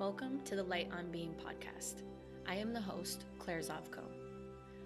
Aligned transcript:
Welcome 0.00 0.40
to 0.46 0.56
the 0.56 0.62
Light 0.62 0.88
on 0.96 1.10
Being 1.10 1.34
podcast. 1.34 2.04
I 2.48 2.54
am 2.54 2.72
the 2.72 2.80
host, 2.80 3.26
Claire 3.38 3.60
Zavko. 3.60 4.00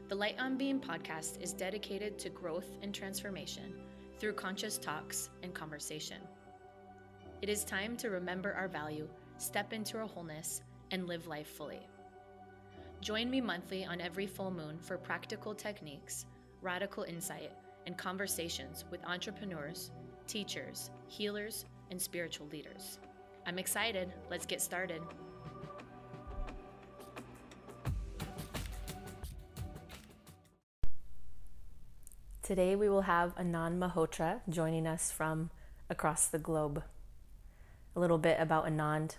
The 0.09 0.15
Light 0.17 0.35
on 0.41 0.57
Being 0.57 0.81
podcast 0.81 1.41
is 1.41 1.53
dedicated 1.53 2.19
to 2.19 2.31
growth 2.31 2.67
and 2.83 2.93
transformation 2.93 3.75
through 4.19 4.33
conscious 4.33 4.77
talks 4.77 5.31
and 5.45 5.55
conversation. 5.55 6.17
It 7.43 7.49
is 7.49 7.63
time 7.63 7.97
to 7.99 8.11
remember 8.11 8.55
our 8.55 8.67
value, 8.67 9.09
step 9.39 9.73
into 9.73 9.99
our 9.99 10.09
wholeness, 10.09 10.63
and 10.91 11.07
live 11.07 11.29
life 11.29 11.47
fully. 11.47 11.87
Join 13.01 13.31
me 13.31 13.41
monthly 13.41 13.85
on 13.85 14.01
every 14.01 14.27
full 14.27 14.51
moon 14.51 14.81
for 14.81 14.99
practical 14.99 15.55
techniques, 15.55 16.27
radical 16.61 17.05
insight, 17.05 17.53
and 17.87 17.97
conversations 17.97 18.85
with 18.91 19.05
entrepreneurs, 19.05 19.93
teachers, 20.27 20.91
healers, 21.07 21.67
and 21.93 22.03
spiritual 22.03 22.49
leaders. 22.49 22.99
I'm 23.47 23.59
excited. 23.59 24.11
Let's 24.31 24.47
get 24.47 24.63
started. 24.63 25.03
Today 32.43 32.75
we 32.75 32.89
will 32.89 33.03
have 33.03 33.35
Anand 33.37 33.79
Mehrotra 33.79 34.41
joining 34.49 34.87
us 34.87 35.11
from 35.11 35.51
across 35.91 36.27
the 36.27 36.39
globe. 36.39 36.83
A 37.95 38.01
little 38.01 38.19
bit 38.19 38.39
about 38.41 38.67
Anand. 38.67 39.17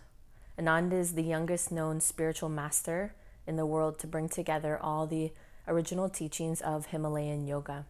Anand 0.60 0.92
is 0.92 1.14
the 1.14 1.24
youngest 1.24 1.72
known 1.72 2.00
spiritual 2.00 2.50
master 2.50 3.14
in 3.46 3.58
the 3.58 3.66
world 3.66 4.00
to 4.00 4.08
bring 4.08 4.30
together 4.30 4.80
all 4.82 5.06
the 5.06 5.34
original 5.68 6.10
teachings 6.10 6.62
of 6.62 6.88
Himalayan 6.88 7.46
yoga. 7.48 7.86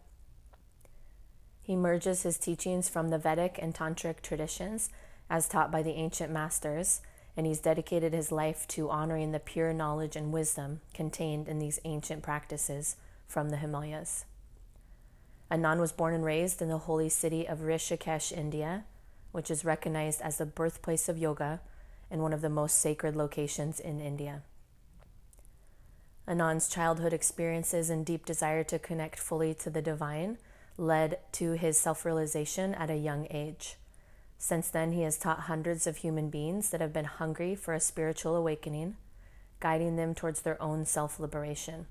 He 1.62 1.76
merges 1.76 2.22
his 2.22 2.38
teachings 2.38 2.88
from 2.88 3.08
the 3.08 3.18
Vedic 3.18 3.58
and 3.60 3.74
Tantric 3.74 4.20
traditions 4.20 4.90
as 5.28 5.48
taught 5.48 5.72
by 5.72 5.82
the 5.82 5.92
ancient 5.92 6.32
masters, 6.32 7.00
and 7.36 7.46
he's 7.46 7.60
dedicated 7.60 8.12
his 8.12 8.32
life 8.32 8.66
to 8.68 8.90
honoring 8.90 9.32
the 9.32 9.40
pure 9.40 9.72
knowledge 9.72 10.16
and 10.16 10.32
wisdom 10.32 10.80
contained 10.94 11.48
in 11.48 11.58
these 11.58 11.80
ancient 11.84 12.22
practices 12.22 12.96
from 13.26 13.50
the 13.50 13.56
Himalayas. 13.56 14.24
Anand 15.50 15.78
was 15.78 15.92
born 15.92 16.14
and 16.14 16.24
raised 16.24 16.60
in 16.60 16.68
the 16.68 16.78
holy 16.78 17.08
city 17.08 17.46
of 17.46 17.60
Rishikesh, 17.60 18.32
India, 18.32 18.84
which 19.32 19.50
is 19.50 19.64
recognized 19.64 20.20
as 20.22 20.38
the 20.38 20.46
birthplace 20.46 21.08
of 21.08 21.18
yoga 21.18 21.60
and 22.10 22.22
one 22.22 22.32
of 22.32 22.40
the 22.40 22.48
most 22.48 22.78
sacred 22.78 23.14
locations 23.14 23.78
in 23.78 24.00
India. 24.00 24.42
Anand's 26.26 26.68
childhood 26.68 27.12
experiences 27.12 27.90
and 27.90 28.04
deep 28.04 28.24
desire 28.24 28.64
to 28.64 28.78
connect 28.78 29.18
fully 29.18 29.54
to 29.54 29.70
the 29.70 29.82
divine 29.82 30.38
led 30.76 31.18
to 31.32 31.52
his 31.52 31.78
self 31.78 32.04
realization 32.04 32.74
at 32.74 32.90
a 32.90 32.96
young 32.96 33.26
age. 33.30 33.76
Since 34.38 34.68
then, 34.68 34.92
he 34.92 35.02
has 35.02 35.18
taught 35.18 35.40
hundreds 35.40 35.86
of 35.86 35.98
human 35.98 36.30
beings 36.30 36.70
that 36.70 36.80
have 36.80 36.92
been 36.92 37.06
hungry 37.06 37.54
for 37.54 37.74
a 37.74 37.80
spiritual 37.80 38.36
awakening, 38.36 38.96
guiding 39.60 39.96
them 39.96 40.14
towards 40.14 40.42
their 40.42 40.60
own 40.62 40.84
self 40.84 41.18
liberation, 41.18 41.86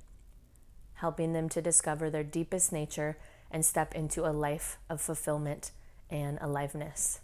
helping 0.95 1.33
them 1.33 1.49
to 1.49 1.61
discover 1.61 2.09
their 2.09 2.23
deepest 2.23 2.71
nature 2.71 3.17
and 3.51 3.65
step 3.65 3.93
into 3.95 4.25
a 4.25 4.31
life 4.31 4.77
of 4.89 5.01
fulfillment 5.01 5.71
and 6.09 6.37
aliveness. 6.41 7.19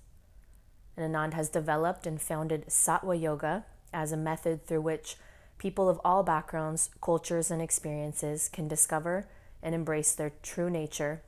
And 0.97 1.13
Anand 1.13 1.33
has 1.33 1.49
developed 1.49 2.05
and 2.05 2.21
founded 2.21 2.67
Sattva 2.67 3.19
Yoga 3.19 3.65
as 3.93 4.11
a 4.11 4.17
method 4.17 4.65
through 4.65 4.81
which 4.81 5.17
people 5.57 5.87
of 5.87 6.01
all 6.03 6.23
backgrounds, 6.23 6.89
cultures, 7.01 7.51
and 7.51 7.61
experiences 7.61 8.49
can 8.49 8.67
discover 8.67 9.27
and 9.61 9.75
embrace 9.75 10.13
their 10.13 10.31
true 10.41 10.69
nature 10.69 11.21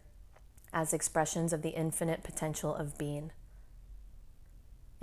as 0.73 0.93
expressions 0.93 1.53
of 1.53 1.61
the 1.61 1.69
infinite 1.69 2.23
potential 2.23 2.73
of 2.73 2.97
being. 2.97 3.31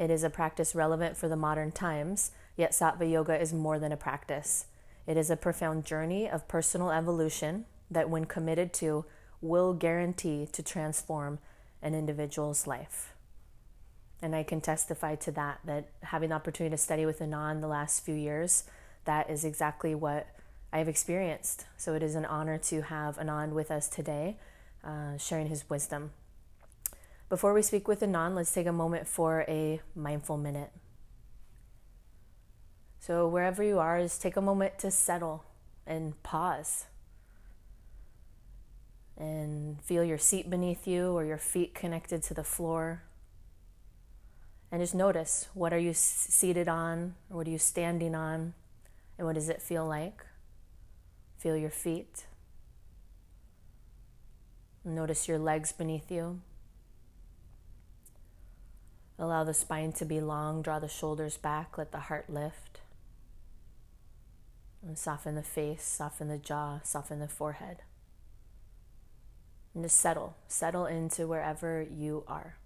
It 0.01 0.11
is 0.11 0.25
a 0.25 0.31
practice 0.31 0.75
relevant 0.75 1.19
for 1.19 1.29
the 1.29 1.37
modern 1.37 1.73
times, 1.73 2.31
yet 2.57 2.73
Sattva 2.73 3.09
Yoga 3.09 3.39
is 3.39 3.53
more 3.53 3.79
than 3.79 3.93
a 3.93 3.99
practice. 3.99 4.65
It 5.07 5.19
is 5.19 5.29
a 5.29 5.37
profound 5.37 5.85
journey 5.85 6.27
of 6.27 6.49
personal 6.49 6.91
evolution 6.91 7.67
that, 7.91 8.09
when 8.09 8.25
committed 8.25 8.73
to, 8.75 9.05
will 9.43 9.75
guarantee 9.75 10.49
to 10.53 10.63
transform 10.63 11.39
an 11.83 11.95
individual's 11.95 12.67
life. 12.67 13.13
And 14.23 14.35
I 14.35 14.43
can 14.43 14.63
testify 14.63 15.17
to 15.17 15.33
that, 15.33 15.61
that 15.67 15.91
having 16.05 16.31
the 16.31 16.35
opportunity 16.35 16.73
to 16.75 16.79
study 16.79 17.05
with 17.05 17.19
Anand 17.19 17.61
the 17.61 17.69
last 17.69 18.03
few 18.03 18.15
years, 18.15 18.65
that 19.05 19.29
is 19.29 19.45
exactly 19.45 19.95
what 19.95 20.29
I 20.73 20.79
have 20.79 20.89
experienced. 20.89 21.67
So 21.77 21.93
it 21.93 22.03
is 22.03 22.15
an 22.15 22.25
honor 22.25 22.57
to 22.57 22.83
have 22.83 23.19
Anand 23.19 23.51
with 23.51 23.71
us 23.71 23.87
today, 23.87 24.39
uh, 24.83 25.19
sharing 25.19 25.49
his 25.49 25.69
wisdom. 25.69 26.13
Before 27.31 27.55
we 27.55 27.63
speak 27.63 27.87
with 27.87 28.01
Anand, 28.01 28.35
let's 28.35 28.53
take 28.53 28.67
a 28.67 28.73
moment 28.73 29.07
for 29.07 29.45
a 29.47 29.81
mindful 29.95 30.37
minute. 30.37 30.73
So, 32.99 33.29
wherever 33.29 33.63
you 33.63 33.79
are, 33.79 34.03
just 34.03 34.21
take 34.21 34.37
a 34.37 34.41
moment 34.41 34.81
to 34.81 34.91
settle 34.91 35.45
and 35.87 36.21
pause. 36.25 36.87
And 39.17 39.81
feel 39.81 40.03
your 40.03 40.19
seat 40.19 40.51
beneath 40.51 40.89
you 40.89 41.13
or 41.13 41.25
your 41.25 41.39
feet 41.39 41.73
connected 41.73 42.21
to 42.25 42.35
the 42.35 42.43
floor. 42.43 43.05
And 44.73 44.83
just 44.83 44.97
notice 44.97 45.47
what 45.55 45.73
are 45.73 45.79
you 45.79 45.93
seated 45.95 46.69
on 46.69 47.15
or 47.31 47.37
what 47.37 47.47
are 47.47 47.51
you 47.51 47.59
standing 47.59 48.17
on 48.17 48.55
and 49.19 49.27
what 49.27 49.37
does 49.37 49.49
it 49.49 49.63
feel 49.63 49.87
like? 49.87 50.27
Feel 51.39 51.57
your 51.57 51.71
feet. 51.71 52.27
Notice 54.85 55.29
your 55.29 55.39
legs 55.39 55.71
beneath 55.71 56.11
you. 56.11 56.41
Allow 59.21 59.45
the 59.45 59.53
spine 59.53 59.93
to 59.93 60.07
be 60.07 60.19
long, 60.19 60.63
draw 60.63 60.79
the 60.79 60.89
shoulders 60.89 61.37
back, 61.37 61.77
let 61.77 61.93
the 61.93 61.99
heart 61.99 62.31
lift. 62.31 62.81
And 64.83 64.97
soften 64.97 65.35
the 65.35 65.43
face, 65.43 65.83
soften 65.83 66.29
the 66.29 66.39
jaw, 66.39 66.81
soften 66.83 67.19
the 67.19 67.29
forehead. 67.29 67.83
And 69.75 69.85
just 69.85 70.01
settle, 70.01 70.39
settle 70.49 70.87
into 70.87 71.27
wherever 71.27 71.83
you 71.83 72.25
are. 72.27 72.57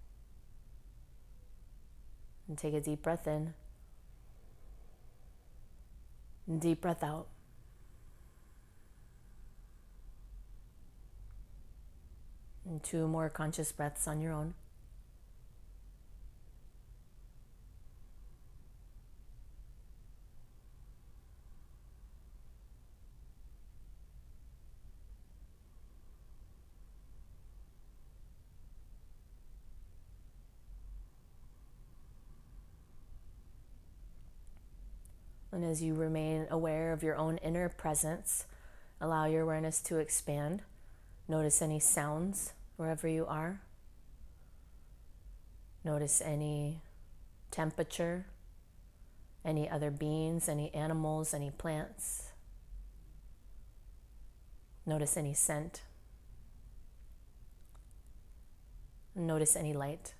And 2.47 2.57
take 2.57 2.73
a 2.73 2.79
deep 2.79 3.03
breath 3.03 3.27
in. 3.27 3.53
And 6.47 6.61
deep 6.61 6.79
breath 6.79 7.03
out. 7.03 7.27
And 12.65 12.81
two 12.81 13.09
more 13.09 13.29
conscious 13.29 13.73
breaths 13.73 14.07
on 14.07 14.21
your 14.21 14.31
own. 14.31 14.53
As 35.65 35.81
you 35.81 35.93
remain 35.93 36.47
aware 36.49 36.93
of 36.93 37.03
your 37.03 37.15
own 37.15 37.37
inner 37.37 37.69
presence, 37.69 38.45
allow 39.01 39.25
your 39.25 39.41
awareness 39.41 39.81
to 39.81 39.97
expand. 39.97 40.61
Notice 41.27 41.61
any 41.61 41.79
sounds 41.79 42.53
wherever 42.77 43.07
you 43.07 43.25
are. 43.25 43.61
Notice 45.83 46.21
any 46.21 46.81
temperature, 47.51 48.25
any 49.43 49.69
other 49.69 49.91
beings, 49.91 50.49
any 50.49 50.73
animals, 50.73 51.33
any 51.33 51.51
plants. 51.51 52.31
Notice 54.85 55.17
any 55.17 55.33
scent. 55.33 55.81
Notice 59.15 59.55
any 59.55 59.73
light. 59.73 60.13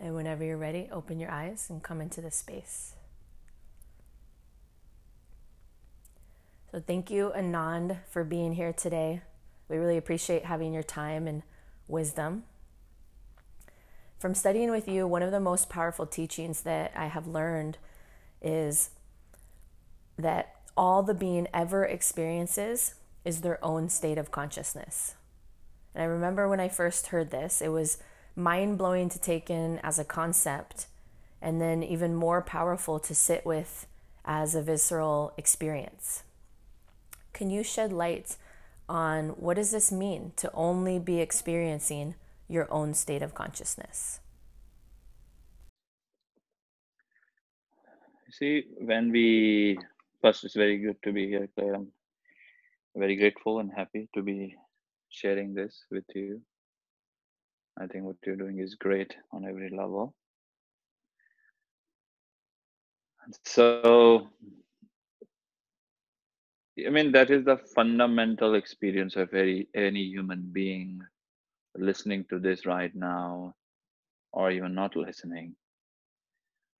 And 0.00 0.14
whenever 0.14 0.42
you're 0.42 0.56
ready, 0.56 0.88
open 0.90 1.20
your 1.20 1.30
eyes 1.30 1.68
and 1.68 1.82
come 1.82 2.00
into 2.00 2.22
the 2.22 2.30
space. 2.30 2.94
So, 6.72 6.80
thank 6.80 7.10
you, 7.10 7.32
Anand, 7.36 7.98
for 8.08 8.24
being 8.24 8.54
here 8.54 8.72
today. 8.72 9.22
We 9.68 9.76
really 9.76 9.96
appreciate 9.98 10.44
having 10.44 10.72
your 10.72 10.82
time 10.82 11.26
and 11.26 11.42
wisdom. 11.86 12.44
From 14.18 14.34
studying 14.34 14.70
with 14.70 14.88
you, 14.88 15.06
one 15.06 15.22
of 15.22 15.32
the 15.32 15.40
most 15.40 15.68
powerful 15.68 16.06
teachings 16.06 16.62
that 16.62 16.92
I 16.94 17.06
have 17.06 17.26
learned 17.26 17.78
is 18.40 18.90
that 20.18 20.54
all 20.76 21.02
the 21.02 21.14
being 21.14 21.48
ever 21.52 21.84
experiences 21.84 22.94
is 23.24 23.40
their 23.40 23.62
own 23.64 23.88
state 23.88 24.18
of 24.18 24.30
consciousness. 24.30 25.14
And 25.94 26.02
I 26.02 26.06
remember 26.06 26.48
when 26.48 26.60
I 26.60 26.68
first 26.68 27.08
heard 27.08 27.30
this, 27.30 27.60
it 27.60 27.68
was 27.68 27.98
mind 28.40 28.78
blowing 28.78 29.08
to 29.10 29.20
take 29.20 29.50
in 29.50 29.78
as 29.82 29.98
a 29.98 30.04
concept, 30.04 30.86
and 31.40 31.60
then 31.60 31.82
even 31.82 32.14
more 32.14 32.42
powerful 32.42 32.98
to 33.00 33.14
sit 33.14 33.46
with 33.46 33.86
as 34.24 34.54
a 34.54 34.62
visceral 34.62 35.32
experience. 35.36 36.22
Can 37.32 37.50
you 37.50 37.62
shed 37.62 37.92
light 37.92 38.36
on 38.88 39.30
what 39.30 39.56
does 39.56 39.70
this 39.70 39.92
mean 39.92 40.32
to 40.36 40.50
only 40.52 40.98
be 40.98 41.20
experiencing 41.20 42.14
your 42.48 42.66
own 42.72 42.94
state 42.94 43.22
of 43.22 43.34
consciousness? 43.34 44.20
see, 48.30 48.64
when 48.78 49.10
we 49.10 49.78
first, 50.22 50.44
it's 50.44 50.54
very 50.54 50.78
good 50.78 50.96
to 51.04 51.12
be 51.12 51.28
here, 51.28 51.48
Claire. 51.54 51.74
I'm 51.74 51.88
very 52.96 53.16
grateful 53.16 53.60
and 53.60 53.70
happy 53.74 54.08
to 54.14 54.22
be 54.22 54.56
sharing 55.08 55.54
this 55.54 55.84
with 55.90 56.04
you. 56.14 56.40
I 57.80 57.86
think 57.86 58.04
what 58.04 58.16
you're 58.26 58.36
doing 58.36 58.58
is 58.58 58.74
great 58.74 59.16
on 59.32 59.46
every 59.46 59.70
level. 59.70 60.14
So, 63.44 64.28
I 66.86 66.90
mean, 66.90 67.12
that 67.12 67.30
is 67.30 67.44
the 67.44 67.56
fundamental 67.56 68.54
experience 68.54 69.16
of 69.16 69.32
any, 69.32 69.68
any 69.74 70.02
human 70.02 70.50
being 70.52 71.00
listening 71.76 72.26
to 72.30 72.38
this 72.38 72.66
right 72.66 72.94
now, 72.94 73.54
or 74.32 74.50
even 74.50 74.74
not 74.74 74.96
listening. 74.96 75.54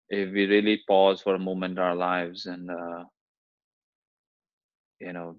If 0.09 0.33
we 0.33 0.47
really 0.47 0.83
pause 0.87 1.23
for 1.23 1.35
a 1.35 1.39
moment 1.39 1.79
our 1.79 1.95
lives 1.95 2.47
and, 2.47 2.71
uh, 2.71 3.05
you 5.01 5.13
know, 5.13 5.37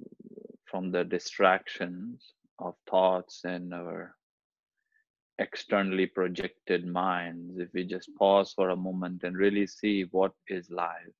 from 0.65 0.91
the 0.91 1.03
distractions 1.03 2.33
of 2.57 2.75
thoughts 2.89 3.41
and 3.43 3.73
our 3.73 4.15
externally 5.41 6.05
projected 6.05 6.85
minds, 6.85 7.57
if 7.57 7.69
we 7.73 7.83
just 7.83 8.09
pause 8.17 8.53
for 8.53 8.69
a 8.69 8.75
moment 8.75 9.23
and 9.23 9.35
really 9.35 9.65
see 9.65 10.03
what 10.11 10.31
is 10.47 10.69
life, 10.69 11.15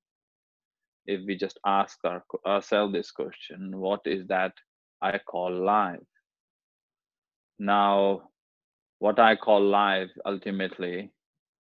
if 1.08 1.26
we 1.26 1.36
just 1.36 1.60
ask 1.66 1.98
our, 2.06 2.24
ourselves 2.46 2.94
this 2.94 3.12
question, 3.12 3.80
what 3.80 4.02
is 4.06 4.28
that 4.28 4.54
I 5.02 5.18
call 5.18 5.52
life? 5.52 6.00
Now, 7.58 8.30
what 9.00 9.20
I 9.20 9.36
call 9.36 9.62
life 9.62 10.12
ultimately, 10.26 11.12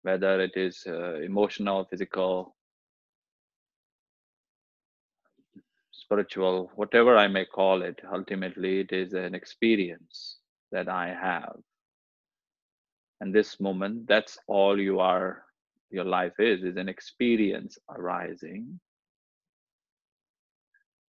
whether 0.03 0.41
it 0.41 0.53
is 0.55 0.85
uh, 0.87 1.17
emotional, 1.17 1.85
physical, 1.91 2.55
spiritual, 5.91 6.71
whatever 6.77 7.17
I 7.17 7.27
may 7.27 7.47
call 7.47 7.83
it, 7.83 8.01
ultimately 8.13 8.81
it 8.81 8.93
is 8.93 9.13
an 9.15 9.35
experience 9.35 10.37
that 10.71 10.89
I 10.89 11.09
have 11.09 11.57
and 13.21 13.35
this 13.35 13.61
moment 13.61 14.07
that's 14.07 14.39
all 14.49 14.79
you 14.81 15.01
are 15.01 15.45
your 15.95 16.05
life 16.05 16.39
is 16.41 16.65
is 16.65 16.77
an 16.77 16.89
experience 16.89 17.79
arising. 17.89 18.81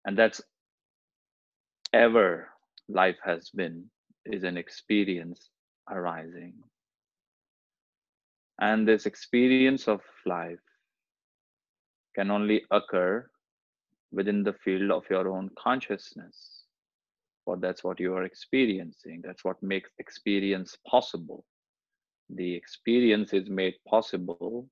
And 0.04 0.18
that's 0.18 0.42
ever 1.92 2.48
life 2.88 3.18
has 3.24 3.50
been 3.50 3.84
is 4.26 4.42
an 4.42 4.56
experience 4.56 5.50
arising. 5.88 6.54
And 8.60 8.86
this 8.86 9.06
experience 9.06 9.88
of 9.88 10.00
life 10.26 10.66
can 12.16 12.30
only 12.30 12.62
occur 12.70 13.28
within 14.12 14.42
the 14.42 14.52
field 14.64 14.90
of 14.90 15.04
your 15.08 15.28
own 15.28 15.50
consciousness. 15.58 16.64
For 17.44 17.56
that's 17.56 17.82
what 17.82 17.98
you 17.98 18.14
are 18.14 18.24
experiencing. 18.24 19.22
That's 19.24 19.44
what 19.44 19.62
makes 19.62 19.90
experience 19.98 20.76
possible 20.88 21.44
the 22.34 22.54
experience 22.54 23.32
is 23.32 23.48
made 23.48 23.74
possible 23.88 24.68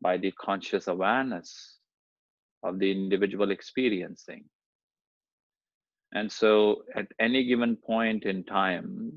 by 0.00 0.16
the 0.16 0.32
conscious 0.32 0.88
awareness 0.88 1.78
of 2.62 2.78
the 2.78 2.90
individual 2.90 3.50
experiencing. 3.50 4.44
And 6.12 6.30
so, 6.30 6.82
at 6.96 7.06
any 7.20 7.44
given 7.44 7.76
point 7.76 8.24
in 8.24 8.44
time, 8.44 9.12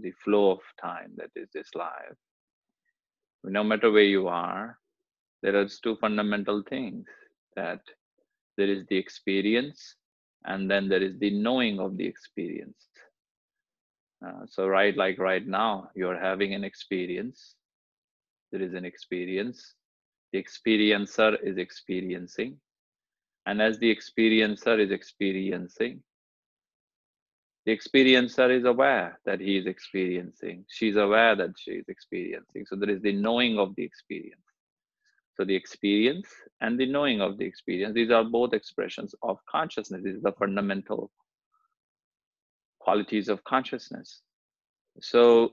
the 0.00 0.12
flow 0.24 0.52
of 0.52 0.60
time 0.80 1.12
that 1.16 1.30
is 1.34 1.48
this 1.52 1.68
life, 1.74 2.16
no 3.44 3.64
matter 3.64 3.90
where 3.90 4.02
you 4.02 4.28
are, 4.28 4.78
there 5.42 5.56
are 5.56 5.66
two 5.82 5.96
fundamental 5.96 6.62
things 6.68 7.06
that 7.56 7.80
there 8.56 8.68
is 8.68 8.84
the 8.88 8.96
experience 8.96 9.96
and 10.44 10.70
then 10.70 10.88
there 10.88 11.02
is 11.02 11.18
the 11.18 11.30
knowing 11.30 11.80
of 11.80 11.96
the 11.96 12.06
experience. 12.06 12.89
Uh, 14.24 14.44
so 14.46 14.66
right 14.66 14.96
like 14.96 15.18
right 15.18 15.46
now 15.46 15.88
you're 15.94 16.18
having 16.18 16.54
an 16.54 16.64
experience. 16.64 17.54
There 18.52 18.62
is 18.62 18.74
an 18.74 18.84
experience. 18.84 19.74
The 20.32 20.42
experiencer 20.42 21.36
is 21.42 21.56
experiencing. 21.58 22.58
And 23.46 23.62
as 23.62 23.78
the 23.78 23.94
experiencer 23.94 24.78
is 24.78 24.90
experiencing 24.90 26.02
the 27.66 27.76
experiencer 27.76 28.50
is 28.56 28.64
aware 28.64 29.18
that 29.26 29.40
he 29.40 29.58
is 29.58 29.66
experiencing. 29.66 30.64
She's 30.68 30.96
aware 30.96 31.36
that 31.36 31.50
she 31.58 31.72
is 31.72 31.84
experiencing. 31.88 32.64
So 32.66 32.76
there 32.76 32.90
is 32.90 33.02
the 33.02 33.12
knowing 33.12 33.58
of 33.58 33.74
the 33.76 33.84
experience. 33.84 34.40
So 35.36 35.44
the 35.44 35.54
experience 35.54 36.26
and 36.60 36.78
the 36.78 36.86
knowing 36.86 37.20
of 37.20 37.38
the 37.38 37.44
experience 37.44 37.94
these 37.94 38.10
are 38.10 38.24
both 38.24 38.52
expressions 38.52 39.14
of 39.22 39.38
consciousness. 39.46 40.02
This 40.02 40.16
is 40.16 40.22
the 40.22 40.32
fundamental 40.32 41.10
qualities 42.80 43.28
of 43.28 43.44
consciousness. 43.44 44.22
So, 45.00 45.52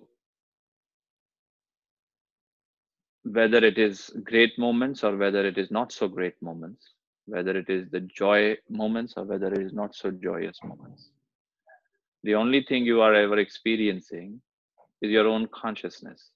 whether 3.24 3.58
it 3.58 3.78
is 3.78 4.10
great 4.24 4.58
moments 4.58 5.04
or 5.04 5.16
whether 5.18 5.46
it 5.46 5.58
is 5.58 5.70
not 5.70 5.92
so 5.92 6.08
great 6.08 6.42
moments, 6.42 6.94
whether 7.26 7.56
it 7.58 7.70
is 7.70 7.90
the 7.92 8.00
joy 8.00 8.56
moments 8.70 9.14
or 9.18 9.26
whether 9.26 9.54
it 9.54 9.62
is 9.62 9.74
not 9.74 9.94
so 9.94 10.10
joyous 10.12 10.58
moments, 10.64 11.10
the 12.24 12.36
only 12.36 12.64
thing 12.64 12.86
you 12.86 13.02
are 13.02 13.14
ever 13.14 13.38
experiencing 13.38 14.42
is 15.02 15.12
your 15.12 15.28
own 15.28 15.48
consciousness. 15.54 16.32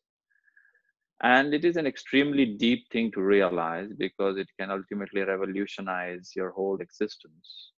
And 1.24 1.54
it 1.54 1.64
is 1.66 1.78
an 1.78 1.88
extremely 1.88 2.46
deep 2.46 2.90
thing 2.92 3.12
to 3.12 3.22
realize 3.22 3.90
because 3.98 4.38
it 4.38 4.48
can 4.60 4.72
ultimately 4.72 5.22
revolutionize 5.22 6.32
your 6.36 6.52
whole 6.52 6.82
existence 6.82 7.72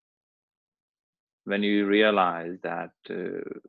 when 1.45 1.63
you 1.63 1.85
realize 1.85 2.57
that 2.63 2.91
uh, 3.09 3.59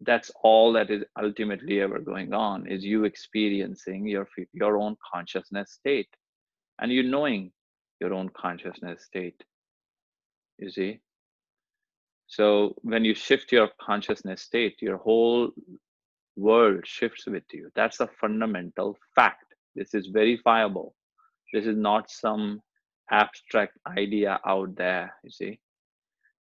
that's 0.00 0.30
all 0.42 0.72
that 0.74 0.90
is 0.90 1.04
ultimately 1.20 1.80
ever 1.80 1.98
going 1.98 2.34
on 2.34 2.66
is 2.66 2.84
you 2.84 3.04
experiencing 3.04 4.06
your 4.06 4.28
your 4.52 4.76
own 4.78 4.96
consciousness 5.12 5.72
state. 5.72 6.08
And 6.78 6.92
you 6.92 7.02
knowing 7.02 7.52
your 8.00 8.12
own 8.12 8.28
consciousness 8.30 9.04
state 9.04 9.42
you 10.58 10.70
see? 10.70 11.00
So 12.26 12.74
when 12.82 13.04
you 13.04 13.14
shift 13.14 13.52
your 13.52 13.70
consciousness 13.80 14.42
state 14.42 14.82
your 14.82 14.98
whole 14.98 15.50
world 16.36 16.86
shifts 16.86 17.26
with 17.26 17.44
you. 17.52 17.70
That's 17.74 18.00
a 18.00 18.08
fundamental 18.20 18.98
fact. 19.14 19.54
This 19.74 19.94
is 19.94 20.08
verifiable. 20.08 20.94
This 21.52 21.64
is 21.66 21.76
not 21.76 22.10
some 22.10 22.60
abstract 23.10 23.78
idea 23.86 24.40
out 24.44 24.74
there 24.76 25.14
you 25.22 25.30
see 25.30 25.60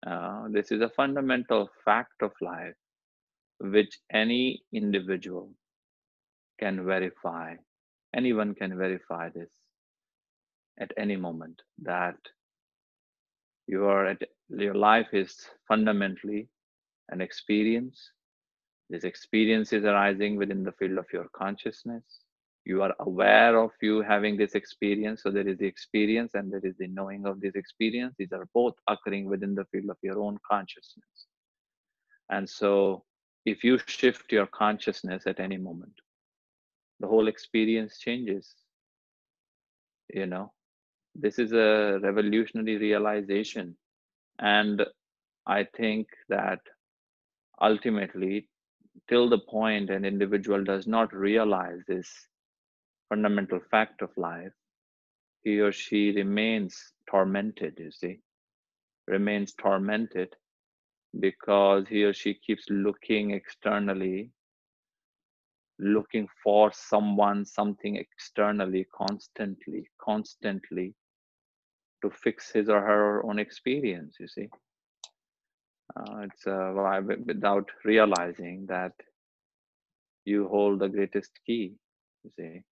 uh, 0.06 0.48
this 0.50 0.72
is 0.72 0.80
a 0.80 0.90
fundamental 0.90 1.70
fact 1.84 2.22
of 2.22 2.32
life 2.40 2.74
which 3.60 3.98
any 4.12 4.62
individual 4.72 5.50
can 6.58 6.84
verify. 6.84 7.54
Anyone 8.14 8.54
can 8.54 8.76
verify 8.76 9.28
this 9.30 9.50
at 10.80 10.92
any 10.96 11.16
moment 11.16 11.62
that 11.82 12.16
you 13.66 13.84
are 13.84 14.06
at, 14.06 14.22
your 14.48 14.74
life 14.74 15.08
is 15.12 15.46
fundamentally 15.68 16.48
an 17.10 17.20
experience. 17.20 18.10
This 18.90 19.04
experience 19.04 19.72
is 19.72 19.84
arising 19.84 20.36
within 20.36 20.64
the 20.64 20.72
field 20.72 20.98
of 20.98 21.06
your 21.12 21.28
consciousness 21.34 22.02
you 22.64 22.82
are 22.82 22.94
aware 23.00 23.58
of 23.58 23.70
you 23.80 24.02
having 24.02 24.36
this 24.36 24.54
experience. 24.54 25.22
So 25.22 25.30
there 25.30 25.48
is 25.48 25.58
the 25.58 25.66
experience 25.66 26.34
and 26.34 26.52
there 26.52 26.64
is 26.64 26.76
the 26.78 26.86
knowing 26.88 27.26
of 27.26 27.40
this 27.40 27.54
experience. 27.56 28.14
These 28.18 28.32
are 28.32 28.48
both 28.54 28.74
occurring 28.88 29.26
within 29.26 29.54
the 29.54 29.64
field 29.66 29.90
of 29.90 29.96
your 30.02 30.20
own 30.20 30.38
consciousness. 30.48 31.26
And 32.30 32.48
so 32.48 33.04
if 33.44 33.64
you 33.64 33.78
shift 33.86 34.32
your 34.32 34.46
consciousness 34.46 35.26
at 35.26 35.40
any 35.40 35.56
moment 35.56 35.92
the 37.00 37.08
whole 37.08 37.28
experience 37.28 37.98
changes 37.98 38.54
you 40.12 40.26
know. 40.26 40.52
This 41.14 41.38
is 41.38 41.52
a 41.52 41.98
revolutionary 42.02 42.76
realization. 42.76 43.76
And 44.38 44.84
i 45.46 45.64
think 45.76 46.06
that 46.28 46.60
ultimately 47.60 48.48
till 49.08 49.28
the 49.28 49.38
point 49.38 49.90
an 49.90 50.04
individual 50.04 50.62
does 50.62 50.86
not 50.86 51.12
realize 51.12 51.80
this 51.88 52.28
fundamental 53.12 53.60
fact 53.70 54.00
of 54.00 54.08
life, 54.16 54.52
he 55.42 55.60
or 55.60 55.70
she 55.70 56.12
remains 56.12 56.94
tormented, 57.10 57.74
you 57.78 57.92
see, 57.92 58.18
remains 59.06 59.52
tormented 59.52 60.34
because 61.20 61.84
he 61.90 62.04
or 62.04 62.14
she 62.14 62.32
keeps 62.32 62.64
looking 62.70 63.32
externally, 63.32 64.30
looking 65.78 66.26
for 66.42 66.72
someone, 66.72 67.44
something 67.44 67.96
externally, 67.96 68.86
constantly, 68.94 69.86
constantly 70.00 70.94
to 72.02 72.10
fix 72.10 72.50
his 72.50 72.70
or 72.70 72.80
her 72.80 73.22
own 73.26 73.38
experience, 73.38 74.16
you 74.18 74.26
see. 74.26 74.48
Uh, 75.94 76.20
it's 76.22 76.46
uh, 76.46 77.02
without 77.26 77.68
realizing 77.84 78.64
that 78.66 78.92
you 80.24 80.48
hold 80.48 80.78
the 80.80 80.88
greatest 80.88 81.32
key, 81.46 81.74
you 82.24 82.30
see 82.38 82.62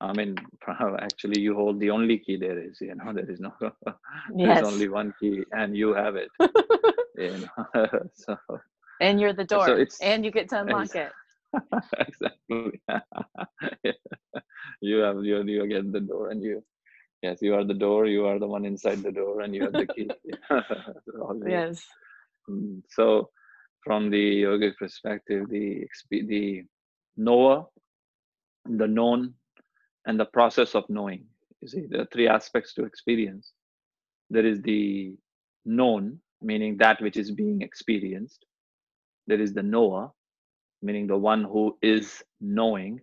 I 0.00 0.12
mean, 0.12 0.36
actually, 1.00 1.40
you 1.40 1.54
hold 1.54 1.80
the 1.80 1.90
only 1.90 2.18
key 2.18 2.36
there 2.36 2.58
is. 2.58 2.78
You 2.80 2.94
know, 2.94 3.12
there 3.14 3.30
is 3.30 3.40
no. 3.40 3.52
Yes. 4.34 4.60
there's 4.60 4.62
only 4.62 4.88
one 4.88 5.12
key, 5.20 5.44
and 5.52 5.76
you 5.76 5.94
have 5.94 6.16
it. 6.16 6.30
you 7.16 7.38
know, 7.38 8.00
so 8.14 8.36
and 9.00 9.20
you're 9.20 9.32
the 9.32 9.44
door, 9.44 9.70
so 9.70 9.74
it's 9.76 10.00
and 10.00 10.24
you 10.24 10.30
get 10.30 10.48
to 10.50 10.60
unlock 10.60 10.94
it. 10.94 11.12
exactly. 11.98 12.80
you 14.80 14.98
have 14.98 15.24
you 15.24 15.42
you 15.42 15.66
get 15.68 15.92
the 15.92 16.00
door, 16.00 16.30
and 16.30 16.42
you 16.42 16.62
yes, 17.22 17.38
you 17.42 17.54
are 17.54 17.64
the 17.64 17.74
door. 17.74 18.06
You 18.06 18.26
are 18.26 18.38
the 18.38 18.46
one 18.46 18.64
inside 18.64 19.02
the 19.02 19.12
door, 19.12 19.40
and 19.40 19.54
you 19.54 19.64
have 19.64 19.76
the 19.76 19.86
key. 19.86 20.10
Yes. 21.44 21.86
Mm, 22.50 22.82
So, 22.88 23.30
from 23.84 24.10
the 24.10 24.42
yogic 24.42 24.76
perspective, 24.76 25.48
the 25.48 25.86
exp- 25.86 26.26
the 26.28 26.64
knower, 27.16 27.66
the 28.66 28.86
known, 28.86 29.34
and 30.08 30.18
the 30.18 30.24
process 30.24 30.74
of 30.74 30.88
knowing. 30.88 31.24
You 31.60 31.68
see, 31.68 31.86
there 31.88 32.00
are 32.00 32.08
three 32.12 32.26
aspects 32.26 32.72
to 32.74 32.84
experience. 32.84 33.52
There 34.30 34.46
is 34.46 34.60
the 34.62 35.14
known, 35.66 36.18
meaning 36.40 36.78
that 36.78 37.00
which 37.02 37.18
is 37.18 37.30
being 37.30 37.60
experienced. 37.60 38.46
There 39.26 39.40
is 39.40 39.52
the 39.52 39.62
knower, 39.62 40.10
meaning 40.80 41.06
the 41.06 41.16
one 41.18 41.44
who 41.44 41.76
is 41.82 42.22
knowing. 42.40 43.02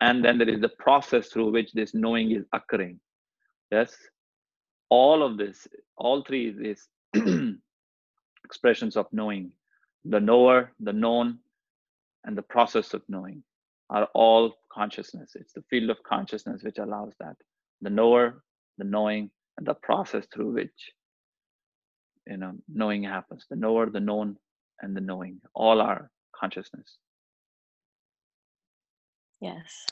And 0.00 0.24
then 0.24 0.38
there 0.38 0.48
is 0.48 0.60
the 0.60 0.68
process 0.78 1.28
through 1.28 1.50
which 1.50 1.72
this 1.72 1.94
knowing 1.94 2.30
is 2.30 2.44
occurring. 2.52 3.00
Yes. 3.72 3.96
All 4.88 5.24
of 5.24 5.36
this, 5.38 5.66
all 5.96 6.22
three 6.22 6.54
is 6.62 6.86
expressions 8.44 8.96
of 8.96 9.06
knowing. 9.10 9.50
The 10.04 10.20
knower, 10.20 10.70
the 10.78 10.92
known, 10.92 11.40
and 12.24 12.38
the 12.38 12.42
process 12.42 12.94
of 12.94 13.02
knowing 13.08 13.42
are 13.90 14.08
all 14.14 14.54
consciousness. 14.72 15.32
It's 15.34 15.52
the 15.52 15.62
field 15.70 15.90
of 15.90 16.02
consciousness 16.02 16.62
which 16.62 16.78
allows 16.78 17.12
that. 17.20 17.36
The 17.80 17.90
knower, 17.90 18.42
the 18.78 18.84
knowing, 18.84 19.30
and 19.58 19.66
the 19.66 19.74
process 19.74 20.26
through 20.32 20.54
which 20.54 20.92
you 22.26 22.36
know 22.36 22.52
knowing 22.68 23.04
happens. 23.04 23.46
The 23.48 23.56
knower, 23.56 23.90
the 23.90 24.00
known, 24.00 24.36
and 24.80 24.96
the 24.96 25.00
knowing. 25.00 25.40
All 25.54 25.80
are 25.80 26.10
consciousness. 26.38 26.98
Yes. 29.40 29.86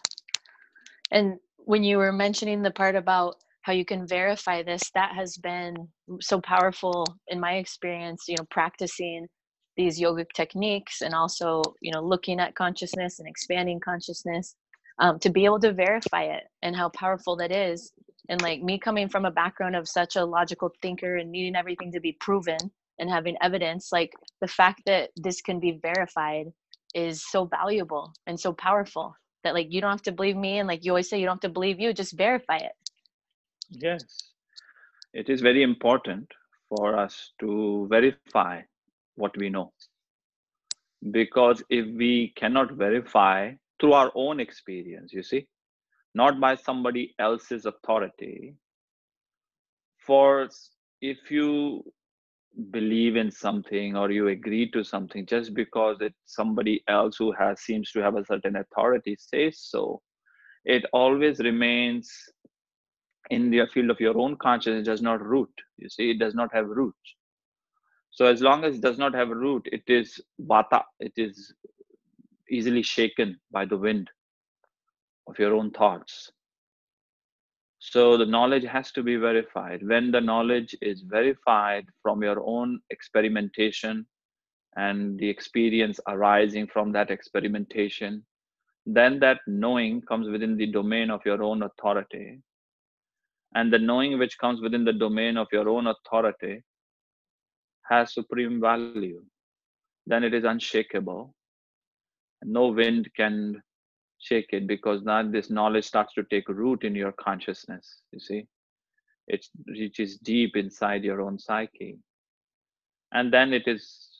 And 1.10 1.38
when 1.58 1.84
you 1.84 1.98
were 1.98 2.12
mentioning 2.12 2.62
the 2.62 2.70
part 2.70 2.96
about 2.96 3.36
how 3.62 3.72
you 3.72 3.84
can 3.84 4.06
verify 4.06 4.62
this, 4.62 4.90
that 4.94 5.12
has 5.14 5.36
been 5.38 5.74
so 6.20 6.40
powerful 6.40 7.06
in 7.28 7.40
my 7.40 7.54
experience, 7.54 8.24
you 8.28 8.36
know, 8.38 8.46
practicing 8.50 9.26
these 9.76 10.00
yogic 10.00 10.32
techniques 10.34 11.00
and 11.02 11.14
also, 11.14 11.62
you 11.80 11.92
know, 11.92 12.02
looking 12.02 12.40
at 12.40 12.54
consciousness 12.54 13.18
and 13.18 13.28
expanding 13.28 13.80
consciousness 13.80 14.56
um, 14.98 15.18
to 15.18 15.30
be 15.30 15.44
able 15.44 15.60
to 15.60 15.72
verify 15.72 16.24
it 16.24 16.44
and 16.62 16.76
how 16.76 16.88
powerful 16.90 17.36
that 17.36 17.52
is. 17.52 17.92
And 18.28 18.40
like 18.42 18.62
me 18.62 18.78
coming 18.78 19.08
from 19.08 19.24
a 19.24 19.30
background 19.30 19.76
of 19.76 19.88
such 19.88 20.16
a 20.16 20.24
logical 20.24 20.70
thinker 20.80 21.16
and 21.16 21.30
needing 21.30 21.56
everything 21.56 21.92
to 21.92 22.00
be 22.00 22.12
proven 22.12 22.58
and 22.98 23.10
having 23.10 23.36
evidence, 23.42 23.90
like 23.92 24.12
the 24.40 24.48
fact 24.48 24.82
that 24.86 25.10
this 25.16 25.40
can 25.40 25.60
be 25.60 25.78
verified 25.82 26.46
is 26.94 27.24
so 27.28 27.44
valuable 27.44 28.12
and 28.26 28.38
so 28.38 28.52
powerful 28.52 29.16
that 29.42 29.54
like 29.54 29.66
you 29.70 29.80
don't 29.80 29.90
have 29.90 30.02
to 30.02 30.12
believe 30.12 30.36
me 30.36 30.58
and 30.58 30.68
like 30.68 30.84
you 30.84 30.92
always 30.92 31.08
say 31.08 31.18
you 31.18 31.26
don't 31.26 31.34
have 31.36 31.40
to 31.40 31.48
believe 31.48 31.80
you 31.80 31.92
just 31.92 32.16
verify 32.16 32.56
it 32.56 32.72
Yes, 33.70 34.32
it 35.12 35.28
is 35.28 35.40
very 35.40 35.62
important 35.62 36.28
for 36.68 36.96
us 36.96 37.32
to 37.40 37.86
verify 37.90 38.62
what 39.16 39.36
we 39.36 39.50
know. 39.50 39.72
Because 41.10 41.62
if 41.68 41.86
we 41.94 42.32
cannot 42.36 42.72
verify 42.72 43.52
through 43.80 43.92
our 43.92 44.10
own 44.14 44.40
experience, 44.40 45.12
you 45.12 45.22
see, 45.22 45.46
not 46.14 46.40
by 46.40 46.54
somebody 46.54 47.14
else's 47.18 47.66
authority, 47.66 48.54
for 50.06 50.48
if 51.00 51.30
you 51.30 51.84
believe 52.70 53.16
in 53.16 53.30
something 53.30 53.96
or 53.96 54.10
you 54.10 54.28
agree 54.28 54.70
to 54.70 54.84
something 54.84 55.26
just 55.26 55.54
because 55.54 55.96
it's 56.00 56.14
somebody 56.24 56.82
else 56.88 57.16
who 57.16 57.32
has 57.32 57.60
seems 57.60 57.90
to 57.90 58.00
have 58.00 58.16
a 58.16 58.24
certain 58.24 58.56
authority 58.56 59.16
says 59.18 59.58
so 59.58 60.00
it 60.64 60.84
always 60.92 61.40
remains 61.40 62.12
in 63.30 63.50
the 63.50 63.66
field 63.72 63.90
of 63.90 63.98
your 63.98 64.16
own 64.16 64.36
consciousness 64.36 64.86
does 64.86 65.02
not 65.02 65.20
root 65.20 65.50
you 65.78 65.88
see 65.88 66.12
it 66.12 66.18
does 66.20 66.34
not 66.34 66.48
have 66.54 66.66
root 66.66 66.94
so 68.16 68.26
as 68.26 68.40
long 68.40 68.64
as 68.64 68.76
it 68.76 68.80
does 68.80 68.98
not 68.98 69.14
have 69.14 69.30
a 69.30 69.40
root 69.46 69.68
it 69.78 69.82
is 69.88 70.20
vata 70.52 70.82
it 71.00 71.12
is 71.16 71.52
easily 72.50 72.82
shaken 72.82 73.38
by 73.50 73.64
the 73.64 73.76
wind 73.76 74.10
of 75.26 75.38
your 75.38 75.54
own 75.54 75.70
thoughts. 75.70 76.30
So 77.78 78.16
the 78.16 78.26
knowledge 78.26 78.64
has 78.64 78.92
to 78.92 79.02
be 79.02 79.16
verified. 79.16 79.86
When 79.86 80.10
the 80.10 80.20
knowledge 80.20 80.74
is 80.80 81.02
verified 81.02 81.86
from 82.02 82.22
your 82.22 82.42
own 82.46 82.80
experimentation 82.90 84.06
and 84.76 85.18
the 85.18 85.28
experience 85.28 86.00
arising 86.08 86.66
from 86.66 86.92
that 86.92 87.10
experimentation 87.10 88.24
then 88.86 89.18
that 89.18 89.40
knowing 89.46 90.02
comes 90.02 90.28
within 90.28 90.58
the 90.58 90.66
domain 90.66 91.10
of 91.10 91.22
your 91.24 91.42
own 91.42 91.62
authority. 91.62 92.38
And 93.54 93.72
the 93.72 93.78
knowing 93.78 94.18
which 94.18 94.36
comes 94.36 94.60
within 94.60 94.84
the 94.84 94.92
domain 94.92 95.38
of 95.38 95.46
your 95.52 95.70
own 95.70 95.86
authority 95.86 96.62
has 97.88 98.14
supreme 98.14 98.60
value 98.60 99.22
then 100.06 100.24
it 100.24 100.34
is 100.34 100.44
unshakable. 100.44 101.34
No 102.42 102.68
wind 102.68 103.08
can 103.16 103.62
shake 104.18 104.50
it 104.52 104.66
because 104.66 105.02
now 105.02 105.22
this 105.22 105.50
knowledge 105.50 105.84
starts 105.84 106.14
to 106.14 106.24
take 106.24 106.48
root 106.48 106.84
in 106.84 106.94
your 106.94 107.12
consciousness 107.12 108.02
you 108.12 108.20
see? 108.20 108.46
It 109.26 109.46
reaches 109.66 110.18
deep 110.18 110.56
inside 110.56 111.04
your 111.04 111.22
own 111.22 111.38
psyche. 111.38 111.98
And 113.12 113.32
then 113.32 113.54
it 113.54 113.66
is 113.66 114.10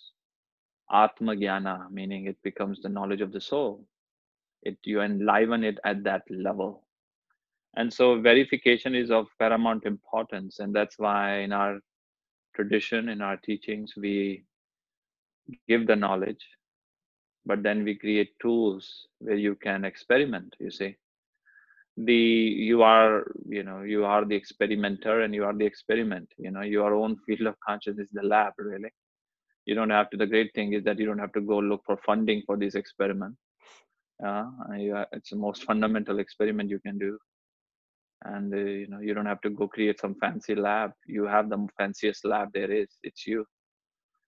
atma 0.91 1.35
jnana 1.35 1.91
meaning 1.91 2.27
it 2.27 2.37
becomes 2.43 2.81
the 2.81 2.89
knowledge 2.89 3.21
of 3.21 3.33
the 3.33 3.41
soul. 3.41 3.85
It 4.63 4.79
you 4.85 5.03
enliven 5.03 5.65
it 5.65 5.79
at 5.85 6.03
that 6.05 6.23
level. 6.31 6.87
And 7.77 7.93
so 7.93 8.21
verification 8.21 8.95
is 8.95 9.11
of 9.11 9.27
paramount 9.39 9.85
importance 9.85 10.61
and 10.61 10.75
that's 10.75 10.99
why 10.99 11.41
in 11.41 11.53
our 11.53 11.81
tradition 12.55 13.09
in 13.09 13.21
our 13.23 13.37
teachings 13.39 13.95
we 13.97 14.45
give 15.69 15.87
the 15.87 15.97
knowledge 15.97 16.45
but 17.47 17.63
then 17.63 17.85
we 17.85 17.95
create 17.95 18.31
tools 18.41 19.07
where 19.19 19.37
you 19.37 19.55
can 19.57 19.85
experiment 19.85 20.55
you 20.61 20.71
see. 20.71 20.97
The 21.97 22.15
you 22.15 22.83
are 22.83 23.31
you 23.49 23.63
know 23.63 23.83
you 23.83 24.05
are 24.05 24.25
the 24.25 24.35
experimenter 24.35 25.21
and 25.23 25.35
you 25.35 25.45
are 25.45 25.55
the 25.55 25.65
experiment 25.67 26.29
you 26.39 26.51
know 26.51 26.63
your 26.63 26.95
own 26.95 27.17
field 27.27 27.47
of 27.47 27.55
consciousness 27.67 28.07
is 28.09 28.13
the 28.13 28.23
lab 28.23 28.55
really. 28.59 28.91
You 29.67 29.75
don't 29.75 29.91
have 29.91 30.11
to 30.11 30.17
the 30.17 30.27
great 30.27 30.53
thing 30.55 30.73
is 30.73 30.85
that 30.85 30.99
you 30.99 31.07
don't 31.07 31.19
have 31.21 31.33
to 31.35 31.41
go 31.41 31.59
look 31.59 31.83
for 31.87 31.97
funding 32.05 32.43
for 32.47 32.57
this 32.57 32.75
experiment 32.75 33.37
uh, 34.25 34.45
it's 35.13 35.31
the 35.31 35.37
most 35.37 35.65
fundamental 35.65 36.19
experiment 36.19 36.71
you 36.71 36.81
can 36.81 36.99
do 36.99 37.19
and 38.25 38.53
uh, 38.55 38.57
you 38.57 38.87
know 38.89 39.01
you 39.01 39.15
don't 39.15 39.27
have 39.27 39.41
to 39.43 39.51
go 39.51 39.69
create 39.69 40.01
some 40.01 40.15
fancy 40.21 40.55
lab. 40.55 40.93
You 41.07 41.25
have 41.25 41.49
the 41.51 41.67
fanciest 41.79 42.25
lab 42.25 42.51
there 42.55 42.71
is. 42.71 42.89
It's 43.03 43.27
you. 43.27 43.47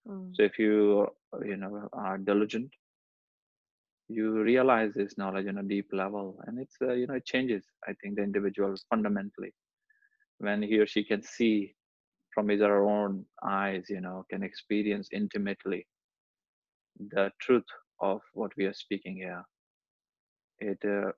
Mm. 0.07 0.35
so 0.35 0.43
if 0.43 0.59
you 0.59 1.07
you 1.45 1.57
know 1.57 1.89
are 1.93 2.19
diligent 2.19 2.71
you 4.09 4.43
realize 4.43 4.93
this 4.95 5.17
knowledge 5.19 5.47
on 5.49 5.59
a 5.59 5.63
deep 5.63 5.89
level 5.93 6.39
and 6.47 6.59
it's 6.59 6.77
uh, 6.83 6.93
you 6.93 7.07
know 7.07 7.15
it 7.15 7.25
changes 7.27 7.65
i 7.89 7.93
think 7.95 8.17
the 8.17 8.23
individual 8.23 8.75
fundamentally. 8.91 9.53
When 10.39 10.63
he 10.63 10.79
or 10.79 10.87
she 10.87 11.05
can 11.05 11.23
see 11.23 11.75
from 12.35 12.49
his 12.49 12.61
or 12.61 12.69
her 12.69 12.85
own 12.85 13.25
eyes 13.43 13.87
you 13.89 14.01
know 14.01 14.25
can 14.31 14.43
experience 14.43 15.09
intimately 15.13 15.87
the 17.11 17.33
truth 17.41 17.67
of 18.01 18.21
what 18.35 18.53
we 18.57 18.65
are 18.67 18.73
speaking 18.75 19.17
here 19.17 19.45
it 20.61 20.79
uh, 20.85 21.11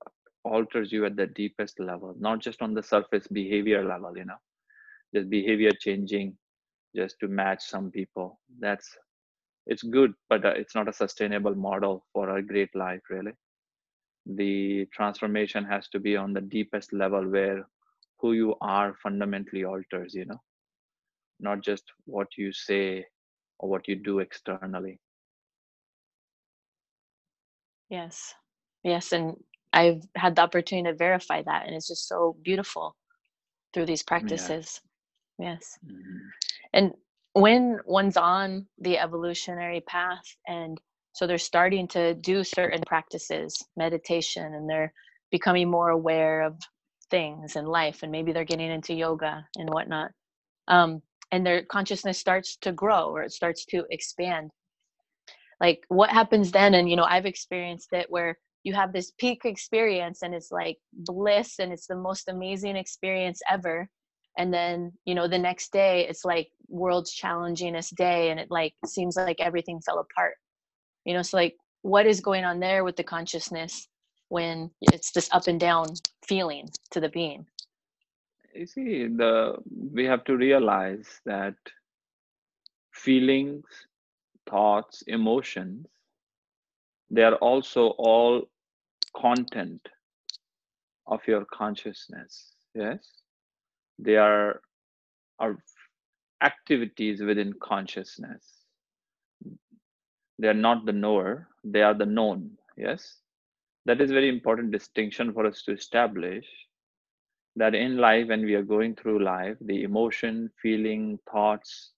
alters 0.49 0.93
you 0.93 1.05
at 1.07 1.17
the 1.17 1.27
deepest 1.29 1.81
level 1.81 2.15
not 2.19 2.41
just 2.41 2.63
on 2.63 2.75
the 2.75 2.83
surface 2.83 3.27
behavior 3.29 3.85
level 3.85 4.17
you 4.17 4.25
know 4.25 4.41
just 5.15 5.31
behavior 5.31 5.73
changing 5.81 6.37
just 6.97 7.19
to 7.21 7.29
match 7.29 7.63
some 7.65 7.91
people. 7.91 8.41
That's 8.61 8.89
it's 9.67 9.83
good 9.83 10.15
but 10.29 10.45
uh, 10.45 10.51
it's 10.57 10.75
not 10.75 10.89
a 10.89 10.93
sustainable 10.93 11.55
model 11.55 12.05
for 12.13 12.37
a 12.37 12.43
great 12.43 12.75
life 12.75 13.03
really. 13.11 13.33
The 14.27 14.87
transformation 14.93 15.65
has 15.65 15.89
to 15.89 16.01
be 16.01 16.17
on 16.17 16.33
the 16.33 16.41
deepest 16.41 16.93
level 16.93 17.29
where 17.29 17.67
who 18.21 18.33
you 18.33 18.57
are 18.61 18.95
fundamentally 19.03 19.65
alters 19.65 20.15
you 20.15 20.27
know 20.27 20.41
not 21.41 21.63
just 21.63 21.85
what 22.07 22.29
you 22.37 22.53
say 22.53 23.07
or 23.61 23.71
what 23.71 23.89
you 23.89 23.97
do 23.97 24.21
externally. 24.21 25.01
Yes. 27.91 28.35
Yes 28.85 29.13
and 29.13 29.37
i've 29.73 30.03
had 30.17 30.37
the 30.37 30.43
opportunity 30.43 30.91
to 30.91 30.97
verify 30.97 31.43
that 31.43 31.67
and 31.67 31.75
it's 31.77 31.89
just 31.89 32.09
so 32.09 32.37
beautiful 32.45 32.97
through 33.75 33.87
these 33.87 34.03
practices. 34.03 34.81
Yes. 35.39 35.79
Mhm. 35.87 36.21
and 36.75 36.95
when 37.35 37.81
one's 37.87 38.17
on 38.17 38.67
the 38.79 38.99
evolutionary 38.99 39.81
path 39.83 40.25
and 40.47 40.79
so 41.13 41.27
they're 41.27 41.39
starting 41.39 41.89
to 41.89 42.15
do 42.15 42.45
certain 42.45 42.83
practices 42.87 43.65
meditation 43.77 44.55
and 44.55 44.69
they're 44.69 44.93
becoming 45.31 45.71
more 45.71 45.91
aware 45.91 46.43
of 46.43 46.59
things 47.11 47.57
in 47.57 47.67
life 47.67 48.03
and 48.03 48.13
maybe 48.13 48.33
they're 48.33 48.45
getting 48.45 48.71
into 48.71 48.95
yoga 48.95 49.47
and 49.59 49.71
whatnot 49.71 50.13
um, 50.69 51.03
and 51.33 51.47
their 51.47 51.63
consciousness 51.65 52.19
starts 52.19 52.57
to 52.57 52.73
grow 52.73 53.11
or 53.11 53.23
it 53.23 53.33
starts 53.33 53.65
to 53.67 53.85
expand. 53.91 54.51
Like 55.61 55.85
what 55.89 56.11
happens 56.11 56.53
then? 56.53 56.75
And 56.75 56.91
you 56.91 56.97
know 56.97 57.05
i've 57.05 57.27
experienced 57.27 57.93
it 57.93 58.07
where 58.11 58.39
you 58.65 58.75
have 58.75 58.93
this 58.93 59.13
peak 59.19 59.43
experience 59.45 60.23
and 60.23 60.35
it's 60.35 60.51
like 60.51 60.79
bliss 60.93 61.59
and 61.59 61.73
it's 61.73 61.87
the 61.87 61.97
most 61.97 62.29
amazing 62.29 62.77
experience 62.77 63.41
ever. 63.51 63.89
And 64.37 64.53
then 64.53 64.93
you 65.05 65.15
know 65.15 65.29
the 65.29 65.39
next 65.39 65.73
day 65.73 66.07
it's 66.09 66.25
like 66.25 66.49
world's 66.69 67.15
challengingest 67.17 67.95
day 67.97 68.31
and 68.31 68.39
it 68.39 68.49
like 68.51 68.75
seems 68.87 69.17
like 69.17 69.41
everything 69.41 69.81
fell 69.81 69.99
apart. 69.99 70.35
You 71.05 71.15
know 71.15 71.23
so 71.23 71.37
like 71.37 71.57
what 71.83 72.07
is 72.07 72.21
going 72.21 72.45
on 72.45 72.61
there 72.61 72.85
with 72.85 72.97
the 72.97 73.05
consciousness 73.05 73.89
when 74.29 74.71
it's 74.81 75.11
this 75.13 75.29
up 75.33 75.47
and 75.47 75.59
down 75.59 75.87
feeling 76.27 76.69
to 76.91 77.01
the 77.01 77.09
being? 77.09 77.47
You 78.55 78.67
see 78.67 79.07
the 79.07 79.57
we 79.93 80.05
have 80.05 80.25
to 80.25 80.37
realize 80.37 81.21
that 81.25 81.55
feelings 82.93 83.65
thoughts 84.49 85.03
emotions 85.07 85.87
they 87.11 87.23
are 87.23 87.37
also 87.37 87.89
all 87.99 88.43
content 89.17 89.81
of 91.07 91.21
your 91.27 91.45
consciousness 91.47 92.55
yes? 92.75 93.07
They 93.99 94.17
are 94.17 94.61
are 95.39 95.57
activities 96.43 97.21
within 97.23 97.53
consciousness. 97.63 98.45
They 100.39 100.49
are 100.49 100.55
not 100.55 100.87
the 100.87 100.93
knower 100.93 101.49
they 101.65 101.83
are 101.83 101.95
the 101.95 102.07
known 102.07 102.59
yes? 102.77 103.19
That 103.87 104.01
is 104.01 104.11
very 104.11 104.29
important 104.29 104.71
distinction 104.73 105.33
for 105.33 105.47
us 105.47 105.63
to 105.65 105.73
establish 105.73 106.47
that 107.57 107.75
in 107.75 107.97
life 107.99 108.29
when 108.29 108.45
we 108.45 108.55
are 108.55 108.63
going 108.63 108.95
through 108.97 109.23
life 109.25 109.57
the 109.61 109.83
emotion 109.83 110.51
feeling 110.63 111.19
thoughts 111.31 111.93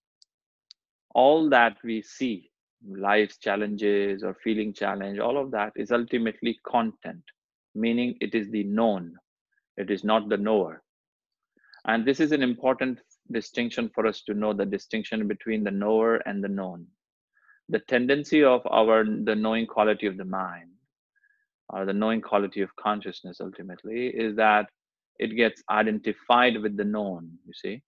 all 1.15 1.49
that 1.51 1.77
we 1.85 2.03
see 2.03 2.50
life's 2.89 3.39
challenges 3.39 4.23
or 4.23 4.35
feeling 4.43 4.73
challenge 4.73 5.19
all 5.19 5.37
of 5.37 5.51
that 5.51 5.73
is 5.77 5.93
ultimately 5.93 6.59
content 6.67 7.23
meaning 7.75 8.17
it 8.21 8.35
is 8.35 8.51
the 8.51 8.65
known. 8.65 9.17
It 9.77 9.91
is 9.91 10.05
not 10.05 10.29
the 10.29 10.37
knower. 10.37 10.83
And 11.87 12.05
this 12.05 12.21
is 12.21 12.33
an 12.33 12.43
important 12.43 13.01
distinction 13.31 13.91
for 13.95 14.07
us 14.07 14.23
to 14.23 14.35
know 14.35 14.53
the 14.53 14.67
distinction 14.67 15.27
between 15.27 15.65
the 15.65 15.71
knower 15.71 16.17
and 16.27 16.43
the 16.45 16.49
known. 16.49 16.87
The 17.69 17.79
tendency 17.81 18.43
of 18.43 18.63
our 18.67 19.05
the 19.05 19.37
knowing 19.37 19.67
quality 19.67 20.07
of 20.07 20.17
the 20.17 20.25
mind 20.25 20.71
or 21.69 21.87
the 21.87 21.93
knowing 21.93 22.21
quality 22.21 22.61
of 22.63 22.75
consciousness 22.77 23.41
ultimately 23.41 24.09
is 24.09 24.35
that 24.37 24.69
it 25.19 25.37
gets 25.37 25.63
identified 25.71 26.61
with 26.61 26.77
the 26.77 26.85
known 26.85 27.31
you 27.47 27.53
see 27.55 27.81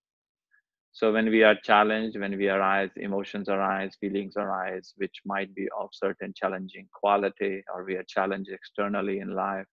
so 0.93 1.11
when 1.11 1.31
we 1.31 1.41
are 1.41 1.55
challenged, 1.55 2.19
when 2.19 2.37
we 2.37 2.49
arise, 2.49 2.91
emotions 2.97 3.49
arise, 3.49 3.95
feelings 3.99 4.35
arise, 4.37 4.93
which 4.97 5.21
might 5.25 5.53
be 5.55 5.67
of 5.75 5.89
certain 5.91 6.33
challenging 6.35 6.87
quality, 6.93 7.63
or 7.73 7.83
we 7.83 7.95
are 7.95 8.03
challenged 8.03 8.51
externally 8.51 9.17
in 9.19 9.33
life, 9.33 9.65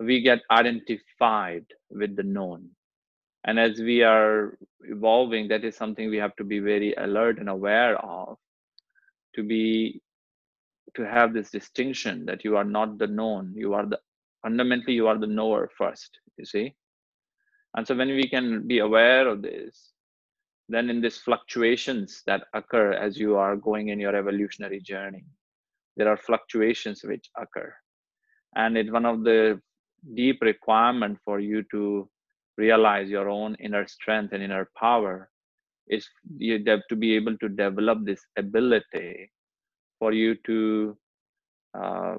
we 0.00 0.20
get 0.20 0.40
identified 0.50 1.64
with 1.88 2.16
the 2.16 2.24
known. 2.24 2.68
And 3.44 3.60
as 3.60 3.78
we 3.78 4.02
are 4.02 4.58
evolving, 4.80 5.46
that 5.48 5.64
is 5.64 5.76
something 5.76 6.10
we 6.10 6.16
have 6.18 6.34
to 6.36 6.44
be 6.44 6.58
very 6.58 6.94
alert 6.94 7.38
and 7.38 7.48
aware 7.48 7.96
of, 8.04 8.38
to 9.36 9.44
be 9.44 10.02
to 10.94 11.06
have 11.06 11.32
this 11.32 11.50
distinction 11.50 12.26
that 12.26 12.44
you 12.44 12.56
are 12.56 12.64
not 12.64 12.98
the 12.98 13.06
known, 13.06 13.52
you 13.54 13.72
are 13.72 13.86
the 13.86 13.98
fundamentally 14.42 14.94
you 14.94 15.06
are 15.06 15.18
the 15.18 15.26
knower 15.28 15.70
first, 15.78 16.18
you 16.36 16.44
see. 16.44 16.74
And 17.76 17.86
so 17.86 17.94
when 17.96 18.08
we 18.08 18.28
can 18.28 18.66
be 18.66 18.80
aware 18.80 19.28
of 19.28 19.42
this, 19.42 19.91
then 20.74 20.90
in 20.90 21.00
these 21.00 21.18
fluctuations 21.18 22.22
that 22.26 22.44
occur 22.54 22.92
as 22.92 23.18
you 23.18 23.36
are 23.36 23.56
going 23.56 23.88
in 23.88 24.00
your 24.00 24.16
evolutionary 24.16 24.80
journey 24.80 25.24
there 25.96 26.08
are 26.08 26.16
fluctuations 26.16 27.02
which 27.04 27.28
occur. 27.36 27.74
And 28.54 28.76
it's 28.76 28.90
one 28.90 29.06
of 29.06 29.24
the 29.24 29.60
deep 30.14 30.40
requirement 30.42 31.18
for 31.24 31.40
you 31.40 31.62
to 31.70 32.08
realize 32.58 33.08
your 33.08 33.28
own 33.28 33.54
inner 33.56 33.86
strength 33.86 34.32
and 34.32 34.42
inner 34.42 34.68
power 34.78 35.30
is 35.88 36.08
you 36.36 36.62
have 36.66 36.82
to 36.88 36.96
be 36.96 37.14
able 37.14 37.36
to 37.38 37.48
develop 37.48 38.04
this 38.04 38.20
ability 38.36 39.30
for 39.98 40.12
you 40.12 40.36
to 40.46 40.96
uh, 41.78 42.16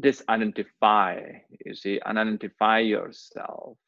disidentify 0.00 1.40
you 1.64 1.74
see 1.74 1.98
unidentify 2.06 2.86
yourself 2.86 3.78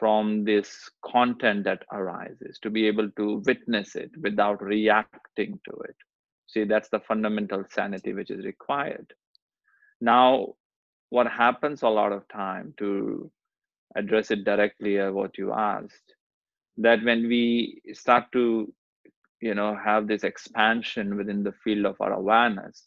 from 0.00 0.44
this 0.44 0.90
content 1.04 1.62
that 1.64 1.84
arises, 1.92 2.58
to 2.62 2.70
be 2.70 2.86
able 2.88 3.10
to 3.18 3.42
witness 3.46 3.94
it 3.94 4.10
without 4.20 4.62
reacting 4.62 5.60
to 5.68 5.76
it. 5.82 5.96
See, 6.46 6.64
that's 6.64 6.88
the 6.88 7.00
fundamental 7.00 7.64
sanity 7.70 8.14
which 8.14 8.30
is 8.30 8.44
required. 8.44 9.12
Now, 10.00 10.54
what 11.10 11.28
happens 11.28 11.82
a 11.82 11.88
lot 11.88 12.12
of 12.12 12.26
time 12.28 12.74
to 12.78 13.30
address 13.94 14.30
it 14.30 14.44
directly 14.44 14.98
at 14.98 15.12
what 15.12 15.36
you 15.36 15.52
asked, 15.52 16.14
that 16.78 17.04
when 17.04 17.28
we 17.28 17.82
start 17.92 18.24
to, 18.32 18.72
you 19.42 19.54
know, 19.54 19.76
have 19.76 20.08
this 20.08 20.24
expansion 20.24 21.16
within 21.16 21.42
the 21.42 21.52
field 21.62 21.84
of 21.84 22.00
our 22.00 22.14
awareness, 22.14 22.86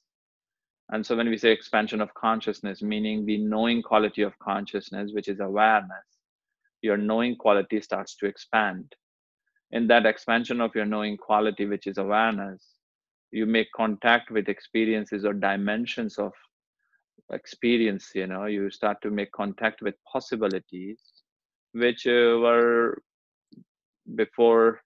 and 0.90 1.06
so 1.06 1.16
when 1.16 1.30
we 1.30 1.38
say 1.38 1.52
expansion 1.52 2.02
of 2.02 2.14
consciousness, 2.14 2.82
meaning 2.82 3.26
the 3.26 3.38
knowing 3.38 3.82
quality 3.82 4.22
of 4.24 4.38
consciousness, 4.40 5.12
which 5.14 5.28
is 5.28 5.40
awareness, 5.40 6.13
your 6.84 6.98
knowing 6.98 7.36
quality 7.38 7.82
starts 7.82 8.16
to 8.18 8.28
expand. 8.28 8.96
In 9.72 9.88
that 9.88 10.06
expansion 10.06 10.62
of 10.62 10.76
your 10.76 10.86
knowing 10.86 11.18
quality, 11.18 11.66
which 11.66 11.88
is 11.88 11.98
awareness, 11.98 12.76
you 13.32 13.46
make 13.46 13.70
contact 13.76 14.32
with 14.32 14.50
experiences 14.50 15.26
or 15.26 15.34
dimensions 15.34 16.20
of 16.20 16.34
experience. 17.32 18.12
You 18.16 18.28
know, 18.28 18.46
you 18.46 18.70
start 18.72 19.02
to 19.04 19.12
make 19.12 19.32
contact 19.32 19.82
with 19.82 19.96
possibilities 20.12 21.00
which 21.74 22.08
uh, 22.08 22.38
were 22.42 23.02
before 24.16 24.82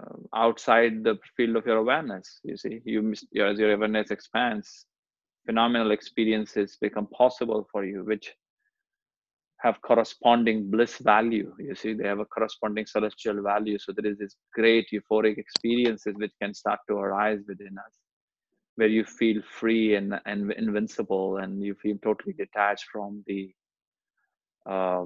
uh, 0.00 0.16
outside 0.34 1.04
the 1.04 1.18
field 1.36 1.56
of 1.56 1.66
your 1.66 1.78
awareness. 1.78 2.40
You 2.44 2.56
see, 2.56 2.80
you 2.84 3.12
as 3.12 3.58
your 3.58 3.72
awareness 3.72 4.10
expands, 4.10 4.86
phenomenal 5.46 5.92
experiences 5.92 6.78
become 6.80 7.06
possible 7.08 7.66
for 7.72 7.84
you, 7.84 8.04
which 8.04 8.34
have 9.62 9.80
corresponding 9.82 10.70
bliss 10.70 10.98
value. 10.98 11.54
You 11.58 11.74
see, 11.74 11.92
they 11.92 12.06
have 12.08 12.18
a 12.20 12.24
corresponding 12.24 12.86
celestial 12.86 13.42
value. 13.42 13.78
So 13.78 13.92
there 13.92 14.10
is 14.10 14.18
this 14.18 14.36
great 14.54 14.88
euphoric 14.92 15.38
experiences 15.38 16.14
which 16.16 16.32
can 16.40 16.54
start 16.54 16.80
to 16.88 16.96
arise 16.96 17.40
within 17.46 17.76
us, 17.78 17.92
where 18.76 18.88
you 18.88 19.04
feel 19.04 19.42
free 19.42 19.96
and, 19.96 20.18
and 20.24 20.52
invincible 20.52 21.38
and 21.38 21.62
you 21.62 21.74
feel 21.74 21.96
totally 22.02 22.32
detached 22.32 22.86
from 22.90 23.22
the 23.26 23.52
uh, 24.66 25.04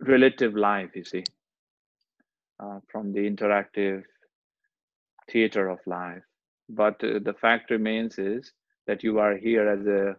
relative 0.00 0.54
life, 0.54 0.90
you 0.94 1.04
see, 1.04 1.24
uh, 2.60 2.78
from 2.90 3.12
the 3.12 3.20
interactive 3.20 4.04
theater 5.30 5.68
of 5.68 5.80
life. 5.86 6.22
But 6.68 7.02
uh, 7.02 7.18
the 7.22 7.34
fact 7.40 7.70
remains 7.70 8.18
is 8.18 8.52
that 8.86 9.02
you 9.02 9.18
are 9.18 9.36
here 9.36 9.68
as 9.68 9.86
a 9.86 10.16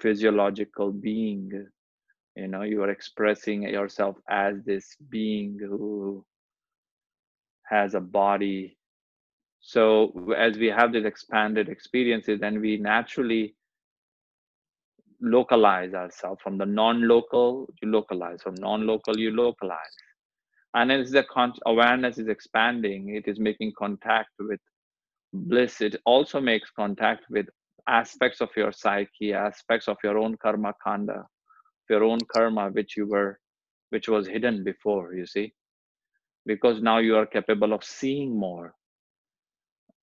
physiological 0.00 0.92
being. 0.92 1.50
You 2.36 2.48
know 2.48 2.62
you 2.62 2.82
are 2.82 2.90
expressing 2.90 3.62
yourself 3.62 4.16
as 4.28 4.56
this 4.64 4.96
being 5.10 5.58
who 5.60 6.24
has 7.68 7.94
a 7.94 8.00
body. 8.00 8.76
So 9.60 10.12
as 10.36 10.58
we 10.58 10.66
have 10.68 10.92
these 10.92 11.04
expanded 11.04 11.68
experiences 11.68 12.40
then 12.40 12.60
we 12.60 12.76
naturally 12.76 13.54
localize 15.20 15.94
ourselves 15.94 16.40
from 16.42 16.58
the 16.58 16.66
non-local 16.66 17.68
you 17.82 17.90
localize. 17.90 18.42
From 18.42 18.54
non-local 18.56 19.18
you 19.18 19.30
localize. 19.30 19.96
And 20.74 20.92
as 20.92 21.10
the 21.10 21.24
con- 21.24 21.54
awareness 21.64 22.18
is 22.18 22.28
expanding 22.28 23.16
it 23.16 23.26
is 23.26 23.40
making 23.40 23.72
contact 23.78 24.30
with 24.38 24.60
bliss. 25.32 25.80
It 25.80 25.96
also 26.04 26.40
makes 26.40 26.70
contact 26.70 27.24
with 27.30 27.46
aspects 27.88 28.40
of 28.40 28.50
your 28.56 28.72
psyche, 28.72 29.32
aspects 29.34 29.88
of 29.88 29.96
your 30.04 30.18
own 30.18 30.36
karma 30.36 30.74
kanda, 30.82 31.26
your 31.90 32.04
own 32.04 32.24
karma, 32.26 32.70
which 32.70 32.96
you 32.96 33.06
were, 33.06 33.38
which 33.90 34.08
was 34.08 34.26
hidden 34.26 34.64
before, 34.64 35.14
you 35.14 35.26
see, 35.26 35.52
because 36.46 36.82
now 36.82 36.98
you 36.98 37.16
are 37.16 37.26
capable 37.26 37.72
of 37.72 37.84
seeing 37.84 38.36
more, 38.38 38.74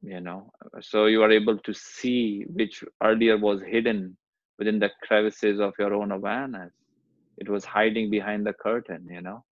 you 0.01 0.19
know, 0.21 0.51
so 0.81 1.05
you 1.05 1.21
are 1.23 1.31
able 1.31 1.57
to 1.59 1.73
see 1.73 2.45
which 2.49 2.83
earlier 3.03 3.37
was 3.37 3.61
hidden 3.61 4.17
within 4.59 4.79
the 4.79 4.89
crevices 5.03 5.59
of 5.59 5.73
your 5.79 5.93
own 5.93 6.11
awareness. 6.11 6.71
It 7.37 7.49
was 7.49 7.65
hiding 7.65 8.09
behind 8.11 8.45
the 8.45 8.53
curtain, 8.53 9.07
you 9.09 9.21
know. 9.21 9.43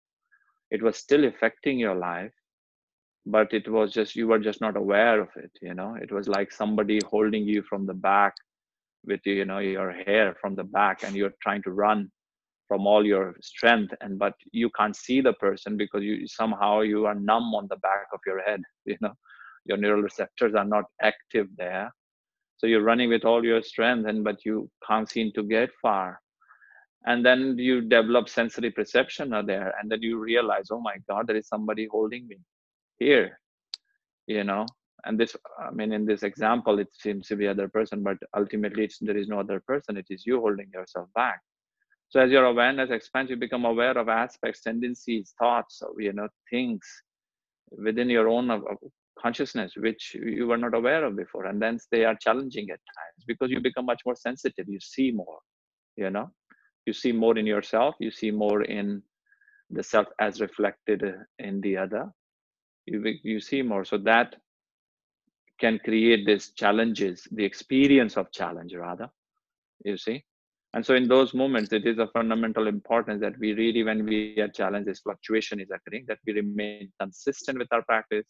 It 0.72 0.84
was 0.84 0.98
still 0.98 1.26
affecting 1.26 1.80
your 1.80 1.96
life, 1.96 2.34
but 3.26 3.54
it 3.54 3.70
was 3.70 3.92
just 3.94 4.16
you 4.16 4.28
were 4.28 4.40
just 4.40 4.62
not 4.62 4.76
aware 4.78 5.22
of 5.22 5.30
it 5.36 5.52
you 5.62 5.74
know? 5.74 5.96
It 6.02 6.12
was 6.12 6.28
like 6.28 6.52
somebody 6.52 7.00
holding 7.10 7.46
you 7.46 7.62
from 7.64 7.86
the 7.86 7.94
back 7.94 8.34
with 9.06 9.22
you 9.26 9.46
know 9.46 9.60
your 9.60 9.92
hair 9.92 10.36
from 10.42 10.56
the 10.56 10.64
back 10.64 11.04
and 11.04 11.16
you're 11.16 11.34
trying 11.42 11.64
to 11.64 11.72
run 11.72 12.12
from 12.68 12.88
all 12.88 13.06
your 13.06 13.36
strength 13.42 13.94
and 14.02 14.18
but 14.18 14.34
you 14.52 14.70
can't 14.78 14.96
see 14.96 15.22
the 15.22 15.34
person 15.34 15.78
because 15.78 16.04
you 16.04 16.28
somehow 16.28 16.82
you 16.82 17.06
are 17.06 17.16
numb 17.16 17.54
on 17.54 17.68
the 17.70 17.78
back 17.78 18.08
of 18.14 18.20
your 18.26 18.42
head 18.44 18.62
you 18.86 18.98
know? 19.02 19.14
Your 19.66 19.78
neural 19.78 20.02
receptors 20.02 20.56
are 20.56 20.66
not 20.66 20.86
active 21.04 21.48
there. 21.56 21.94
So 22.58 22.66
you're 22.66 22.82
running 22.82 23.10
with 23.10 23.26
all 23.26 23.44
your 23.46 23.62
strength 23.62 24.08
and 24.08 24.24
but 24.24 24.44
you 24.46 24.70
can't 24.88 25.10
seem 25.10 25.32
to 25.36 25.44
get 25.44 25.70
far. 25.82 26.20
And 27.06 27.26
then 27.26 27.58
you 27.58 27.82
develop 27.82 28.30
sensory 28.30 28.72
perception 28.72 29.30
there 29.46 29.74
and 29.80 29.92
then 29.92 30.02
you 30.02 30.20
realize 30.20 30.68
oh 30.72 30.82
my 30.82 30.98
god 31.10 31.28
there 31.28 31.36
is 31.36 31.48
somebody 31.48 31.88
holding 31.92 32.28
me 32.28 32.38
here 33.02 33.28
you 34.28 34.44
know 34.50 34.64
and 35.06 35.20
this 35.20 35.36
i 35.66 35.72
mean 35.78 35.92
in 35.98 36.06
this 36.06 36.24
example 36.30 36.80
it 36.84 36.92
seems 37.04 37.28
to 37.28 37.36
be 37.36 37.48
other 37.48 37.68
person 37.78 38.04
but 38.08 38.18
ultimately 38.42 38.90
there 39.02 39.18
is 39.18 39.28
no 39.28 39.40
other 39.40 39.60
person. 39.72 39.98
It 39.98 40.08
is 40.10 40.26
you 40.26 40.40
holding 40.40 40.70
yourself 40.74 41.08
back. 41.16 41.40
So 42.10 42.20
as 42.20 42.30
your 42.36 42.46
awareness 42.46 42.92
expands 42.92 43.32
you 43.32 43.38
become 43.38 43.66
aware 43.66 43.98
of 43.98 44.10
aspects 44.10 44.62
tendencies 44.62 45.34
thoughts 45.40 45.82
you 45.98 46.14
know 46.14 46.28
things 46.52 46.82
within 47.86 48.10
your 48.10 48.28
own 48.36 48.48
consciousness 49.24 49.72
which 49.86 50.04
you 50.16 50.48
were 50.48 50.62
not 50.66 50.76
aware 50.82 51.04
of 51.06 51.16
before 51.16 51.46
and 51.46 51.62
then 51.62 51.80
they 51.92 52.04
are 52.10 52.18
challenging 52.26 52.68
at 52.76 52.82
times 52.98 53.22
because 53.32 53.50
you 53.50 53.60
become 53.60 53.86
much 53.86 54.02
more 54.06 54.16
sensitive. 54.28 54.68
You 54.68 54.80
see 54.80 55.12
more 55.12 55.40
you 55.96 56.10
know? 56.10 56.30
You 56.86 56.94
see 56.94 57.12
more 57.12 57.38
in 57.38 57.46
yourself. 57.46 57.96
You 58.00 58.12
see 58.12 58.32
more 58.32 58.64
in 58.64 59.04
the 59.70 59.84
self 59.84 60.08
as 60.20 60.42
reflected 60.42 61.04
in 61.40 61.62
the 61.62 61.78
other 61.78 62.12
you 62.86 63.04
you 63.24 63.40
see 63.40 63.62
more. 63.62 63.86
So 63.86 63.98
that 64.00 64.36
can 65.60 65.80
create 65.80 66.26
these 66.26 66.50
challenges 66.52 67.28
the 67.32 67.46
experience 67.46 68.18
of 68.18 68.32
challenge 68.32 68.74
rather 68.74 69.10
you 69.84 69.98
see? 69.98 70.24
And 70.74 70.86
so 70.86 70.96
in 70.96 71.08
those 71.08 71.34
moments 71.34 71.74
it 71.74 71.86
is 71.86 72.00
of 72.00 72.12
fundamental 72.12 72.68
importance 72.68 73.22
that 73.22 73.38
we 73.40 73.54
really 73.54 73.84
when 73.84 74.06
we 74.06 74.40
are 74.40 74.48
challenged 74.48 74.88
this 74.88 75.02
fluctuation 75.02 75.60
is 75.60 75.70
occurring 75.70 76.06
that 76.08 76.20
we 76.26 76.34
remain 76.34 76.92
consistent 77.00 77.58
with 77.58 77.68
our 77.72 77.84
practice. 77.84 78.26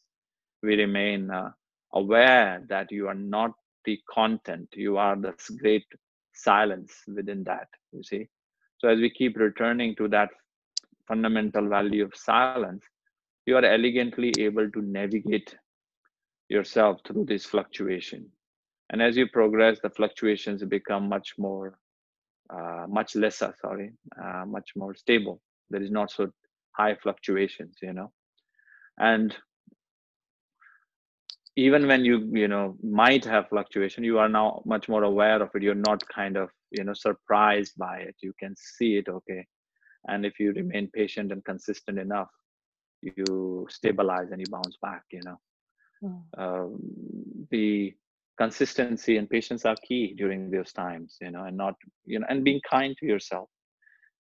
We 0.64 0.76
remain 0.76 1.30
uh, 1.30 1.52
aware 1.94 2.64
that 2.68 2.92
you 2.92 3.08
are 3.08 3.16
not 3.16 3.52
the 3.86 4.00
content 4.10 4.70
you 4.74 4.98
are 4.98 5.16
this 5.16 5.50
great 5.62 5.86
silence 6.34 6.94
within 7.08 7.44
that 7.44 7.68
you 7.92 8.04
see? 8.04 8.28
So 8.78 8.88
as 8.90 9.00
we 9.00 9.10
keep 9.10 9.38
returning 9.38 9.96
to 9.96 10.08
that 10.10 10.30
fundamental 11.08 11.68
value 11.68 12.04
of 12.04 12.16
silence 12.16 12.84
you 13.52 13.58
are 13.58 13.66
elegantly 13.66 14.32
able 14.40 14.72
to 14.72 14.82
navigate 14.82 15.56
yourself 16.48 17.02
through 17.06 17.26
this 17.26 17.46
fluctuation. 17.46 18.26
And 18.90 19.02
as 19.02 19.18
you 19.18 19.28
progress, 19.28 19.80
the 19.84 19.90
fluctuations 19.90 20.64
become 20.64 21.10
much 21.10 21.34
more, 21.38 21.78
uh, 22.50 22.86
much 22.88 23.16
lesser, 23.16 23.54
sorry, 23.62 23.92
uh, 24.24 24.46
much 24.46 24.70
more 24.78 24.96
stable. 24.96 25.42
There 25.70 25.82
is 25.82 25.92
not 25.92 26.12
so 26.12 26.30
high 26.78 26.96
fluctuations, 26.96 27.76
you 27.82 27.94
know. 27.94 28.12
And 28.98 29.36
even 31.58 31.88
when 31.88 32.06
you, 32.06 32.30
you 32.32 32.48
know, 32.48 32.78
might 32.82 33.26
have 33.26 33.50
fluctuation, 33.50 34.06
you 34.06 34.18
are 34.18 34.30
now 34.30 34.62
much 34.66 34.88
more 34.88 35.04
aware 35.04 35.42
of 35.44 35.50
it. 35.56 35.64
You're 35.64 35.86
not 35.92 36.08
kind 36.08 36.38
of, 36.38 36.50
you 36.72 36.86
know, 36.86 36.94
surprised 36.94 37.74
by 37.78 37.98
it. 38.00 38.16
You 38.22 38.34
can 38.40 38.56
see 38.56 38.96
it, 38.96 39.10
okay. 39.10 39.46
And 40.08 40.26
if 40.26 40.40
you 40.40 40.54
remain 40.54 40.90
patient 40.94 41.34
and 41.34 41.44
consistent 41.44 42.00
enough, 42.00 42.30
you 43.02 43.66
stabilize 43.70 44.32
and 44.32 44.40
you 44.42 44.48
bounce 44.48 44.78
back 44.82 45.04
you 45.12 45.22
know? 45.24 45.38
Mm. 46.04 46.24
um, 46.38 46.80
the 47.52 47.94
consistency 48.38 49.18
and 49.18 49.30
patience 49.30 49.66
are 49.66 49.76
key 49.88 50.14
during 50.18 50.50
those 50.50 50.72
times 50.74 51.18
you 51.22 51.32
know 51.32 51.44
and 51.44 51.58
not 51.58 51.76
you 52.06 52.20
know 52.20 52.26
and 52.30 52.44
being 52.44 52.60
kind 52.70 52.96
to 52.98 53.06
yourself. 53.06 53.50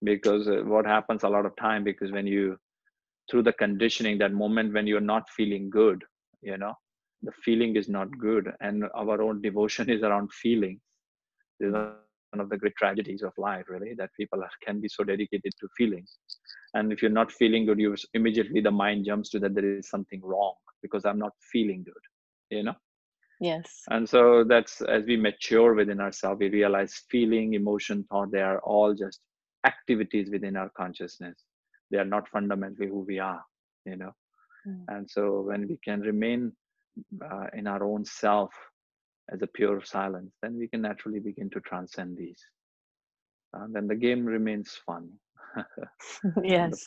Because 0.04 0.48
uh, 0.48 0.62
what 0.65 0.86
happens 0.86 1.24
a 1.24 1.30
lot 1.30 1.46
of 1.46 1.56
time 1.56 1.84
because 1.84 2.12
when 2.12 2.28
you 2.28 2.58
through 3.30 3.44
the 3.44 3.54
conditioning 3.54 4.17
that 4.20 4.34
moment 4.34 4.74
when 4.74 4.88
you're 4.88 5.00
not 5.13 5.30
feeling 5.30 5.70
good 5.70 6.04
you 6.41 6.58
know 6.58 6.74
the 7.24 7.32
feeling 7.44 7.76
is 7.76 7.88
not 7.89 8.17
good 8.20 8.52
and 8.62 8.84
our 8.96 9.22
own 9.22 9.41
devotion 9.41 9.89
is 9.96 10.04
around 10.04 10.32
feelings 10.34 10.80
one 12.32 12.39
of 12.39 12.50
the 12.50 12.58
great 12.58 12.76
tragedies 12.76 13.22
of 13.24 13.34
life 13.38 13.65
really 13.67 13.94
that 13.96 14.10
people 14.17 14.41
are, 14.41 14.50
can 14.65 14.80
be 14.80 14.88
so 14.88 15.04
dedicated 15.04 15.54
to 15.60 15.67
feelings. 15.78 16.17
And 16.74 16.91
if 16.91 17.02
you're 17.02 17.12
not 17.12 17.32
feeling 17.32 17.65
good 17.65 17.80
you 17.80 17.96
immediately 18.13 18.62
the 18.62 18.72
mind 18.72 19.06
jumps 19.06 19.30
to 19.30 19.39
that 19.39 19.54
there 19.56 19.78
is 19.78 19.89
something 19.89 20.22
wrong 20.24 20.54
because 20.82 21.06
i'm 21.06 21.20
not 21.20 21.34
feeling 21.52 21.84
good 21.84 21.94
you 22.50 22.63
know? 22.63 22.76
Yes. 23.39 23.84
And 23.89 24.08
so 24.08 24.44
that's 24.48 24.82
as 24.82 25.04
we 25.06 25.17
mature 25.17 25.74
within 25.74 26.00
ourselves 26.00 26.39
we 26.39 26.50
realize 26.50 27.04
feeling 27.10 27.54
emotion 27.54 28.06
thought 28.10 28.32
they 28.32 28.41
are 28.41 28.60
all 28.60 28.94
just 28.94 29.20
activities 29.65 30.30
within 30.32 30.56
our 30.58 30.70
consciousness. 30.76 31.44
They 31.91 31.98
are 31.98 32.06
not 32.06 32.28
fundamentally 32.28 32.88
who 32.88 33.00
we 33.00 33.20
are 33.20 33.44
you 33.86 33.96
know? 33.96 34.12
Mm. 34.67 34.84
and 34.89 35.10
so 35.10 35.41
when 35.41 35.67
we 35.67 35.80
can 35.84 36.02
remain 36.02 36.52
uh, 37.26 37.48
in 37.54 37.65
our 37.67 37.84
own 37.84 38.06
self 38.06 38.52
as 39.32 39.41
a 39.41 39.48
pure 39.48 39.82
silence, 39.84 40.34
then 40.41 40.58
we 40.58 40.67
can 40.67 40.82
naturally 40.82 41.20
begin 41.20 41.50
to 41.52 41.60
transcend 41.62 42.17
these. 42.17 42.44
And 43.54 43.76
uh, 43.76 43.80
then 43.80 43.88
the 43.88 43.96
game 43.96 44.26
remains 44.26 44.80
fun. 44.86 45.10
yes. 46.44 46.86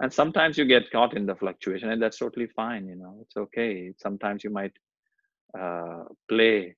and 0.00 0.12
sometimes 0.12 0.56
you 0.56 0.64
get 0.64 0.90
caught 0.90 1.16
in 1.16 1.26
the 1.26 1.34
fluctuation, 1.34 1.90
and 1.90 2.02
that's 2.02 2.18
totally 2.18 2.48
fine. 2.56 2.86
You 2.86 2.96
know, 2.96 3.18
it's 3.20 3.36
okay. 3.36 3.92
Sometimes 3.98 4.44
you 4.44 4.50
might 4.50 4.72
uh, 5.58 6.04
play 6.28 6.76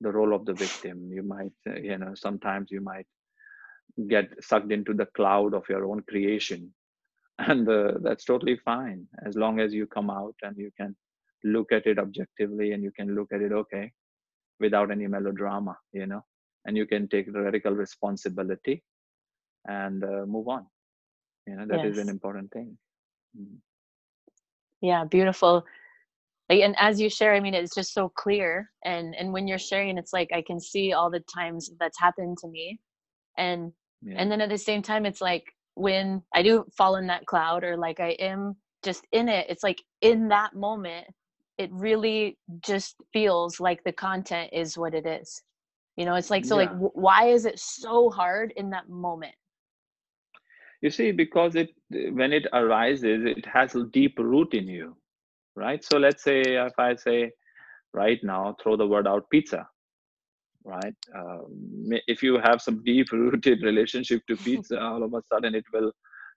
the 0.00 0.10
role 0.10 0.34
of 0.34 0.44
the 0.44 0.54
victim. 0.54 1.10
You 1.12 1.22
might, 1.22 1.52
uh, 1.68 1.76
you 1.76 1.98
know, 1.98 2.14
sometimes 2.14 2.70
you 2.70 2.80
might 2.80 3.06
get 4.08 4.28
sucked 4.42 4.72
into 4.72 4.92
the 4.92 5.06
cloud 5.16 5.54
of 5.54 5.64
your 5.68 5.86
own 5.86 6.02
creation, 6.08 6.72
and 7.38 7.68
uh, 7.68 7.92
that's 8.02 8.24
totally 8.24 8.58
fine 8.64 9.06
as 9.24 9.36
long 9.36 9.60
as 9.60 9.72
you 9.72 9.86
come 9.86 10.10
out 10.10 10.34
and 10.42 10.56
you 10.56 10.70
can 10.76 10.96
look 11.44 11.70
at 11.70 11.86
it 11.86 11.98
objectively 11.98 12.72
and 12.72 12.82
you 12.82 12.90
can 12.90 13.14
look 13.14 13.28
at 13.32 13.40
it 13.40 13.52
okay 13.52 13.92
without 14.60 14.90
any 14.90 15.06
melodrama 15.06 15.76
you 15.92 16.06
know 16.06 16.22
and 16.66 16.76
you 16.76 16.86
can 16.86 17.08
take 17.08 17.32
the 17.32 17.40
radical 17.40 17.72
responsibility 17.72 18.82
and 19.66 20.04
uh, 20.04 20.24
move 20.26 20.48
on 20.48 20.66
you 21.46 21.56
know 21.56 21.66
that 21.66 21.78
yes. 21.78 21.92
is 21.92 21.98
an 21.98 22.08
important 22.08 22.50
thing 22.52 22.76
mm. 23.38 23.56
yeah 24.80 25.04
beautiful 25.04 25.64
and 26.48 26.74
as 26.78 27.00
you 27.00 27.10
share 27.10 27.34
i 27.34 27.40
mean 27.40 27.54
it's 27.54 27.74
just 27.74 27.92
so 27.92 28.08
clear 28.08 28.70
and 28.84 29.14
and 29.16 29.32
when 29.32 29.46
you're 29.48 29.58
sharing 29.58 29.98
it's 29.98 30.12
like 30.12 30.30
i 30.32 30.42
can 30.42 30.60
see 30.60 30.92
all 30.92 31.10
the 31.10 31.24
times 31.34 31.70
that's 31.80 31.98
happened 32.00 32.36
to 32.38 32.48
me 32.48 32.78
and 33.38 33.72
yeah. 34.02 34.16
and 34.18 34.30
then 34.30 34.40
at 34.40 34.48
the 34.48 34.58
same 34.58 34.82
time 34.82 35.06
it's 35.06 35.20
like 35.20 35.44
when 35.74 36.22
i 36.34 36.42
do 36.42 36.64
fall 36.76 36.96
in 36.96 37.06
that 37.06 37.26
cloud 37.26 37.64
or 37.64 37.76
like 37.76 38.00
i 38.00 38.10
am 38.10 38.56
just 38.84 39.06
in 39.12 39.28
it 39.28 39.46
it's 39.48 39.62
like 39.62 39.82
in 40.00 40.28
that 40.28 40.54
moment 40.54 41.06
it 41.58 41.70
really 41.72 42.38
just 42.60 42.96
feels 43.12 43.60
like 43.60 43.82
the 43.84 43.92
content 43.92 44.50
is 44.52 44.76
what 44.76 44.94
it 44.94 45.06
is. 45.06 45.42
You 45.96 46.04
know 46.04 46.14
it's 46.14 46.30
like 46.30 46.44
so 46.44 46.56
yeah. 46.56 46.62
like 46.62 46.70
w- 46.70 46.90
why 46.94 47.28
is 47.28 47.46
it 47.46 47.58
so 47.58 48.10
hard 48.10 48.52
in 48.56 48.70
that 48.70 48.88
moment? 48.88 49.34
You 50.82 50.90
see 50.90 51.10
because 51.10 51.56
it 51.56 51.70
when 52.12 52.32
it 52.32 52.46
arises 52.52 53.24
it 53.24 53.46
has 53.46 53.74
a 53.74 53.84
deep 53.86 54.18
root 54.18 54.54
in 54.54 54.68
you 54.68 54.96
right? 55.56 55.82
So 55.82 55.96
let's 55.98 56.22
say 56.22 56.42
if 56.42 56.78
i 56.78 56.94
say 56.94 57.30
right 57.94 58.20
now 58.22 58.54
throw 58.62 58.76
the 58.76 58.86
word 58.86 59.06
out 59.06 59.28
pizza 59.30 59.66
right? 60.66 60.96
Um, 61.14 61.46
if 62.08 62.22
you 62.22 62.38
have 62.42 62.60
some 62.60 62.82
deep 62.84 63.12
rooted 63.12 63.62
relationship 63.62 64.22
to 64.26 64.36
pizza 64.46 64.80
all 64.80 65.02
of 65.02 65.14
a 65.14 65.22
sudden 65.32 65.54
it 65.54 65.64
will 65.72 65.92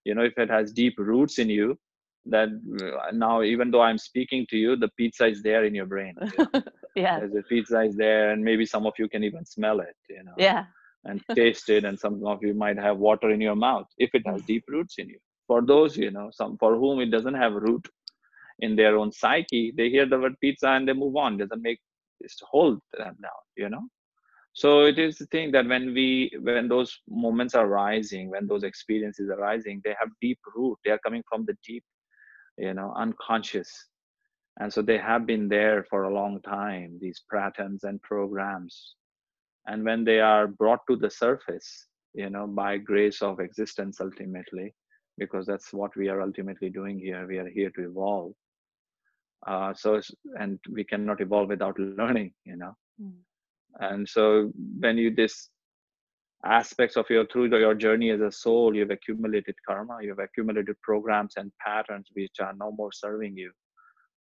you 0.05 0.15
know 0.15 0.23
if 0.23 0.37
it 0.37 0.49
has 0.49 0.71
deep 0.71 0.95
roots 0.97 1.39
in 1.39 1.49
you 1.49 1.77
that 2.25 2.49
uh, 2.83 3.11
now 3.11 3.41
even 3.41 3.71
though 3.71 3.81
i'm 3.81 3.97
speaking 3.97 4.45
to 4.49 4.57
you 4.57 4.75
the 4.75 4.89
pizza 4.97 5.25
is 5.25 5.41
there 5.41 5.65
in 5.65 5.73
your 5.73 5.85
brain 5.85 6.15
you 6.21 6.39
know? 6.53 6.61
yeah. 6.95 7.19
The 7.19 7.43
pizza 7.43 7.81
is 7.81 7.95
there 7.95 8.31
and 8.31 8.43
maybe 8.43 8.65
some 8.65 8.85
of 8.85 8.93
you 8.97 9.07
can 9.07 9.23
even 9.23 9.45
smell 9.45 9.79
it 9.79 9.95
you 10.09 10.23
know? 10.23 10.33
Yeah. 10.37 10.65
And 11.05 11.23
taste 11.33 11.69
it 11.69 11.85
and 11.85 11.97
some 11.97 12.25
of 12.25 12.43
you 12.43 12.53
might 12.53 12.77
have 12.77 12.97
water 12.97 13.29
in 13.31 13.39
your 13.39 13.55
mouth 13.55 13.87
if 13.97 14.09
it 14.13 14.23
has 14.27 14.41
deep 14.43 14.65
roots 14.67 14.95
in 14.97 15.07
you. 15.07 15.19
For 15.47 15.61
those 15.61 15.95
you 15.97 16.11
know 16.11 16.29
some 16.31 16.57
for 16.57 16.75
whom 16.75 16.99
it 16.99 17.11
doesn't 17.11 17.35
have 17.35 17.53
root 17.53 17.87
in 18.59 18.75
their 18.75 18.97
own 18.97 19.11
psyche 19.11 19.73
they 19.75 19.89
hear 19.89 20.05
the 20.05 20.19
word 20.19 20.35
pizza 20.41 20.69
and 20.69 20.87
they 20.87 20.93
move 20.93 21.15
on. 21.15 21.37
Doesn't 21.37 21.61
make 21.61 21.79
just 22.21 22.43
hold 22.51 22.79
them 22.97 23.15
down 23.21 23.43
you 23.55 23.69
know? 23.69 23.83
So 24.53 24.83
it 24.85 24.99
is 24.99 25.17
the 25.17 25.27
thing 25.27 25.51
that 25.53 25.67
when 25.67 25.93
we 25.93 26.31
when 26.41 26.67
those 26.67 26.99
moments 27.07 27.55
are 27.55 27.67
rising 27.67 28.29
when 28.29 28.45
those 28.45 28.63
experiences 28.63 29.29
are 29.29 29.37
rising 29.37 29.81
they 29.85 29.95
have 29.99 30.09
deep 30.21 30.39
root. 30.53 30.77
They 30.83 30.91
are 30.91 30.99
coming 30.99 31.23
from 31.29 31.45
the 31.45 31.55
deep 31.65 31.83
you 32.59 32.73
know 32.73 32.93
unconscious. 32.95 33.71
And 34.59 34.71
so 34.71 34.81
they 34.81 34.97
have 34.97 35.25
been 35.25 35.47
there 35.47 35.85
for 35.89 36.03
a 36.03 36.13
long 36.13 36.41
time 36.41 36.97
these 37.01 37.23
patterns 37.31 37.83
and 37.83 38.01
programs. 38.01 38.95
And 39.67 39.85
when 39.85 40.03
they 40.03 40.19
are 40.19 40.47
brought 40.47 40.79
to 40.89 40.95
the 40.95 41.09
surface 41.09 41.87
you 42.13 42.29
know 42.29 42.47
by 42.47 42.77
grace 42.77 43.21
of 43.21 43.39
existence 43.39 44.01
ultimately 44.01 44.73
because 45.17 45.45
that's 45.45 45.71
what 45.73 45.95
we 45.95 46.09
are 46.09 46.21
ultimately 46.21 46.69
doing 46.69 46.97
here 46.97 47.27
we 47.27 47.37
are 47.37 47.49
here 47.49 47.71
to 47.71 47.85
evolve. 47.89 48.33
Uh, 49.47 49.73
so 49.73 50.01
and 50.39 50.59
we 50.69 50.83
cannot 50.83 51.21
evolve 51.21 51.49
without 51.49 51.79
learning 51.99 52.33
you 52.45 52.57
know. 52.57 52.75
Mm. 53.01 53.13
and 53.79 54.09
so 54.09 54.51
when 54.79 54.97
you 54.97 55.13
this 55.15 55.49
aspects 56.45 56.95
of 56.95 57.05
your 57.09 57.25
through 57.27 57.47
your 57.57 57.75
journey 57.75 58.11
as 58.11 58.21
a 58.21 58.31
soul 58.31 58.75
you've 58.75 58.91
accumulated 58.91 59.55
karma 59.67 59.99
you've 60.01 60.19
accumulated 60.19 60.81
programs 60.81 61.33
and 61.37 61.51
patterns 61.59 62.07
which 62.13 62.39
are 62.39 62.53
no 62.53 62.71
more 62.71 62.91
serving 62.91 63.35
you. 63.37 63.51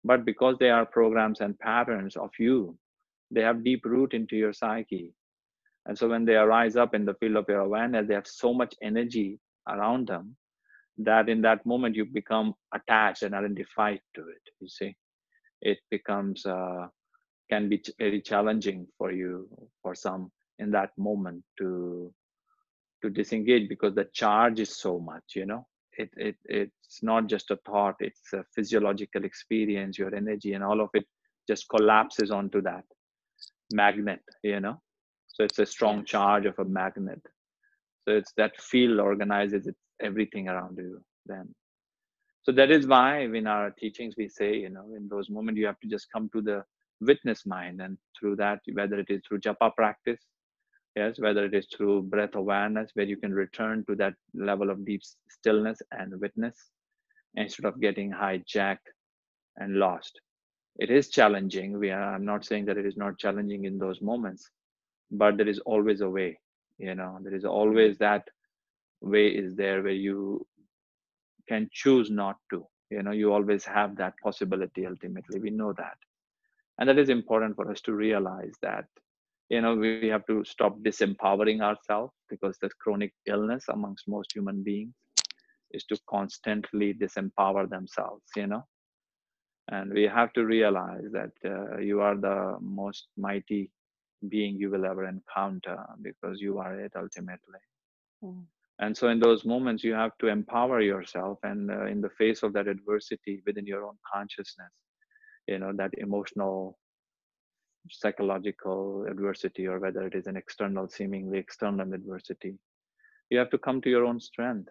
But 0.05 0.25
because 0.25 0.57
they 0.59 0.71
are 0.71 0.87
programs 0.87 1.41
and 1.41 1.59
patterns 1.59 2.17
of 2.17 2.31
you 2.39 2.77
they 3.31 3.43
have 3.43 3.65
deep 3.65 3.85
root 3.85 4.15
into 4.15 4.37
your 4.37 4.53
psyche. 4.53 5.13
And 5.87 5.97
so 5.97 6.09
when 6.09 6.25
they 6.25 6.35
arise 6.35 6.77
up 6.77 6.95
in 6.95 7.05
the 7.05 7.15
field 7.15 7.37
of 7.37 7.47
your 7.49 7.61
awareness 7.61 8.09
they 8.09 8.15
have 8.15 8.27
so 8.27 8.53
much 8.53 8.75
energy 8.83 9.39
around 9.69 10.09
them 10.09 10.37
that 10.99 11.29
in 11.29 11.41
that 11.43 11.65
moment 11.65 11.95
you 11.95 12.05
become 12.05 12.55
attached 12.75 13.23
and 13.23 13.35
identified 13.35 14.01
to 14.15 14.23
it 14.23 14.43
you 14.61 14.69
see. 14.69 14.97
It 15.63 15.79
becomes 15.91 16.45
uh, 16.47 16.89
can 17.51 17.69
be 17.69 17.83
very 17.99 18.21
challenging 18.21 18.87
for 18.99 19.13
you 19.13 19.49
for 19.83 19.95
some 19.95 20.31
in 20.59 20.71
that 20.73 20.91
moment 20.97 21.43
to 21.59 22.13
to 23.03 23.11
disengage 23.11 23.69
because 23.69 23.95
the 23.95 24.09
charge 24.13 24.61
is 24.61 24.77
so 24.77 24.99
much 24.99 25.35
you 25.35 25.47
know? 25.47 25.67
It, 25.93 26.11
it 26.17 26.37
it's 26.45 27.03
not 27.03 27.27
just 27.27 27.51
a 27.51 27.59
thought 27.67 27.97
it's 28.01 28.33
a 28.33 28.45
physiological 28.55 29.25
experience 29.25 29.99
your 29.99 30.15
energy 30.15 30.53
and 30.55 30.63
all 30.65 30.81
of 30.81 30.91
it 30.95 31.07
just 31.49 31.69
collapses 31.69 32.31
onto 32.31 32.61
that 32.63 32.85
magnet 33.73 34.21
you 34.43 34.61
know? 34.61 34.81
So 35.29 35.45
it's 35.45 35.59
a 35.59 35.67
strong 35.67 36.05
charge 36.05 36.47
of 36.47 36.59
a 36.59 36.65
magnet. 36.65 37.21
So 38.05 38.15
it's 38.15 38.33
that 38.37 38.61
field 38.61 38.99
organizes 38.99 39.67
it, 39.69 39.77
everything 40.01 40.49
around 40.49 40.79
you 40.79 41.01
then. 41.27 41.55
So 42.43 42.53
that 42.53 42.71
is 42.71 42.87
why 42.87 43.21
in 43.21 43.47
our 43.47 43.71
teachings 43.71 44.15
we 44.17 44.29
say 44.29 44.57
you 44.57 44.71
know 44.71 44.87
in 44.97 45.09
those 45.09 45.29
moments 45.31 45.59
you 45.59 45.67
have 45.67 45.79
to 45.81 45.89
just 45.89 46.09
come 46.13 46.31
to 46.35 46.41
the 46.41 46.65
witness 47.01 47.47
mind 47.47 47.81
and 47.81 47.99
through 48.19 48.37
that 48.37 48.61
whether 48.73 48.99
it 48.99 49.07
is 49.11 49.21
through 49.29 49.41
japa 49.41 49.75
practice 49.77 50.21
yes 50.97 51.19
whether 51.19 51.45
it 51.45 51.55
is 51.55 51.67
through 51.75 52.03
breath 52.03 52.35
awareness 52.35 52.91
where 52.95 53.07
you 53.07 53.17
can 53.17 53.33
return 53.33 53.85
to 53.89 53.95
that 53.95 54.15
level 54.35 54.71
of 54.71 54.85
deep 54.85 55.03
stillness 55.29 55.81
and 55.93 56.21
witness 56.21 56.71
instead 57.35 57.67
of 57.67 57.81
getting 57.81 58.11
hijacked 58.11 58.89
and 59.59 59.75
lost. 59.75 60.21
It 60.79 60.91
is 60.91 61.11
challenging. 61.11 61.79
We 61.79 61.91
are 61.91 62.15
i'm 62.15 62.25
not 62.25 62.45
saying 62.45 62.67
that 62.67 62.79
it 62.79 62.87
is 62.87 62.97
not 62.97 63.19
challenging 63.19 63.65
in 63.65 63.79
those 63.79 64.01
moments 64.01 64.49
but 65.11 65.37
there 65.37 65.49
is 65.49 65.59
always 65.61 66.01
a 66.01 66.11
way 66.11 66.39
you 66.79 66.95
know? 66.95 67.19
There 67.23 67.35
is 67.35 67.45
always 67.45 67.97
mm-hmm. 67.97 68.05
that 68.05 68.29
way 69.01 69.29
is 69.29 69.55
there 69.57 69.83
where 69.83 69.93
you 69.93 70.47
can 71.49 71.69
choose 71.73 72.11
not 72.11 72.37
to 72.51 72.67
you 72.91 73.03
know? 73.03 73.11
You 73.11 73.33
always 73.33 73.65
have 73.65 73.97
that 73.97 74.15
possibility 74.23 74.87
ultimately. 74.87 75.41
We 75.41 75.51
know 75.51 75.73
that. 75.75 75.97
And 76.79 76.89
that 76.89 76.99
is 76.99 77.09
important 77.11 77.57
for 77.57 77.71
us 77.71 77.81
to 77.83 77.93
realize 77.93 78.53
that 78.63 78.87
you 79.51 79.61
know 79.63 79.75
we 79.77 79.93
have 79.93 80.09
to 80.11 80.27
stop 80.29 80.61
disempowering 80.67 81.45
ourselves 81.47 81.97
because 82.15 82.45
the 82.49 82.59
chronic 82.69 83.05
illness 83.23 83.65
amongst 83.69 84.05
most 84.07 84.33
human 84.33 84.63
beings 84.63 84.95
is 85.73 85.85
to 85.85 85.97
constantly 86.09 86.93
disempower 86.95 87.69
themselves 87.69 88.25
you 88.37 88.47
know 88.47 88.65
and 89.69 89.93
we 89.93 90.03
have 90.05 90.33
to 90.33 90.45
realize 90.45 91.05
that 91.13 91.33
uh, 91.45 91.79
you 91.79 92.01
are 92.01 92.17
the 92.17 92.57
most 92.61 93.09
mighty 93.17 93.71
being 94.29 94.57
you 94.57 94.71
will 94.71 94.85
ever 94.85 95.05
encounter 95.07 95.79
because 96.03 96.41
you 96.41 96.59
are 96.59 96.79
it 96.81 96.93
ultimately 96.97 97.61
Mm. 98.23 98.47
and 98.81 98.97
so 98.97 99.09
in 99.09 99.19
those 99.19 99.45
moments 99.45 99.85
you 99.85 99.93
have 99.93 100.17
to 100.19 100.27
empower 100.29 100.81
yourself 100.81 101.39
and 101.43 101.71
uh, 101.71 101.85
in 101.87 102.01
the 102.01 102.11
face 102.11 102.43
of 102.43 102.53
that 102.53 102.69
adversity 102.69 103.43
within 103.47 103.67
your 103.67 103.85
own 103.87 103.97
consciousness 104.13 104.73
you 105.47 105.59
know 105.59 105.73
that 105.77 105.91
emotional 105.99 106.77
psychological 107.91 109.07
adversity 109.09 109.67
or 109.67 109.79
whether 109.79 110.07
it 110.07 110.15
is 110.15 110.27
an 110.27 110.37
external 110.37 110.89
seemingly 110.89 111.39
external 111.39 111.93
adversity. 111.93 112.59
You 113.31 113.39
have 113.39 113.51
to 113.51 113.59
come 113.59 113.81
to 113.83 113.91
your 113.91 114.05
own 114.05 114.21
strength. 114.21 114.69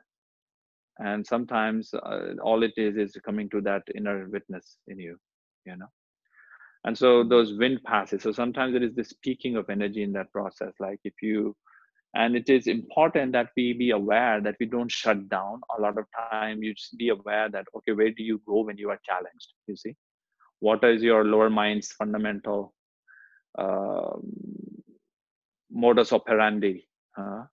And 1.00 1.26
sometimes 1.26 1.93
uh, 1.93 2.34
all 2.41 2.63
it 2.63 2.74
is 2.78 2.98
is 2.98 3.17
coming 3.24 3.50
to 3.52 3.62
that 3.62 3.84
inner 3.96 4.28
witness 4.30 4.78
in 4.88 5.00
you 5.00 5.17
you 5.65 5.76
know? 5.76 5.88
And 6.86 6.98
so 6.98 7.24
those 7.24 7.54
wind 7.54 7.84
passes 7.84 8.24
so 8.24 8.32
sometimes 8.32 8.74
there 8.74 8.84
is 8.84 8.96
this 8.96 9.13
peaking 9.22 9.58
of 9.58 9.70
energy 9.70 10.04
in 10.04 10.13
that 10.13 10.32
process 10.32 10.74
like 10.80 11.00
if 11.04 11.13
you 11.22 11.56
and 12.15 12.36
it 12.36 12.50
is 12.50 12.67
important 12.67 13.34
that 13.34 13.50
we 13.56 13.74
be 13.74 13.91
aware 13.91 14.41
that 14.41 14.56
we 14.60 14.65
don't 14.65 14.91
shut 14.91 15.30
down. 15.30 15.62
A 15.78 15.82
lot 15.82 16.00
of 16.00 16.06
time 16.32 16.63
you 16.63 16.74
just 16.74 16.98
be 16.98 17.10
aware 17.10 17.50
that 17.50 17.65
okay 17.76 17.91
where 17.91 18.12
do 18.12 18.24
you 18.24 18.41
go 18.48 18.62
when 18.62 18.78
you 18.78 18.89
are 18.89 19.00
challenged 19.06 19.54
you 19.67 19.76
see? 19.76 19.96
What 20.60 20.84
is 20.84 21.04
your 21.04 21.26
lower 21.26 21.50
mind's 21.50 21.91
fundamental 21.91 22.74
modus 25.72 26.13
operandi 26.13 26.88
uh, 27.17 27.43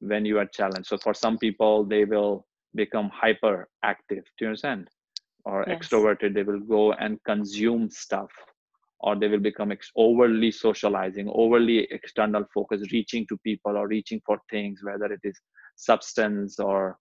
when 0.00 0.24
you 0.24 0.38
are 0.38 0.46
challenged. 0.46 0.88
So 0.88 0.98
for 0.98 1.14
some 1.14 1.38
people 1.38 1.84
they 1.84 2.04
will 2.04 2.46
become 2.74 3.10
hyper 3.12 3.68
active 3.82 4.24
do 4.38 4.44
you 4.44 4.46
understand? 4.48 4.88
Or 5.44 5.66
Yes. 5.66 5.66
extroverted 5.66 6.34
they 6.34 6.42
will 6.42 6.60
go 6.60 6.92
and 6.92 7.18
consume 7.24 7.90
stuff. 7.90 8.30
Or 9.00 9.16
they 9.16 9.28
will 9.28 9.40
become 9.40 9.72
ex- 9.72 9.90
overly 9.96 10.50
socializing 10.50 11.28
overly 11.32 11.88
external 11.90 12.44
focus 12.54 12.82
reaching 12.92 13.26
to 13.28 13.38
people 13.38 13.76
or 13.76 13.88
reaching 13.88 14.20
for 14.26 14.38
things 14.50 14.80
whether 14.82 15.06
it 15.06 15.20
is 15.24 15.40
substance 15.76 16.58
or 16.58 16.98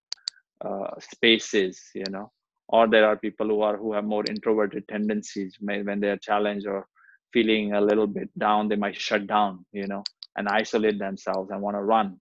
uh, 0.65 0.91
spaces 0.99 1.81
you 1.95 2.09
know? 2.09 2.31
Or 2.69 2.87
there 2.87 3.05
are 3.07 3.17
people 3.17 3.47
who 3.47 3.61
are 3.61 3.77
who 3.77 3.93
have 3.93 4.05
more 4.05 4.25
introverted 4.25 4.87
tendencies 4.87 5.57
may, 5.61 5.81
when 5.83 5.99
they 5.99 6.09
are 6.09 6.17
challenged 6.17 6.67
or 6.67 6.87
feeling 7.33 7.73
a 7.73 7.81
little 7.81 8.07
bit 8.07 8.29
down 8.37 8.67
they 8.67 8.75
might 8.75 8.99
shut 8.99 9.27
down 9.27 9.65
you 9.71 9.87
know 9.87 10.03
and 10.35 10.47
isolate 10.47 10.99
themselves 10.99 11.49
and 11.51 11.61
want 11.61 11.75
to 11.75 11.81
run. 11.81 12.19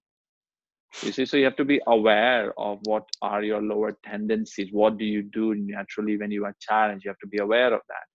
You 1.02 1.12
see 1.12 1.26
so 1.26 1.36
you 1.36 1.44
have 1.44 1.56
to 1.56 1.64
be 1.64 1.80
aware 1.86 2.52
of 2.58 2.80
what 2.84 3.04
are 3.22 3.42
your 3.42 3.62
lower 3.62 3.96
tendencies. 4.04 4.70
What 4.72 4.98
do 4.98 5.04
you 5.04 5.22
do 5.22 5.54
naturally 5.54 6.16
when 6.16 6.30
you 6.30 6.44
are 6.44 6.56
challenged? 6.60 7.04
You 7.04 7.10
have 7.10 7.18
to 7.18 7.28
be 7.28 7.38
aware 7.38 7.72
of 7.72 7.80
that. 7.88 8.06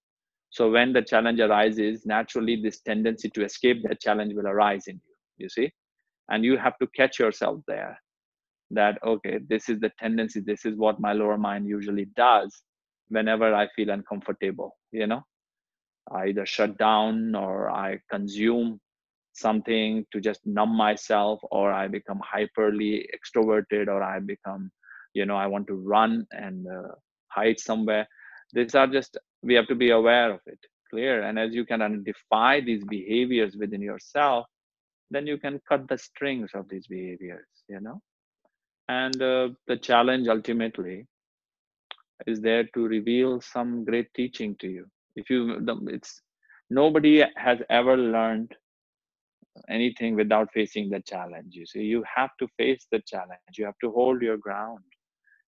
So 0.49 0.71
when 0.71 0.91
the 0.91 1.01
challenge 1.01 1.39
arises 1.39 2.05
naturally 2.05 2.61
this 2.61 2.81
tendency 2.81 3.29
to 3.29 3.45
escape 3.45 3.83
that 3.83 4.01
challenge 4.01 4.33
will 4.33 4.47
arise 4.47 4.87
in 4.87 4.95
you 4.95 5.15
you 5.37 5.49
see? 5.49 5.71
And 6.29 6.43
you 6.43 6.57
have 6.57 6.77
to 6.79 6.87
catch 6.87 7.19
yourself 7.19 7.61
there 7.67 7.97
that 8.71 8.97
okay 9.05 9.39
this 9.47 9.69
is 9.69 9.79
the 9.79 9.91
tendency 9.99 10.39
this 10.39 10.65
is 10.65 10.75
what 10.75 10.99
my 10.99 11.13
lower 11.13 11.37
mind 11.37 11.67
usually 11.67 12.05
does 12.15 12.63
whenever 13.09 13.53
i 13.53 13.67
feel 13.75 13.89
uncomfortable 13.91 14.75
you 14.91 15.05
know 15.05 15.21
i 16.11 16.25
either 16.25 16.45
shut 16.45 16.77
down 16.77 17.35
or 17.35 17.69
i 17.71 17.97
consume 18.11 18.79
something 19.33 20.05
to 20.11 20.21
just 20.21 20.41
numb 20.45 20.75
myself 20.75 21.39
or 21.51 21.71
i 21.71 21.87
become 21.87 22.21
hyperly 22.35 23.05
extroverted 23.15 23.87
or 23.87 24.03
i 24.03 24.19
become 24.19 24.71
you 25.13 25.25
know 25.25 25.35
i 25.35 25.47
want 25.47 25.67
to 25.67 25.75
run 25.75 26.25
and 26.31 26.67
uh, 26.67 26.93
hide 27.29 27.59
somewhere. 27.59 28.07
These 28.53 28.75
are 28.75 28.87
just 28.87 29.17
we 29.41 29.55
have 29.55 29.67
to 29.67 29.75
be 29.75 29.89
aware 29.91 30.31
of 30.33 30.41
it 30.45 30.59
clear. 30.91 31.23
And 31.23 31.39
as 31.39 31.53
you 31.55 31.65
can 31.65 31.81
identify 31.81 32.61
these 32.61 32.83
behaviors 32.85 33.55
within 33.57 33.81
yourself 33.81 34.47
then 35.11 35.27
you 35.27 35.37
can 35.37 35.61
cut 35.69 35.87
the 35.89 35.97
strings 35.97 36.51
of 36.55 36.67
these 36.69 36.87
behaviors 36.87 37.47
you 37.69 37.79
know? 37.79 38.01
And 38.89 39.21
uh, 39.21 39.49
the 39.67 39.77
challenge 39.77 40.27
ultimately 40.27 41.05
is 42.27 42.41
there 42.41 42.65
to 42.75 42.87
reveal 42.87 43.41
some 43.41 43.85
great 43.85 44.13
teaching 44.15 44.55
to 44.57 44.67
you 44.67 44.85
if 45.15 45.29
you 45.29 45.59
it's 45.87 46.21
nobody 46.69 47.23
has 47.37 47.59
ever 47.69 47.97
learned 47.97 48.55
anything 49.69 50.15
without 50.15 50.51
facing 50.53 50.89
the 50.89 50.99
challenge 51.01 51.55
you 51.55 51.65
see. 51.65 51.81
You 51.83 52.03
have 52.15 52.31
to 52.39 52.47
face 52.57 52.87
the 52.91 52.99
challenge. 53.07 53.57
You 53.57 53.65
have 53.65 53.77
to 53.81 53.91
hold 53.91 54.21
your 54.21 54.37
ground 54.37 54.83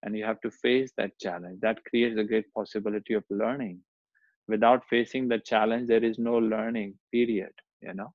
and 0.02 0.16
you 0.16 0.24
have 0.24 0.40
to 0.42 0.50
face 0.50 0.92
that 0.96 1.18
challenge. 1.18 1.60
That 1.60 1.84
creates 1.84 2.18
a 2.18 2.24
great 2.24 2.52
possibility 2.54 3.14
of 3.14 3.24
learning. 3.30 3.80
Without 4.48 4.84
facing 4.88 5.28
the 5.28 5.38
challenge 5.38 5.88
there 5.88 6.04
is 6.04 6.18
no 6.18 6.36
learning 6.38 6.94
period 7.12 7.52
you 7.82 7.94
know. 7.94 8.12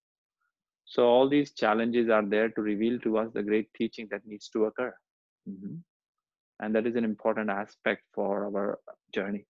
So 0.86 1.06
all 1.08 1.28
these 1.30 1.54
challenges 1.54 2.10
are 2.10 2.26
there 2.26 2.50
to 2.50 2.62
reveal 2.62 3.00
to 3.02 3.18
us 3.18 3.32
the 3.34 3.44
great 3.44 3.70
teaching 3.76 4.08
that 4.12 4.26
needs 4.26 4.50
to 4.50 4.66
occur. 4.66 4.94
Mhm. 5.50 5.82
and 6.60 6.76
that 6.76 6.86
is 6.88 6.96
an 6.96 7.04
important 7.06 7.50
aspect 7.50 8.04
for 8.16 8.30
our 8.48 8.80
journey 9.16 9.46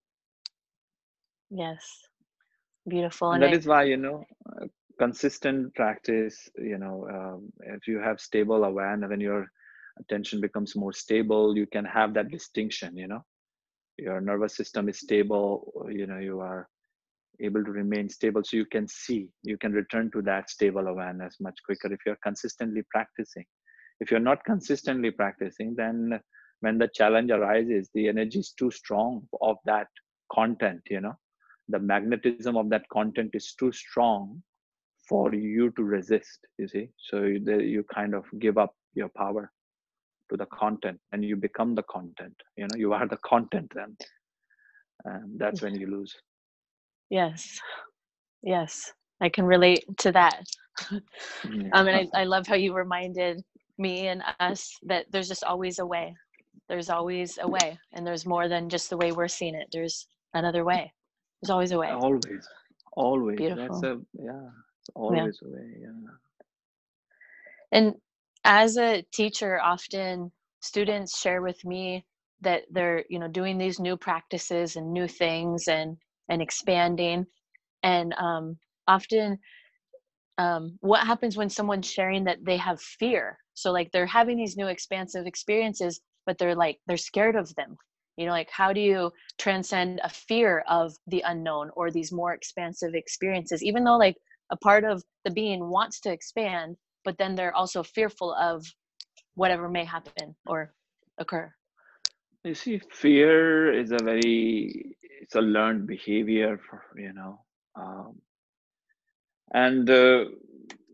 Yes. 1.49 2.07
Beautiful. 2.87 3.31
and 3.31 3.43
And 3.43 3.43
that 3.43 3.53
I, 3.53 3.57
is 3.57 3.67
why 3.67 3.83
you 3.83 3.97
know 3.97 4.23
uh, 4.61 4.65
consistent 4.99 5.73
practice 5.75 6.49
you 6.57 6.77
know 6.77 7.07
um, 7.09 7.51
if 7.59 7.87
you 7.87 7.99
have 7.99 8.19
stable 8.19 8.63
awareness 8.63 9.09
when 9.09 9.19
your 9.19 9.47
attention 9.99 10.41
becomes 10.41 10.75
more 10.75 10.93
stable 10.93 11.55
you 11.55 11.67
can 11.67 11.85
have 11.85 12.13
that 12.13 12.29
distinction 12.29 12.95
you 12.97 13.07
know 13.07 13.23
your 13.97 14.21
nervous 14.21 14.55
system 14.55 14.89
is 14.89 14.99
stable 14.99 15.71
you 15.89 16.07
know 16.07 16.19
you 16.19 16.39
are 16.39 16.67
able 17.41 17.63
to 17.63 17.71
remain 17.71 18.09
stable 18.09 18.41
so 18.43 18.57
you 18.57 18.65
can 18.65 18.87
see 18.87 19.27
you 19.43 19.57
can 19.57 19.71
return 19.71 20.09
to 20.11 20.21
that 20.21 20.49
stable 20.49 20.87
awareness 20.87 21.37
much 21.39 21.57
quicker 21.65 21.91
if 21.93 21.99
you're 22.05 22.19
consistently 22.23 22.81
practicing 22.91 23.45
if 23.99 24.09
you're 24.11 24.19
not 24.19 24.43
consistently 24.45 25.11
practicing 25.11 25.75
then 25.75 26.19
when 26.61 26.77
the 26.77 26.89
challenge 26.93 27.29
arises 27.31 27.89
the 27.93 28.07
energy 28.07 28.39
is 28.39 28.53
too 28.57 28.71
strong 28.71 29.21
of 29.41 29.57
that 29.65 29.87
content 30.33 30.81
you 30.89 31.01
know 31.01 31.15
the 31.69 31.79
magnetism 31.79 32.55
of 32.55 32.69
that 32.69 32.87
content 32.89 33.31
is 33.33 33.53
too 33.53 33.71
strong 33.71 34.41
for 35.07 35.33
you 35.33 35.71
to 35.71 35.83
resist 35.83 36.39
you 36.57 36.67
see? 36.67 36.89
So 36.97 37.23
you, 37.23 37.59
you 37.59 37.83
kind 37.93 38.13
of 38.13 38.25
give 38.39 38.57
up 38.57 38.75
your 38.93 39.09
power 39.09 39.51
to 40.29 40.37
the 40.37 40.45
content 40.47 40.99
and 41.11 41.23
you 41.23 41.35
become 41.35 41.75
the 41.75 41.83
content 41.83 42.35
you 42.57 42.63
know? 42.63 42.75
You 42.75 42.93
are 42.93 43.07
the 43.07 43.17
content 43.17 43.71
then 43.75 43.95
and 45.05 45.39
that's 45.39 45.61
when 45.61 45.75
you 45.75 45.87
lose. 45.87 46.13
Yes. 47.09 47.59
Yes. 48.43 48.91
I 49.21 49.29
can 49.29 49.45
relate 49.45 49.85
to 49.99 50.11
that. 50.11 50.43
Yeah. 50.91 50.99
um, 51.73 51.87
and 51.87 52.09
I, 52.13 52.21
I 52.21 52.23
love 52.25 52.45
how 52.45 52.55
you 52.55 52.73
reminded 52.73 53.43
me 53.77 54.07
and 54.07 54.21
us 54.39 54.77
that 54.83 55.05
there's 55.11 55.27
just 55.27 55.43
always 55.43 55.79
a 55.79 55.85
way. 55.85 56.13
There's 56.67 56.89
always 56.89 57.39
a 57.41 57.47
way 57.47 57.79
and 57.93 58.05
there's 58.05 58.25
more 58.25 58.49
than 58.49 58.69
just 58.69 58.89
the 58.89 58.97
way 58.97 59.11
we're 59.11 59.27
seeing 59.27 59.55
it. 59.55 59.67
There's 59.71 60.07
another 60.33 60.65
way 60.65 60.91
there's 61.41 61.49
always 61.49 61.71
a 61.71 61.77
way. 61.77 61.89
Always. 61.89 62.47
Always. 62.93 63.37
Beautiful. 63.37 63.81
that's 63.81 63.83
a 63.83 63.99
yeah. 64.13 64.49
It's 64.81 64.89
always 64.95 65.39
a 65.43 65.49
way 65.49 65.77
yeah. 65.81 66.11
And 67.71 67.95
as 68.43 68.77
a 68.77 69.03
teacher 69.13 69.59
often 69.61 70.31
students 70.61 71.19
share 71.19 71.41
with 71.41 71.63
me 71.65 72.05
that 72.41 72.63
they're 72.71 73.03
you 73.09 73.19
know 73.19 73.27
doing 73.27 73.57
these 73.57 73.79
new 73.79 73.97
practices 73.97 74.75
and 74.75 74.91
new 74.93 75.07
things 75.07 75.67
and 75.67 75.97
and 76.29 76.41
expanding. 76.41 77.25
And 77.83 78.13
um, 78.15 78.57
often 78.87 79.37
um, 80.37 80.77
what 80.81 81.05
happens 81.05 81.37
when 81.37 81.49
someone's 81.49 81.89
sharing 81.89 82.23
that 82.25 82.43
they 82.43 82.57
have 82.57 82.81
fear? 82.81 83.37
So 83.53 83.71
like 83.71 83.91
they're 83.91 84.05
having 84.05 84.37
these 84.37 84.57
new 84.57 84.67
expansive 84.67 85.25
experiences 85.25 86.01
but 86.27 86.37
they're 86.37 86.55
like 86.55 86.77
they're 86.85 86.97
scared 86.97 87.35
of 87.35 87.55
them 87.55 87.75
you 88.17 88.25
know 88.25 88.31
like 88.31 88.49
how 88.51 88.73
do 88.73 88.81
you 88.81 89.11
transcend 89.37 90.01
a 90.03 90.09
fear 90.09 90.63
of 90.67 90.93
the 91.07 91.23
unknown 91.25 91.71
or 91.75 91.91
these 91.91 92.11
more 92.11 92.33
expansive 92.33 92.93
experiences? 92.95 93.63
Even 93.63 93.83
though 93.83 93.97
like 93.97 94.17
a 94.49 94.57
part 94.57 94.83
of 94.83 95.03
the 95.23 95.31
being 95.31 95.69
wants 95.69 95.99
to 96.01 96.11
expand 96.11 96.77
but 97.07 97.17
then 97.17 97.35
they're 97.35 97.55
also 97.55 97.83
fearful 97.83 98.33
of 98.33 98.65
whatever 99.35 99.69
may 99.69 99.85
happen 99.85 100.35
or 100.45 100.73
occur. 101.17 101.49
You 102.43 102.53
see 102.53 102.81
fear 102.91 103.71
is 103.71 103.91
a 103.91 103.99
very 103.99 104.97
it's 105.21 105.35
a 105.35 105.41
learned 105.41 105.87
behavior 105.87 106.59
for 106.69 106.83
you 106.97 107.13
know 107.13 107.39
um, 107.75 108.21
and 109.53 109.89
uh, 109.89 110.25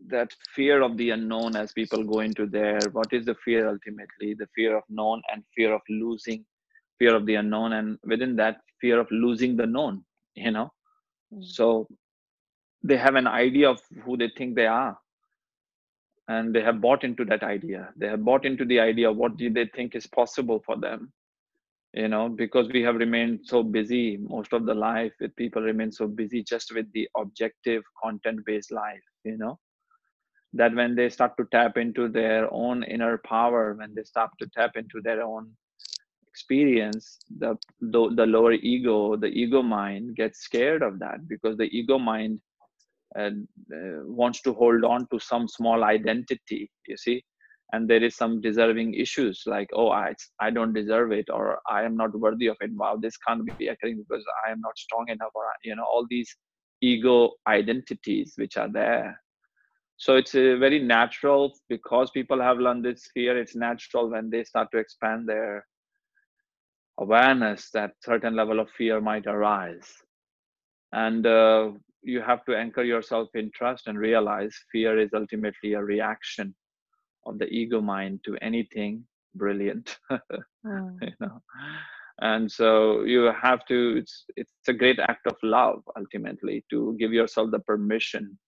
that 0.06 0.30
fear 0.54 0.82
of 0.82 0.96
the 0.96 1.10
unknown 1.10 1.56
as 1.56 1.72
people 1.72 2.04
go 2.04 2.20
into 2.20 2.46
there 2.46 2.88
what 2.92 3.12
is 3.12 3.24
the 3.24 3.34
fear 3.44 3.68
ultimately? 3.68 4.34
The 4.34 4.48
fear 4.54 4.76
of 4.76 4.84
known 4.88 5.20
and 5.32 5.42
fear 5.56 5.74
of 5.74 5.82
losing 5.88 6.44
fear 6.98 7.14
of 7.14 7.26
the 7.26 7.34
unknown 7.34 7.72
and 7.72 7.98
within 8.04 8.36
that 8.36 8.58
fear 8.80 9.00
of 9.00 9.08
losing 9.10 9.56
the 9.56 9.66
known 9.66 10.04
you 10.34 10.50
know? 10.50 10.70
Mm. 11.32 11.44
so 11.44 11.86
they 12.82 12.96
have 12.96 13.14
an 13.14 13.26
idea 13.26 13.70
of 13.70 13.80
who 14.04 14.16
they 14.16 14.30
think 14.36 14.54
they 14.54 14.66
are 14.66 14.98
and 16.28 16.54
they 16.54 16.62
have 16.62 16.80
bought 16.80 17.04
into 17.04 17.24
that 17.26 17.42
idea. 17.42 17.92
They 17.96 18.08
have 18.08 18.24
bought 18.24 18.46
into 18.46 18.64
the 18.64 18.80
idea 18.80 19.10
of 19.10 19.16
what 19.16 19.36
do 19.36 19.50
they 19.50 19.66
think 19.74 19.94
is 19.94 20.06
possible 20.06 20.62
for 20.64 20.76
them 20.78 21.12
you 21.94 22.08
know? 22.08 22.28
Because 22.28 22.68
we 22.72 22.82
have 22.82 22.96
remained 22.96 23.40
so 23.44 23.62
busy 23.62 24.16
most 24.16 24.52
of 24.52 24.66
the 24.66 24.74
life 24.74 25.12
with 25.20 25.34
people 25.36 25.62
remain 25.62 25.92
so 25.92 26.06
busy 26.08 26.42
just 26.42 26.74
with 26.74 26.90
the 26.92 27.08
objective 27.16 27.82
content 28.02 28.40
based 28.44 28.72
life 28.72 29.02
you 29.24 29.38
know? 29.38 29.58
That 30.52 30.74
when 30.74 30.94
they 30.94 31.08
start 31.08 31.36
to 31.38 31.46
tap 31.50 31.76
into 31.76 32.08
their 32.08 32.52
own 32.52 32.82
inner 32.84 33.18
power 33.18 33.74
when 33.74 33.94
they 33.94 34.02
start 34.02 34.30
to 34.40 34.48
tap 34.56 34.72
into 34.76 35.00
their 35.02 35.22
own 35.22 35.50
experience 36.34 37.18
the 37.38 37.50
the, 37.94 38.02
the 38.18 38.26
lower 38.36 38.52
ego 38.74 39.16
the 39.24 39.32
ego 39.42 39.62
mind 39.62 40.16
gets 40.16 40.40
scared 40.48 40.82
of 40.88 40.98
that 41.04 41.18
because 41.28 41.56
the 41.58 41.68
ego 41.80 41.98
mind 41.98 42.40
uh, 43.18 43.30
uh, 43.76 44.00
wants 44.22 44.40
to 44.42 44.52
hold 44.52 44.84
on 44.84 45.06
to 45.12 45.18
some 45.20 45.46
small 45.48 45.84
identity 45.84 46.62
you 46.88 46.96
see? 46.96 47.22
And 47.72 47.88
there 47.90 48.04
is 48.04 48.16
some 48.16 48.40
deserving 48.40 48.94
issues 48.94 49.42
like 49.46 49.70
oh 49.80 49.90
i 49.90 50.14
i 50.46 50.50
don't 50.56 50.74
deserve 50.80 51.12
it 51.20 51.28
or 51.36 51.44
i 51.76 51.82
am 51.88 51.96
not 51.96 52.18
worthy 52.24 52.48
of 52.48 52.56
it. 52.60 52.70
Wow 52.82 52.96
this 53.04 53.16
can't 53.26 53.44
be 53.58 53.68
occurring 53.68 53.98
because 54.02 54.24
i 54.46 54.50
am 54.52 54.60
not 54.60 54.78
strong 54.78 55.06
enough 55.08 55.34
or 55.34 55.44
you 55.64 55.76
know 55.76 55.84
all 55.92 56.06
these 56.08 56.30
ego 56.80 57.30
identities 57.48 58.34
which 58.36 58.56
are 58.56 58.70
there. 58.70 59.20
So 59.96 60.16
it's 60.16 60.34
a 60.34 60.56
very 60.56 60.80
natural 60.80 61.52
because 61.68 62.10
people 62.10 62.40
have 62.40 62.58
learned 62.58 62.84
this 62.84 63.08
fear. 63.14 63.38
It's 63.38 63.56
natural 63.56 64.10
when 64.10 64.28
they 64.30 64.44
start 64.44 64.68
to 64.72 64.78
expand 64.78 65.28
their 65.28 65.66
awareness 66.98 67.70
that 67.70 67.92
certain 68.02 68.36
level 68.36 68.60
of 68.60 68.68
fear 68.70 69.00
might 69.00 69.26
arise. 69.26 69.88
And 70.92 71.26
uh, 71.26 71.72
you 72.02 72.20
have 72.20 72.44
to 72.46 72.56
anchor 72.56 72.82
yourself 72.84 73.28
in 73.34 73.50
trust 73.54 73.86
and 73.86 73.98
realize 73.98 74.54
fear 74.70 74.98
is 74.98 75.10
ultimately 75.14 75.74
a 75.74 75.82
reaction 75.82 76.54
of 77.26 77.38
the 77.38 77.46
ego 77.46 77.80
mind 77.80 78.20
to 78.24 78.36
anything 78.42 79.04
brilliant 79.34 79.98
Mm. 80.66 80.96
you 81.02 81.12
know? 81.20 81.42
And 82.20 82.50
so 82.50 83.02
you 83.04 83.30
have 83.42 83.66
to 83.66 83.96
it's 83.98 84.24
it's 84.36 84.68
a 84.68 84.72
great 84.72 84.98
act 84.98 85.26
of 85.26 85.36
love 85.42 85.82
ultimately 85.96 86.64
to 86.70 86.96
give 86.98 87.12
yourself 87.12 87.50
the 87.50 87.58
permission 87.58 88.38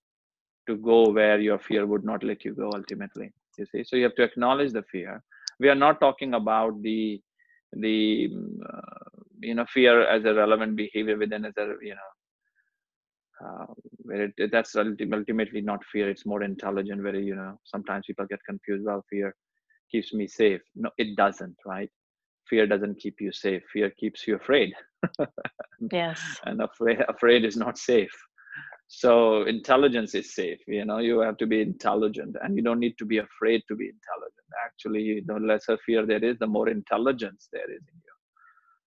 to 0.66 0.76
go 0.76 1.10
where 1.10 1.38
your 1.38 1.58
fear 1.58 1.86
would 1.86 2.04
not 2.04 2.24
let 2.24 2.44
you 2.44 2.54
go 2.54 2.70
ultimately 2.74 3.32
you 3.58 3.66
see? 3.66 3.84
So 3.84 3.96
you 3.96 4.04
have 4.04 4.14
to 4.16 4.22
acknowledge 4.22 4.72
the 4.72 4.82
fear. 4.82 5.22
We 5.58 5.68
are 5.68 5.74
not 5.74 6.00
talking 6.00 6.34
about 6.34 6.82
the 6.82 7.20
the 7.72 8.28
uh, 8.72 9.20
you 9.40 9.54
know 9.54 9.66
fear 9.72 10.06
as 10.06 10.24
a 10.24 10.34
relevant 10.34 10.76
behavior 10.76 11.16
within 11.16 11.44
as 11.44 11.54
a 11.58 11.74
you 11.82 11.94
know 11.94 12.12
uh, 13.44 13.66
where 13.98 14.30
it, 14.36 14.50
that's 14.50 14.74
ulti- 14.74 15.12
ultimately 15.12 15.60
not 15.60 15.84
fear 15.92 16.08
it's 16.08 16.26
more 16.26 16.42
intelligent 16.42 17.02
where 17.02 17.16
you 17.16 17.34
know 17.34 17.58
sometimes 17.64 18.04
people 18.06 18.26
get 18.26 18.40
confused 18.48 18.84
well 18.86 19.04
fear 19.10 19.34
keeps 19.90 20.12
me 20.12 20.26
safe. 20.26 20.60
No 20.74 20.90
it 20.98 21.16
doesn't 21.16 21.56
right? 21.64 21.90
Fear 22.48 22.66
doesn't 22.66 22.98
keep 22.98 23.20
you 23.20 23.32
safe. 23.32 23.62
Fear 23.72 23.90
keeps 23.90 24.26
you 24.26 24.36
afraid. 24.36 24.72
Yes. 25.92 26.40
And 26.44 26.62
afraid 26.62 27.00
afraid 27.08 27.44
is 27.44 27.56
not 27.56 27.76
safe 27.76 28.14
so 28.88 29.42
intelligence 29.44 30.14
is 30.14 30.34
safe 30.34 30.60
you 30.68 30.84
know 30.84 30.98
you 30.98 31.18
have 31.18 31.36
to 31.36 31.46
be 31.46 31.60
intelligent 31.60 32.36
and 32.42 32.56
you 32.56 32.62
don't 32.62 32.78
need 32.78 32.96
to 32.98 33.04
be 33.04 33.18
afraid 33.18 33.62
to 33.68 33.74
be 33.74 33.84
intelligent. 33.84 34.46
Actually 34.64 35.22
the 35.26 35.34
lesser 35.34 35.76
fear 35.84 36.06
there 36.06 36.22
is 36.24 36.38
the 36.38 36.46
more 36.46 36.68
intelligence 36.68 37.48
there 37.52 37.70
is 37.70 37.82
in 37.92 37.96
you. 38.04 38.12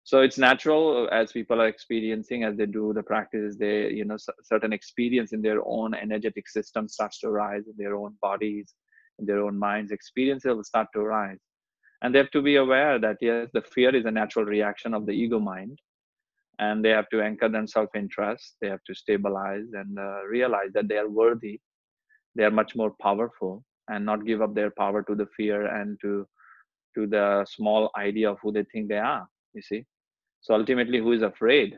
So 0.06 0.22
it's 0.22 0.38
natural 0.38 1.08
uh, 1.12 1.16
as 1.16 1.34
people 1.34 1.62
are 1.62 1.68
experiencing 1.68 2.44
as 2.44 2.56
they 2.56 2.66
do 2.66 2.94
the 2.94 3.04
practices 3.04 3.58
they 3.58 3.90
you 3.90 4.06
know 4.06 4.18
certain 4.44 4.72
experience 4.72 5.34
in 5.34 5.42
their 5.42 5.62
own 5.66 5.94
energetic 5.94 6.48
system 6.48 6.88
starts 6.88 7.20
to 7.20 7.28
arise 7.28 7.64
in 7.68 7.76
their 7.78 7.96
own 7.98 8.16
bodies 8.22 8.74
in 9.20 9.26
their 9.26 9.44
own 9.44 9.60
minds 9.60 9.92
experience 9.92 10.46
will 10.46 10.64
start 10.64 10.88
to 10.94 11.02
arise 11.02 11.40
and 12.02 12.16
they 12.16 12.20
have 12.20 12.32
to 12.32 12.42
be 12.42 12.56
aware 12.56 13.00
that 13.00 13.18
yes 13.20 13.50
the 13.54 13.62
fear 13.62 13.94
is 13.94 14.06
a 14.06 14.12
natural 14.12 14.46
reaction 14.46 14.94
of 14.94 15.06
the 15.06 15.12
ego 15.12 15.40
mind 15.40 15.78
and 16.60 16.84
they 16.84 16.89
have 16.89 17.10
to 17.10 17.22
anchor 17.22 17.50
themselves 17.50 17.89
in 17.95 18.08
trust 18.10 18.56
they 18.62 18.67
have 18.67 18.84
to 18.86 18.93
stabilize 18.93 19.67
and 19.74 19.98
uh, 19.98 20.24
realize 20.26 20.72
that 20.74 20.88
they 20.88 20.98
are 20.98 21.10
worthy. 21.10 21.60
They 22.36 22.43
are 22.43 22.52
much 22.52 22.76
more 22.76 22.93
powerful 23.02 23.63
and 23.88 24.06
not 24.06 24.26
give 24.26 24.41
up 24.41 24.54
their 24.54 24.72
power 24.72 25.02
to 25.04 25.15
the 25.15 25.28
fear 25.36 25.65
and 25.65 25.98
to 26.02 26.28
to 26.95 27.08
the 27.08 27.45
small 27.50 27.89
idea 27.98 28.30
of 28.32 28.38
who 28.41 28.52
they 28.52 28.65
think 28.72 28.89
they 28.89 28.98
are 28.98 29.28
you 29.54 29.62
see. 29.62 29.86
So 30.41 30.54
ultimately 30.54 31.00
who 31.00 31.12
is 31.13 31.22
afraid? 31.22 31.76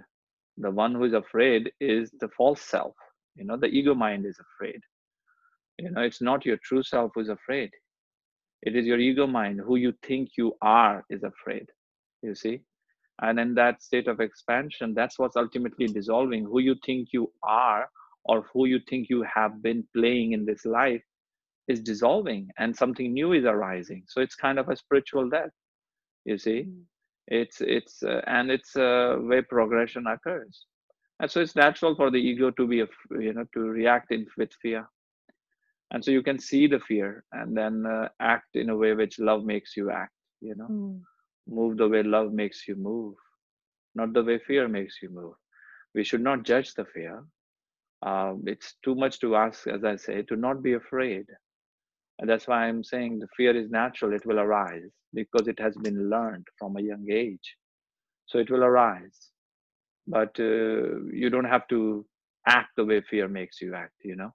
The 0.58 0.72
one 0.72 0.94
who 0.94 1.06
is 1.06 1.14
afraid 1.14 1.72
is 1.80 2.12
the 2.20 2.30
false 2.38 2.62
self. 2.62 2.96
You 3.36 3.46
know 3.46 3.58
the 3.58 3.68
ego 3.68 3.94
mind 3.94 4.26
is 4.26 4.40
afraid. 4.40 4.82
You 5.80 5.92
know 5.92 6.02
it's 6.02 6.22
not 6.22 6.46
your 6.46 6.58
true 6.64 6.84
self 6.84 7.12
who's 7.16 7.30
afraid. 7.30 7.70
It 8.64 8.76
is 8.76 8.86
your 8.86 9.00
ego 9.00 9.26
mind. 9.26 9.62
Who 9.66 9.76
you 9.78 9.94
think 10.06 10.30
you 10.38 10.54
are 10.62 11.06
is 11.10 11.24
afraid 11.24 11.66
you 12.24 12.36
see 12.36 12.62
and 13.22 13.40
in 13.40 13.54
that 13.56 13.82
state 13.82 14.08
of 14.08 14.20
expansion 14.20 14.94
that's 14.94 15.20
what's 15.20 15.36
ultimately 15.36 15.88
dissolving 15.88 16.44
who 16.44 16.60
you 16.60 16.76
think 16.86 17.10
you 17.14 17.32
are 17.44 17.90
or 18.26 18.46
who 18.54 18.66
you 18.68 18.80
think 18.90 19.10
you 19.10 19.24
have 19.24 19.62
been 19.62 19.84
playing 19.96 20.34
in 20.34 20.46
this 20.46 20.66
life 20.66 21.02
is 21.68 21.82
dissolving 21.82 22.50
and 22.60 22.76
something 22.76 23.14
new 23.14 23.34
is 23.34 23.46
arising. 23.46 24.04
So 24.08 24.22
it's 24.22 24.36
kind 24.36 24.60
of 24.60 24.70
a 24.70 24.76
spiritual 24.76 25.30
death 25.30 25.52
you 26.26 26.38
see? 26.38 26.68
Mm. 26.68 26.84
it's 27.28 27.62
it's 27.62 28.04
uh, 28.04 28.22
and 28.28 28.52
it's 28.52 28.76
uh, 28.76 29.18
way 29.20 29.42
progression 29.42 30.08
occurs. 30.08 30.66
And 31.20 31.30
so 31.32 31.40
it's 31.42 31.56
natural 31.56 31.96
for 31.96 32.12
the 32.12 32.18
ego 32.18 32.52
to 32.52 32.68
be 32.68 32.82
af- 32.82 33.10
you 33.12 33.34
know 33.34 33.46
to 33.54 33.60
react 33.62 34.12
in 34.12 34.28
with 34.38 34.52
fear. 34.62 34.88
And 35.92 36.04
so 36.04 36.12
you 36.12 36.24
can 36.24 36.40
see 36.40 36.68
the 36.68 36.80
fear 36.80 37.24
and 37.32 37.56
then 37.56 37.86
uh, 37.86 38.10
act 38.20 38.56
in 38.56 38.70
a 38.70 38.76
way 38.76 38.94
which 38.94 39.20
love 39.20 39.44
makes 39.44 39.76
you 39.78 39.92
act 39.92 40.14
you 40.42 40.56
know? 40.56 40.68
Mm. 40.70 41.02
Move 41.48 41.78
the 41.78 41.88
way 41.88 42.04
love 42.04 42.34
makes 42.34 42.68
you 42.68 42.76
move 42.76 43.16
not 43.96 44.14
the 44.14 44.24
way 44.24 44.40
fear 44.40 44.68
makes 44.68 45.02
you 45.02 45.10
move. 45.10 45.34
We 45.96 46.04
should 46.04 46.22
not 46.22 46.44
judge 46.44 46.74
the 46.74 46.86
fear. 46.86 47.24
Um, 48.04 48.44
it's 48.48 48.76
too 48.84 48.96
much 48.96 49.20
to 49.22 49.36
ask 49.36 49.68
as 49.68 49.84
i 49.84 49.96
say 49.96 50.24
to 50.24 50.36
not 50.36 50.64
be 50.64 50.74
afraid. 50.74 51.26
And 52.20 52.30
that's 52.30 52.48
why 52.48 52.68
i'm 52.68 52.84
saying 52.84 53.20
the 53.20 53.28
fear 53.38 53.56
is 53.56 53.70
natural 53.70 54.14
it 54.14 54.26
will 54.26 54.40
arise 54.40 54.92
because 55.14 55.48
it 55.48 55.60
has 55.60 55.76
been 55.78 56.10
learned 56.10 56.48
from 56.60 56.78
a 56.78 56.82
young 56.82 57.06
age. 57.12 57.56
So 58.28 58.40
it 58.40 58.50
will 58.52 58.64
arise. 58.64 59.32
But 60.08 60.40
uh, 60.40 61.04
you 61.22 61.30
don't 61.32 61.46
have 61.56 61.68
to 61.70 62.06
act 62.48 62.70
the 62.78 62.86
way 62.86 63.02
fear 63.02 63.28
makes 63.28 63.62
you 63.62 63.76
act 63.76 63.96
you 64.04 64.16
know? 64.16 64.34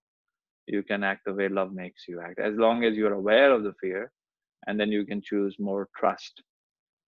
You 0.67 0.83
can 0.83 1.03
act 1.05 1.23
the 1.27 1.35
way 1.35 1.49
love 1.49 1.73
makes 1.73 2.05
you 2.09 2.21
act. 2.21 2.39
As 2.41 2.55
long 2.57 2.85
as 2.85 2.95
you're 2.97 3.15
aware 3.15 3.53
of 3.53 3.65
the 3.65 3.75
fear 3.81 4.13
and 4.67 4.79
then 4.81 4.91
you 4.93 5.05
can 5.07 5.23
choose 5.23 5.57
more 5.59 5.89
trust 5.97 6.43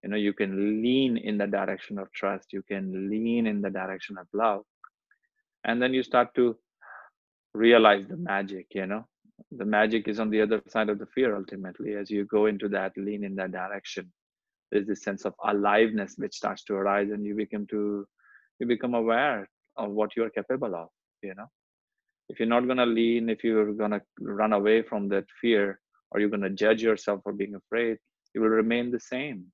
you 0.03 0.11
know 0.11 0.17
you 0.17 0.33
can 0.33 0.83
lean 0.83 1.17
in 1.17 1.39
the 1.39 1.47
direction 1.47 1.99
of 1.99 2.13
trust 2.13 2.53
you 2.53 2.63
can 2.63 3.11
lean 3.11 3.47
in 3.47 3.61
the 3.61 3.71
direction 3.71 4.17
of 4.19 4.27
love 4.33 4.63
and 5.65 5.83
then 5.83 5.93
you 5.95 6.03
start 6.03 6.35
to 6.35 6.57
realize 7.55 8.07
the 8.09 8.17
magic 8.17 8.67
you 8.71 8.87
know? 8.87 9.05
The 9.51 9.65
magic 9.65 10.09
is 10.09 10.19
on 10.19 10.31
the 10.31 10.41
other 10.41 10.63
side 10.69 10.89
of 10.89 10.99
the 10.99 11.07
fear 11.07 11.37
ultimately 11.37 11.95
as 11.95 12.11
you 12.11 12.25
go 12.25 12.47
into 12.47 12.69
that 12.71 12.93
lean 12.97 13.25
in 13.25 13.35
that 13.37 13.53
direction 13.53 14.13
there's 14.71 14.87
this 14.87 15.03
sense 15.03 15.25
of 15.25 15.35
aliveness 15.45 16.15
which 16.17 16.35
starts 16.35 16.65
to 16.65 16.75
arise 16.75 17.11
and 17.11 17.25
you 17.25 17.35
become 17.35 17.67
to 17.69 18.07
you 18.59 18.67
become 18.67 18.95
aware 18.95 19.49
of 19.77 19.91
what 19.91 20.17
you 20.17 20.25
are 20.25 20.31
capable 20.31 20.75
of 20.75 20.89
you 21.23 21.35
know? 21.35 21.51
If 22.29 22.41
you're 22.41 22.49
not 22.49 22.67
going 22.67 22.79
to 22.79 22.87
lean 22.87 23.29
if 23.29 23.45
you're 23.45 23.73
going 23.73 23.93
to 23.93 24.03
run 24.21 24.53
away 24.53 24.83
from 24.83 25.09
that 25.09 25.27
fear 25.41 25.81
or 26.11 26.21
you're 26.21 26.31
going 26.31 26.43
to 26.43 26.51
judge 26.51 26.83
yourself 26.83 27.21
for 27.23 27.33
being 27.33 27.55
afraid 27.55 27.99
you 28.35 28.41
will 28.41 28.49
remain 28.49 28.91
the 28.91 29.01
same 29.01 29.47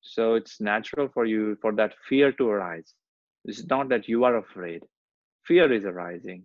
so 0.00 0.34
it's 0.34 0.60
natural 0.60 1.08
for 1.12 1.26
you 1.26 1.56
for 1.60 1.72
that 1.72 1.94
fear 2.08 2.32
to 2.32 2.48
arise. 2.48 2.94
It's 3.44 3.66
not 3.66 3.88
that 3.90 4.08
you 4.08 4.24
are 4.24 4.36
afraid. 4.36 4.82
Fear 5.46 5.72
is 5.72 5.84
arising. 5.84 6.44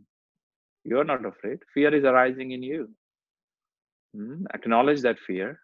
You're 0.84 1.04
not 1.04 1.26
afraid. 1.26 1.60
Fear 1.74 1.96
is 1.96 2.04
arising 2.04 2.52
in 2.52 2.64
you. 2.64 2.90
Hmm? 4.16 4.46
acknowledge 4.54 5.02
that 5.02 5.20
fear. 5.20 5.60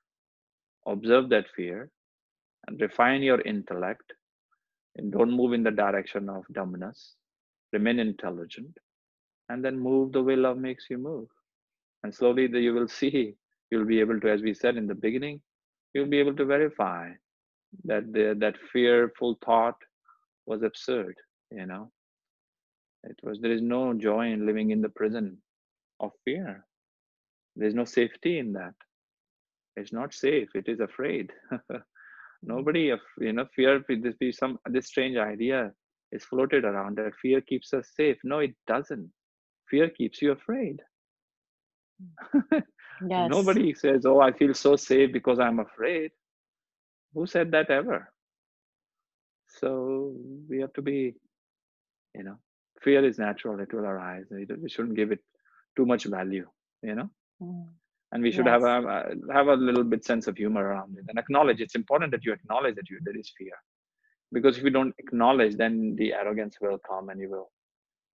Observe 0.86 1.30
that 1.30 1.46
fear. 1.56 1.89
And 2.68 2.80
refine 2.82 3.22
your 3.24 3.42
intellect. 3.42 4.14
And 4.98 5.12
don't 5.12 5.32
move 5.32 5.54
in 5.54 5.64
the 5.64 5.72
direction 5.72 6.30
of 6.30 6.44
dumbness 6.52 7.16
remain 7.72 8.00
intelligent. 8.00 8.78
And 9.50 9.64
then 9.64 9.80
move 9.80 10.12
the 10.12 10.24
way 10.24 10.36
love 10.36 10.58
makes 10.58 10.89
you 10.89 10.98
move. 10.98 11.28
And 12.04 12.14
slowly 12.14 12.50
you 12.52 12.74
will 12.74 12.88
see 13.00 13.36
you'll 13.70 13.86
be 13.86 14.00
able 14.02 14.20
to 14.20 14.30
as 14.30 14.42
we 14.42 14.54
said 14.54 14.76
in 14.76 14.86
the 14.86 14.96
beginning 14.96 15.39
you'll 15.94 16.10
be 16.10 16.20
able 16.20 16.36
to 16.36 16.46
verify 16.46 17.10
that 17.86 18.11
the, 18.13 18.36
that 18.39 18.55
fearful 18.72 19.38
thought 19.45 19.78
was 20.45 20.63
absurd 20.63 21.15
you 21.51 21.65
know? 21.65 21.91
It 23.03 23.17
was 23.24 23.39
there 23.41 23.51
is 23.51 23.61
no 23.61 23.93
joy 23.93 24.32
in 24.32 24.45
living 24.45 24.72
in 24.72 24.82
the 24.82 24.89
prison 24.89 25.38
of 25.99 26.11
fear. 26.24 26.65
There's 27.55 27.74
no 27.74 27.86
safety 27.86 28.39
in 28.39 28.53
that. 28.53 28.74
It's 29.76 29.93
not 29.93 30.13
safe 30.13 30.49
it 30.55 30.67
is 30.67 30.80
afraid. 30.80 31.32
Hmm. 32.43 32.55
Nobody 32.55 32.91
you 33.19 33.34
know 33.34 33.45
fear 33.55 33.84
this 33.88 34.15
be 34.15 34.32
some 34.32 34.57
this 34.65 34.88
strange 34.88 35.15
idea 35.15 35.72
is 36.11 36.26
floated 36.26 36.65
around 36.65 36.97
that 36.97 37.13
fear 37.22 37.39
keeps 37.41 37.72
us 37.74 37.88
safe. 37.95 38.17
No 38.24 38.39
it 38.39 38.55
doesn't. 38.65 39.11
Fear 39.69 39.89
keeps 39.91 40.22
you 40.22 40.32
afraid. 40.32 40.82
Hmm. 42.01 42.59
Yes. 43.09 43.32
nobody 43.32 43.74
says 43.74 44.05
oh 44.05 44.19
i 44.22 44.32
feel 44.32 44.53
so 44.53 44.76
safe 44.76 45.11
because 45.11 45.39
i'm 45.39 45.59
afraid 45.59 46.11
who 47.14 47.26
said 47.26 47.51
that 47.51 47.70
ever? 47.70 48.12
So 49.47 50.16
we 50.49 50.59
have 50.62 50.74
to 50.74 50.82
be 50.82 51.16
you 52.16 52.24
know 52.24 52.38
fear 52.82 53.05
is 53.05 53.20
natural 53.20 53.59
it 53.59 53.74
will 53.74 53.86
arise 53.86 54.26
we 54.30 54.70
shouldn't 54.70 54.95
give 54.95 55.12
it 55.12 55.20
too 55.78 55.86
much 55.86 56.05
value 56.05 56.47
you 56.84 56.95
know? 56.95 57.09
Mm. 57.41 57.68
And 58.14 58.24
we 58.24 58.32
should 58.32 58.45
yes. 58.45 58.62
have 58.62 58.64
a 58.64 59.14
have 59.32 59.47
a 59.47 59.53
little 59.53 59.86
bit 59.86 60.03
sense 60.03 60.28
of 60.28 60.36
humor 60.36 60.62
around 60.62 60.97
it 60.97 61.05
and 61.07 61.18
acknowledge 61.18 61.62
it's 61.62 61.76
important 61.76 62.12
that 62.12 62.26
you 62.26 62.34
acknowledge 62.34 62.76
that 62.76 62.89
you 62.89 62.99
there 63.03 63.18
is 63.18 63.32
fear. 63.38 63.53
Because 64.34 64.57
if 64.57 64.64
you 64.64 64.70
don't 64.70 64.93
acknowledge 64.97 65.55
then 65.55 65.95
the 65.97 66.14
arrogance 66.14 66.57
will 66.59 66.78
come 66.78 67.09
and 67.09 67.22
you 67.22 67.30
will 67.30 67.51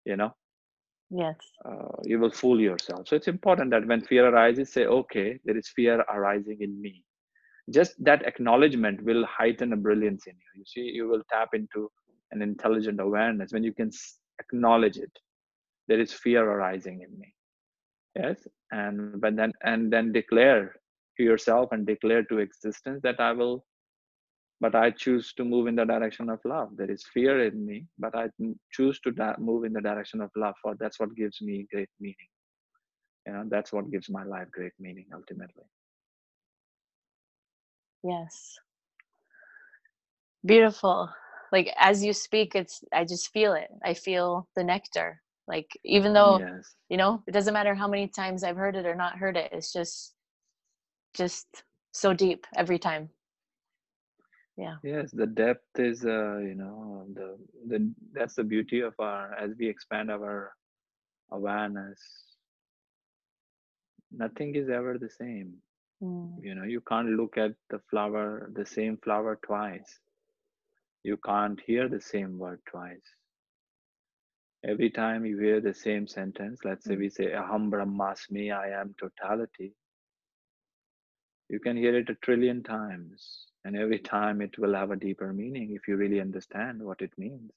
you 0.06 0.16
know? 0.16 0.36
Yes. 1.10 1.38
Uh, 1.66 1.98
you 2.04 2.20
will 2.20 2.30
fool 2.30 2.60
yourself. 2.60 3.08
So 3.08 3.16
it's 3.16 3.28
important 3.28 3.72
that 3.72 3.88
when 3.88 4.02
fear 4.02 4.28
arises 4.28 4.72
say 4.72 4.86
okay 4.86 5.40
there 5.46 5.58
is 5.58 5.68
fear 5.70 6.02
arising 6.02 6.58
in 6.62 6.80
me 6.80 7.04
just 7.70 8.02
that 8.04 8.26
acknowledgement 8.26 9.04
will 9.04 9.26
heighten 9.26 9.74
a 9.74 9.78
brilliance 9.78 10.28
in 10.28 10.34
you. 10.34 10.60
You 10.60 10.66
see 10.66 10.82
you 10.96 11.08
will 11.08 11.24
tap 11.32 11.50
into 11.54 11.90
an 12.32 12.42
intelligent 12.42 13.00
awareness 13.00 13.52
when 13.52 13.64
you 13.64 13.74
can 13.74 13.92
acknowledge 14.40 14.98
it. 14.98 15.12
There 15.88 16.00
is 16.00 16.14
fear 16.14 16.44
arising 16.50 17.02
in 17.02 17.20
me. 17.20 17.34
Yes? 18.16 18.48
And 18.72 19.20
but 19.22 19.36
then 19.36 19.54
and 19.64 19.92
then 19.92 20.12
declare 20.12 20.76
to 21.18 21.24
yourself 21.24 21.72
and 21.72 21.86
declare 21.86 22.24
to 22.24 22.38
existence 22.40 23.02
that 23.02 23.20
i 23.20 23.32
will 23.32 23.66
but 24.62 24.76
i 24.76 24.92
choose 24.92 25.34
to 25.34 25.44
move 25.44 25.68
in 25.68 25.76
the 25.76 25.86
direction 25.86 26.30
of 26.30 26.40
love. 26.46 26.70
There 26.76 26.92
is 26.92 27.04
fear 27.14 27.46
in 27.46 27.66
me 27.66 27.86
but 27.98 28.16
i 28.16 28.28
choose 28.72 29.00
to 29.02 29.36
move 29.40 29.64
in 29.66 29.74
the 29.74 29.82
direction 29.82 30.22
of 30.22 30.32
love 30.36 30.56
for 30.62 30.76
that's 30.80 31.00
what 31.00 31.16
gives 31.16 31.42
me 31.42 31.68
great 31.72 31.90
meaning. 32.00 32.30
You 33.26 33.34
know 33.34 33.44
that's 33.48 33.74
what 33.74 33.92
gives 33.92 34.10
my 34.10 34.24
life 34.24 34.50
great 34.52 34.74
meaning 34.80 35.08
ultimately 35.14 35.64
yes. 38.04 38.58
Beautiful. 40.46 41.10
Like 41.52 41.74
as 41.80 42.04
you 42.04 42.14
speak 42.14 42.56
it's 42.56 42.84
i 42.94 43.04
just 43.04 43.32
feel 43.32 43.54
it. 43.54 43.70
I 43.84 43.94
feel 43.94 44.48
the 44.56 44.64
nectar. 44.64 45.22
Like 45.48 45.70
even 45.84 46.14
though 46.14 46.40
yes. 46.40 46.76
you 46.90 46.98
know 46.98 47.24
it 47.28 47.32
doesn't 47.32 47.54
matter 47.54 47.74
how 47.76 47.88
many 47.88 48.08
times 48.08 48.44
i've 48.44 48.58
heard 48.58 48.76
it 48.76 48.86
or 48.86 48.96
not 48.96 49.18
heard 49.18 49.38
it 49.38 49.52
it's 49.54 49.72
just 49.72 50.14
just 51.14 51.48
so 51.94 52.14
deep 52.14 52.46
every 52.56 52.80
time. 52.80 53.10
Yeah. 54.58 54.76
Yes 54.84 55.12
the 55.12 55.28
depth 55.28 55.80
is 55.80 56.06
uh 56.06 56.38
you 56.40 56.56
know 56.56 57.06
the 57.14 57.38
the 57.68 57.94
that's 58.14 58.36
the 58.36 58.44
beauty 58.44 58.82
of 58.82 58.94
our 59.00 59.34
as 59.36 59.52
we 59.58 59.68
expand 59.68 60.12
our 60.12 60.54
awareness 61.32 62.00
nothing 64.12 64.56
is 64.56 64.70
ever 64.70 64.98
the 64.98 65.10
same 65.10 65.54
mm. 66.02 66.32
you 66.42 66.56
know 66.56 66.64
you 66.64 66.82
can't 66.82 67.10
look 67.10 67.38
at 67.38 67.54
the 67.70 67.80
flower 67.90 68.50
the 68.54 68.66
same 68.66 68.98
flower 69.04 69.40
twice 69.44 70.00
you 71.04 71.18
can't 71.26 71.60
hear 71.66 71.88
the 71.88 72.02
same 72.02 72.38
word 72.38 72.60
twice 72.70 73.16
every 74.64 74.90
time 74.90 75.26
you 75.26 75.40
hear 75.40 75.62
the 75.62 75.74
same 75.74 76.08
sentence, 76.08 76.62
let's 76.66 76.86
say 76.86 76.96
mm. 76.96 77.00
we 77.00 77.10
say 77.10 77.28
Aham 77.28 77.70
Brahmasmi, 77.70 78.52
I 78.54 78.70
am 78.80 78.96
totality, 79.00 79.74
you 81.50 81.60
can 81.60 81.78
hear 81.78 81.96
it 81.98 82.10
a 82.10 82.16
trillion 82.16 82.64
times. 82.64 83.46
And 83.64 83.76
every 83.76 84.00
time 84.00 84.42
it 84.42 84.58
will 84.58 84.74
have 84.76 84.92
a 84.92 84.96
deeper 84.96 85.34
meaning 85.34 85.74
if 85.74 85.88
you 85.88 85.98
really 85.98 86.22
understand 86.22 86.82
what 86.82 87.02
it 87.02 87.12
means. 87.18 87.52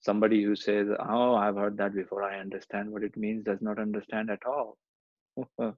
Somebody 0.00 0.42
who 0.42 0.56
says, 0.56 0.88
Oh, 0.98 1.34
I've 1.34 1.56
heard 1.56 1.76
that 1.78 1.94
before, 1.94 2.22
I 2.22 2.38
understand 2.40 2.90
what 2.90 3.02
it 3.02 3.16
means, 3.16 3.44
does 3.44 3.60
not 3.60 3.78
understand 3.78 4.30
at 4.30 4.44
all. 4.46 4.76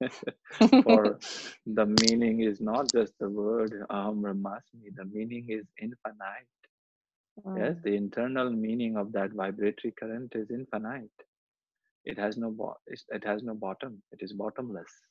For 0.82 1.18
the 1.66 1.86
meaning 1.86 2.40
is 2.40 2.60
not 2.60 2.92
just 2.92 3.18
the 3.18 3.28
word 3.30 3.72
Aham 3.90 4.20
Brahmasmi, 4.22 4.94
the 4.94 5.04
meaning 5.04 5.48
is 5.50 5.66
infinite 5.80 6.48
Yes, 7.54 7.76
mm. 7.76 7.82
the 7.82 7.94
internal 7.96 8.50
meaning 8.50 8.96
of 8.96 9.12
that 9.12 9.32
vibratory 9.32 9.92
current 9.92 10.34
is 10.34 10.50
infinite. 10.50 11.10
It 12.04 12.18
has 12.18 12.36
no 12.36 12.50
bo- 12.50 12.78
it 12.86 13.24
has 13.24 13.42
no 13.42 13.54
bottom. 13.54 14.02
It 14.12 14.22
is 14.22 14.32
bottomless. 14.32 15.06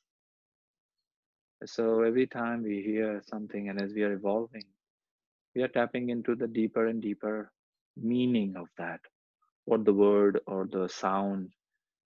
So 1.64 2.02
every 2.02 2.26
time 2.26 2.62
we 2.62 2.82
hear 2.82 3.22
something, 3.22 3.68
and 3.68 3.80
as 3.80 3.92
we 3.92 4.02
are 4.02 4.12
evolving, 4.12 4.64
we 5.54 5.62
are 5.62 5.68
tapping 5.68 6.08
into 6.10 6.34
the 6.34 6.46
deeper 6.46 6.86
and 6.86 7.00
deeper 7.02 7.52
meaning 7.96 8.56
of 8.56 8.68
that, 8.78 9.00
what 9.64 9.84
the 9.84 9.92
word 9.94 10.40
or 10.46 10.66
the 10.66 10.88
sound 10.88 11.54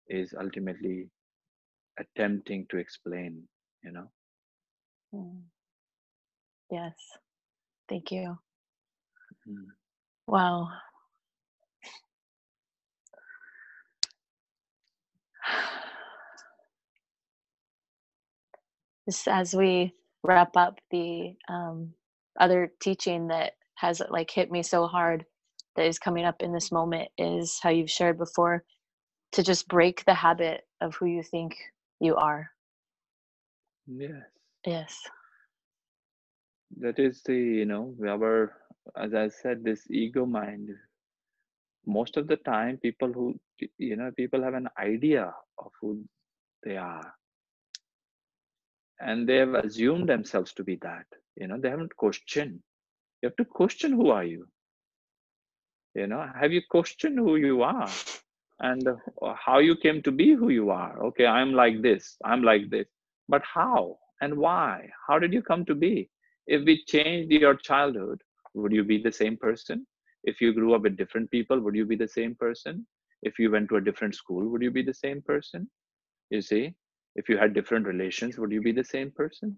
is 0.07 0.33
ultimately 0.33 1.09
attempting 1.99 2.65
to 2.69 2.77
explain. 2.77 3.43
You 3.83 3.91
know. 3.91 4.07
Mm. 5.13 5.41
Yes. 6.71 6.95
Thank 7.89 8.11
you. 8.11 8.37
Mm. 9.49 9.65
Wow. 10.27 10.69
Just 19.07 19.27
as 19.27 19.53
we 19.55 19.93
wrap 20.23 20.57
up 20.57 20.79
the 20.91 21.33
um, 21.47 21.93
other 22.39 22.71
teaching 22.81 23.27
that 23.29 23.53
has 23.75 24.01
like 24.09 24.29
hit 24.29 24.51
me 24.51 24.63
so 24.63 24.87
hard 24.87 25.25
that 25.75 25.85
is 25.85 25.99
coming 25.99 26.25
up 26.25 26.41
in 26.41 26.51
this 26.51 26.71
moment 26.71 27.09
is 27.17 27.59
how 27.61 27.69
you've 27.69 27.89
shared 27.89 28.17
before 28.17 28.63
to 29.31 29.43
just 29.43 29.67
break 29.67 30.03
the 30.05 30.13
habit 30.13 30.67
of 30.81 30.95
who 30.95 31.05
you 31.05 31.23
think 31.23 31.55
you 31.99 32.15
are. 32.15 32.49
Yes. 33.87 34.23
Yes. 34.65 34.99
That 36.79 36.99
is 36.99 37.21
the, 37.23 37.35
you 37.35 37.65
know, 37.65 37.95
our 38.07 38.53
as 38.95 39.13
I 39.13 39.29
said, 39.29 39.63
this 39.63 39.89
ego 39.89 40.25
mind, 40.25 40.69
most 41.85 42.17
of 42.17 42.27
the 42.27 42.37
time, 42.37 42.77
people 42.77 43.11
who, 43.11 43.39
you 43.77 43.95
know, 43.95 44.11
people 44.15 44.43
have 44.43 44.53
an 44.53 44.67
idea 44.77 45.33
of 45.57 45.71
who 45.81 46.03
they 46.63 46.77
are. 46.77 47.13
And 48.99 49.27
they 49.27 49.37
have 49.37 49.53
assumed 49.53 50.09
themselves 50.09 50.53
to 50.53 50.63
be 50.63 50.75
that. 50.81 51.05
You 51.35 51.47
know, 51.47 51.59
they 51.59 51.69
haven't 51.69 51.95
questioned. 51.95 52.59
You 53.21 53.29
have 53.29 53.35
to 53.37 53.45
question 53.45 53.91
who 53.91 54.09
are 54.09 54.23
you? 54.23 54.47
You 55.95 56.07
know, 56.07 56.25
have 56.39 56.51
you 56.51 56.61
questioned 56.69 57.17
who 57.17 57.35
you 57.37 57.61
are 57.63 57.89
and 58.59 58.87
uh, 58.87 59.33
how 59.35 59.59
you 59.59 59.75
came 59.75 60.01
to 60.03 60.11
be 60.11 60.33
who 60.33 60.49
you 60.49 60.69
are? 60.69 61.03
Okay, 61.05 61.25
I'm 61.25 61.53
like 61.53 61.81
this, 61.81 62.17
I'm 62.25 62.43
like 62.43 62.69
this. 62.69 62.87
But 63.29 63.43
how 63.43 63.97
and 64.21 64.37
why? 64.37 64.89
How 65.07 65.19
did 65.19 65.33
you 65.33 65.41
come 65.41 65.65
to 65.65 65.75
be? 65.75 66.09
If 66.47 66.65
we 66.65 66.83
changed 66.85 67.31
your 67.31 67.55
childhood, 67.55 68.21
would 68.53 68.71
you 68.71 68.83
be 68.83 69.01
the 69.01 69.11
same 69.11 69.37
person? 69.37 69.85
If 70.23 70.41
you 70.41 70.53
grew 70.53 70.73
up 70.75 70.81
with 70.83 70.97
different 70.97 71.29
people, 71.31 71.59
would 71.59 71.75
you 71.75 71.85
be 71.85 71.95
the 71.95 72.07
same 72.07 72.35
person? 72.35 72.85
If 73.23 73.39
you 73.39 73.51
went 73.51 73.69
to 73.69 73.77
a 73.77 73.81
different 73.81 74.15
school, 74.15 74.47
would 74.49 74.61
you 74.61 74.71
be 74.71 74.83
the 74.83 74.93
same 74.93 75.21
person? 75.21 75.69
You 76.29 76.41
see, 76.41 76.73
if 77.15 77.29
you 77.29 77.37
had 77.37 77.53
different 77.53 77.85
relations, 77.87 78.37
would 78.37 78.51
you 78.51 78.61
be 78.61 78.71
the 78.71 78.83
same 78.83 79.11
person? 79.11 79.57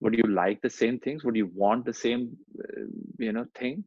Would 0.00 0.14
you 0.14 0.24
like 0.24 0.60
the 0.62 0.70
same 0.70 0.98
things? 0.98 1.24
Would 1.24 1.36
you 1.36 1.50
want 1.54 1.84
the 1.84 1.94
same, 1.94 2.36
uh, 2.62 2.82
you 3.18 3.32
know, 3.32 3.46
things? 3.58 3.84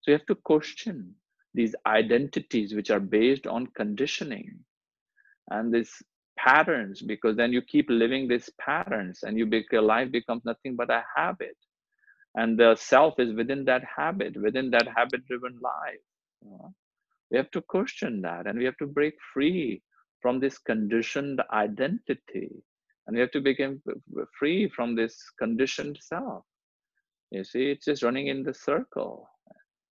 So 0.00 0.10
you 0.10 0.18
have 0.18 0.26
to 0.26 0.34
question 0.36 1.14
these 1.56 1.74
identities 1.86 2.74
which 2.74 2.90
are 2.90 3.00
based 3.00 3.48
on 3.48 3.68
conditioning 3.76 4.60
and 5.50 5.74
these 5.74 5.92
patterns, 6.38 7.02
because 7.02 7.36
then 7.36 7.52
you 7.52 7.62
keep 7.62 7.88
living 7.90 8.28
these 8.28 8.50
patterns 8.60 9.20
and 9.24 9.38
you 9.38 9.48
your 9.72 9.82
life 9.82 10.12
becomes 10.12 10.44
nothing 10.44 10.76
but 10.76 10.90
a 10.90 11.04
habit. 11.16 11.56
And 12.36 12.58
the 12.58 12.76
self 12.76 13.18
is 13.18 13.34
within 13.34 13.64
that 13.66 13.82
habit 13.96 14.36
within 14.40 14.70
that 14.72 14.88
habit 14.96 15.26
driven 15.26 15.58
life 15.62 16.04
you 16.44 16.50
know? 16.50 16.74
we 17.30 17.38
have 17.38 17.50
to 17.52 17.62
question 17.62 18.22
that 18.22 18.46
and 18.46 18.58
we 18.58 18.66
have 18.66 18.78
to 18.78 18.86
break 18.86 19.14
free 19.34 19.82
from 20.22 20.40
this 20.40 20.58
conditioned 20.58 21.42
identity 21.52 22.50
and 23.06 23.16
we 23.16 23.20
have 23.20 23.32
to 23.32 23.40
become 23.40 23.82
free 24.38 24.68
from 24.68 24.96
this 24.96 25.16
conditioned 25.38 25.98
self. 26.02 26.44
You 27.30 27.44
see 27.44 27.70
it's 27.70 27.86
just 27.86 28.02
running 28.02 28.28
in 28.28 28.42
the 28.44 28.54
circle 28.54 29.30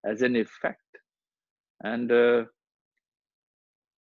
as 0.04 0.22
an 0.22 0.36
effect 0.36 0.80
and 1.84 2.12
uh, 2.12 2.44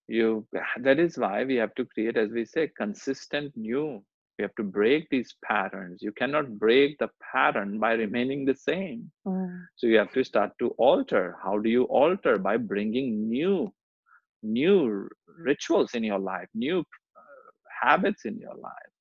you 0.08 0.46
that 0.82 1.00
is 1.00 1.18
why 1.18 1.44
we 1.44 1.56
have 1.56 1.74
to 1.76 1.86
create 1.86 2.18
as 2.18 2.30
we 2.30 2.46
say 2.46 2.70
consistent 2.76 3.56
new. 3.56 4.02
We 4.38 4.44
have 4.44 4.56
to 4.56 4.64
break 4.64 5.08
these 5.10 5.36
patterns. 5.44 6.02
You 6.02 6.12
cannot 6.12 6.58
break 6.58 6.98
the 6.98 7.10
pattern 7.32 7.78
by 7.78 7.92
remaining 7.92 8.46
the 8.46 8.56
same. 8.56 9.10
Mm. 9.26 9.66
so 9.76 9.86
you 9.86 9.98
have 9.98 10.12
to 10.14 10.24
start 10.24 10.52
to 10.60 10.70
alter. 10.78 11.36
How 11.44 11.58
do 11.58 11.70
you 11.70 11.84
alter? 11.84 12.38
By 12.38 12.56
bringing 12.56 13.28
new 13.28 13.72
new 14.42 15.08
rituals 15.44 15.94
in 15.94 16.04
your 16.04 16.18
life 16.18 16.48
new 16.54 16.80
uh, 16.80 17.50
habits 17.82 18.24
in 18.26 18.38
your 18.38 18.54
life 18.56 18.92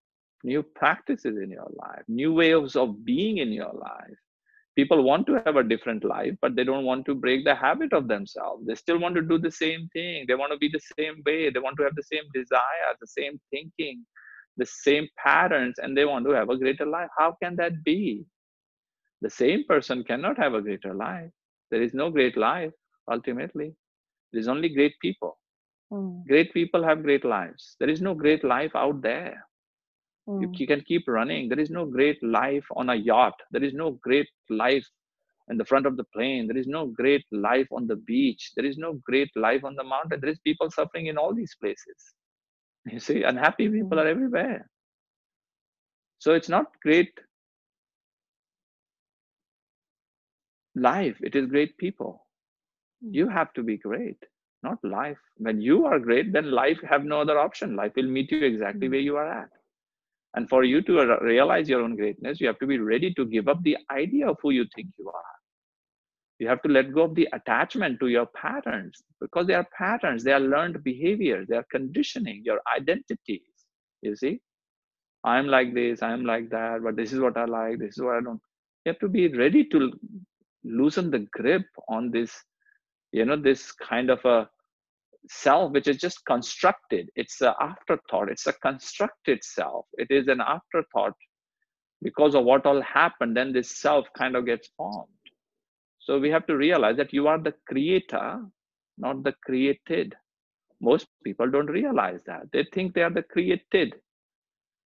new 0.44 0.64
practices 0.64 1.38
in 1.44 1.52
your 1.52 1.70
life 1.84 2.04
new 2.08 2.34
ways 2.34 2.76
of 2.76 3.06
being 3.06 3.38
in 3.38 3.52
your 3.52 3.74
life 3.74 4.20
people 4.80 5.02
want 5.10 5.26
to 5.28 5.42
have 5.46 5.58
a 5.62 5.70
different 5.74 6.04
life 6.04 6.36
but 6.44 6.56
they 6.56 6.66
don't 6.70 6.90
want 6.92 7.06
to 7.06 7.16
break 7.26 7.44
the 7.46 7.56
habit 7.66 7.94
of 8.00 8.08
themselves 8.14 8.66
they 8.68 8.76
still 8.84 9.00
want 9.04 9.16
to 9.16 9.30
do 9.34 9.38
the 9.48 9.56
same 9.64 9.90
thing 9.94 10.26
they 10.28 10.40
want 10.42 10.52
to 10.54 10.62
be 10.66 10.72
the 10.78 10.86
same 10.98 11.22
way 11.28 11.40
they 11.50 11.66
want 11.68 11.78
to 11.78 11.88
have 11.88 11.98
the 12.02 12.10
same 12.14 12.28
desire 12.40 12.92
the 13.02 13.14
same 13.20 13.40
thinking 13.54 14.06
the 14.60 14.66
same 14.66 15.08
patterns 15.18 15.80
and 15.80 15.98
they 15.98 16.06
want 16.06 16.26
to 16.26 16.32
have 16.32 16.50
a 16.50 16.58
greater 16.58 16.86
life. 16.86 17.10
How 17.18 17.36
can 17.42 17.56
that 17.56 17.84
be? 17.84 18.26
The 19.22 19.30
same 19.30 19.64
person 19.68 20.04
cannot 20.04 20.38
have 20.38 20.54
a 20.54 20.62
greater 20.62 20.94
life. 20.94 21.32
There 21.72 21.82
is 21.82 21.94
no 21.94 22.10
great 22.12 22.38
life 22.38 22.72
ultimately. 23.12 23.74
There 24.32 24.40
is 24.40 24.48
only 24.48 24.70
great 24.70 24.94
people. 25.02 25.38
Mm. 25.92 26.26
Great 26.28 26.54
people 26.54 26.84
have 26.84 27.04
great 27.04 27.26
lives. 27.26 27.76
There 27.80 27.90
is 27.90 28.02
no 28.02 28.14
great 28.14 28.44
life 28.44 28.76
out 28.76 29.02
there. 29.02 29.46
Mm. 30.30 30.60
You, 30.60 30.68
can 30.68 30.82
keep 30.82 31.08
running. 31.08 31.50
There 31.50 31.60
is 31.60 31.72
no 31.72 31.86
great 31.86 32.22
life 32.22 32.66
on 32.76 32.90
a 32.90 32.96
yacht. 32.96 33.34
There 33.52 33.64
is 33.64 33.74
no 33.74 33.92
great 34.04 34.30
life 34.50 34.86
in 35.50 35.58
the 35.58 35.66
front 35.66 35.88
of 35.88 35.98
the 35.98 36.04
plane. 36.16 36.48
There 36.48 36.58
is 36.58 36.68
no 36.68 36.86
great 36.86 37.26
life 37.32 37.68
on 37.72 37.88
the 37.88 37.96
beach. 37.96 38.52
There 38.56 38.66
is 38.66 38.78
no 38.78 39.00
great 39.04 39.32
life 39.36 39.64
on 39.64 39.76
the 39.76 39.84
mountain. 39.84 40.20
There 40.22 40.30
is 40.30 40.40
people 40.40 40.70
suffering 40.70 41.08
in 41.08 41.18
all 41.18 41.34
these 41.34 41.56
places. 41.60 42.14
You 42.86 43.00
see, 43.00 43.24
unhappy 43.24 43.68
people 43.68 43.98
mm. 43.98 44.02
are 44.04 44.08
everywhere. 44.08 44.70
So 46.20 46.34
it's 46.34 46.50
not 46.50 46.68
great 46.82 47.12
life, 50.76 51.18
it 51.22 51.36
is 51.36 51.48
great 51.48 51.78
people. 51.78 52.26
Mm. 53.06 53.16
You 53.16 53.30
have 53.30 53.54
to 53.54 53.64
be 53.64 53.78
great, 53.78 54.18
not 54.64 54.78
life. 54.84 55.18
When 55.38 55.62
you 55.62 55.86
are 55.86 56.00
great, 56.00 56.32
then 56.34 56.52
life 56.52 56.80
have 56.88 57.04
no 57.04 57.22
other 57.22 57.40
option. 57.40 57.76
Life 57.76 57.94
will 57.96 58.08
meet 58.08 58.32
you 58.32 58.46
exactly 58.46 58.88
mm. 58.88 58.92
where 58.92 59.00
you 59.00 59.18
are 59.18 59.28
at. 59.28 59.50
And 60.36 60.48
for 60.50 60.64
you 60.64 60.82
to 60.84 61.18
realize 61.22 61.70
your 61.70 61.82
own 61.82 61.96
greatness, 61.96 62.40
you 62.40 62.48
have 62.48 62.60
to 62.60 62.68
be 62.68 62.78
ready 62.78 63.14
to 63.16 63.26
give 63.26 63.48
up 63.48 63.62
the 63.64 63.78
idea 63.92 64.30
of 64.30 64.38
who 64.42 64.52
you 64.52 64.66
think 64.76 64.90
you 64.98 65.08
are. 65.10 65.24
You 66.40 66.48
have 66.48 66.62
to 66.64 66.70
let 66.70 66.94
go 66.94 67.04
of 67.04 67.16
the 67.16 67.28
attachment 67.34 68.00
to 68.00 68.08
your 68.08 68.28
patterns 68.28 69.04
because 69.20 69.48
they 69.48 69.54
are 69.56 69.68
patterns 69.78 70.24
they 70.24 70.32
are 70.32 70.40
learned 70.40 70.84
behaviors 70.84 71.48
they 71.50 71.58
are 71.58 71.66
conditioning 71.70 72.42
your 72.46 72.62
identities 72.78 73.42
you 74.02 74.16
see? 74.16 74.40
I'm 75.26 75.48
like 75.48 75.74
this 75.74 76.02
i'm 76.02 76.26
like 76.26 76.50
that 76.52 76.82
but 76.84 76.96
this 76.96 77.12
is 77.12 77.20
what 77.20 77.36
i 77.38 77.46
like 77.46 77.80
this 77.80 77.98
is 77.98 78.02
what 78.02 78.16
i 78.16 78.22
don't. 78.22 78.42
You 78.86 78.94
have 78.94 79.00
to 79.00 79.10
be 79.10 79.28
ready 79.28 79.66
to 79.66 79.92
loosen 80.64 81.12
the 81.12 81.28
grip 81.34 81.66
on 81.90 82.12
this 82.12 82.32
you 83.12 83.26
know 83.26 83.36
this 83.36 83.72
kind 83.74 84.10
of 84.10 84.24
a 84.26 84.50
self 85.30 85.72
which 85.72 85.88
is 85.88 85.98
just 85.98 86.26
constructed 86.26 87.10
it's 87.16 87.42
an 87.42 87.54
afterthought 87.62 88.30
it's 88.30 88.48
a 88.48 88.54
constructed 88.54 89.40
self 89.44 89.86
it 89.94 90.08
is 90.10 90.28
an 90.28 90.42
afterthought 90.42 91.14
because 92.02 92.36
of 92.36 92.46
what 92.46 92.66
all 92.66 92.82
happened 92.82 93.36
then 93.36 93.52
this 93.52 93.80
self 93.80 94.08
kind 94.18 94.36
of 94.36 94.46
gets 94.46 94.70
formed 94.78 95.10
so 96.10 96.18
we 96.20 96.32
have 96.32 96.48
to 96.48 96.58
realize 96.58 96.98
that 96.98 97.14
you 97.14 97.28
are 97.28 97.38
the 97.38 97.54
creator, 97.68 98.42
not 98.98 99.24
the 99.24 99.34
created. 99.46 100.16
Most 100.82 101.08
people 101.24 101.52
don't 101.52 101.68
realize 101.68 102.22
that. 102.26 102.52
They 102.52 102.66
think 102.74 102.96
they 102.96 103.04
are 103.04 103.12
the 103.12 103.22
created. 103.22 103.94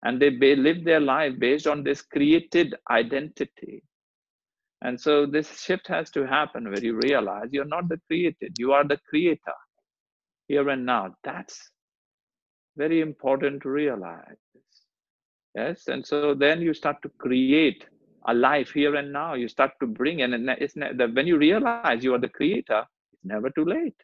And 0.04 0.22
they 0.22 0.32
live 0.32 0.84
their 0.84 1.00
life 1.00 1.40
based 1.40 1.66
on 1.66 1.84
this 1.84 2.02
created 2.02 2.76
identity. 2.92 3.84
And 4.82 5.00
so 5.00 5.26
this 5.26 5.62
shift 5.62 5.88
has 5.88 6.10
to 6.12 6.28
happen 6.28 6.70
where 6.70 6.84
you 6.84 7.00
realize 7.02 7.48
you're 7.52 7.64
not 7.64 7.88
the 7.88 8.02
created, 8.08 8.56
you 8.60 8.74
are 8.74 8.86
the 8.86 9.00
creator 9.08 9.54
here 10.48 10.68
and 10.70 10.86
now. 10.86 11.16
That's 11.24 11.70
very 12.78 13.02
important 13.02 13.64
to 13.64 13.70
realize. 13.70 14.38
Yes, 15.56 15.88
and 15.88 16.06
so 16.06 16.34
then 16.34 16.62
you 16.62 16.74
start 16.74 17.02
to 17.04 17.10
create 17.20 17.86
a 18.28 18.34
life 18.34 18.72
here 18.72 18.96
and 18.96 19.14
now. 19.14 19.36
You 19.36 19.48
start 19.48 19.72
to 19.82 19.88
bring 19.88 20.20
in 20.20 20.34
and 20.34 20.50
it's 20.50 20.76
when 20.76 21.28
you 21.28 21.38
realize 21.38 22.04
you 22.04 22.14
are 22.16 22.20
the 22.20 22.30
creator 22.30 22.84
it's 23.12 23.24
never 23.24 23.50
too 23.50 23.66
late. 23.66 23.96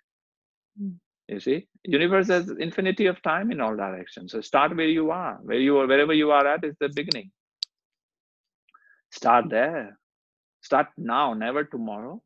Mm. 0.80 0.96
you 1.28 1.40
see? 1.40 1.68
Universe 1.84 2.28
has 2.28 2.50
infinity 2.60 3.08
of 3.08 3.22
time 3.24 3.52
in 3.52 3.62
all 3.62 3.76
directions. 3.76 4.32
So 4.32 4.42
start 4.42 4.76
where 4.76 4.88
you 4.88 5.12
are. 5.12 5.40
Where 5.42 5.60
you 5.60 5.78
are 5.80 5.88
wherever 5.88 6.14
you 6.14 6.32
are 6.32 6.46
at 6.46 6.64
is 6.64 6.76
the 6.80 6.90
beginning. 6.90 7.32
Start 9.12 9.50
there. 9.50 9.98
Start 10.62 10.88
now 10.98 11.34
never 11.34 11.64
tomorrow. 11.64 12.22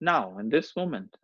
Now 0.00 0.38
in 0.38 0.48
this 0.48 0.74
moment 0.76 1.14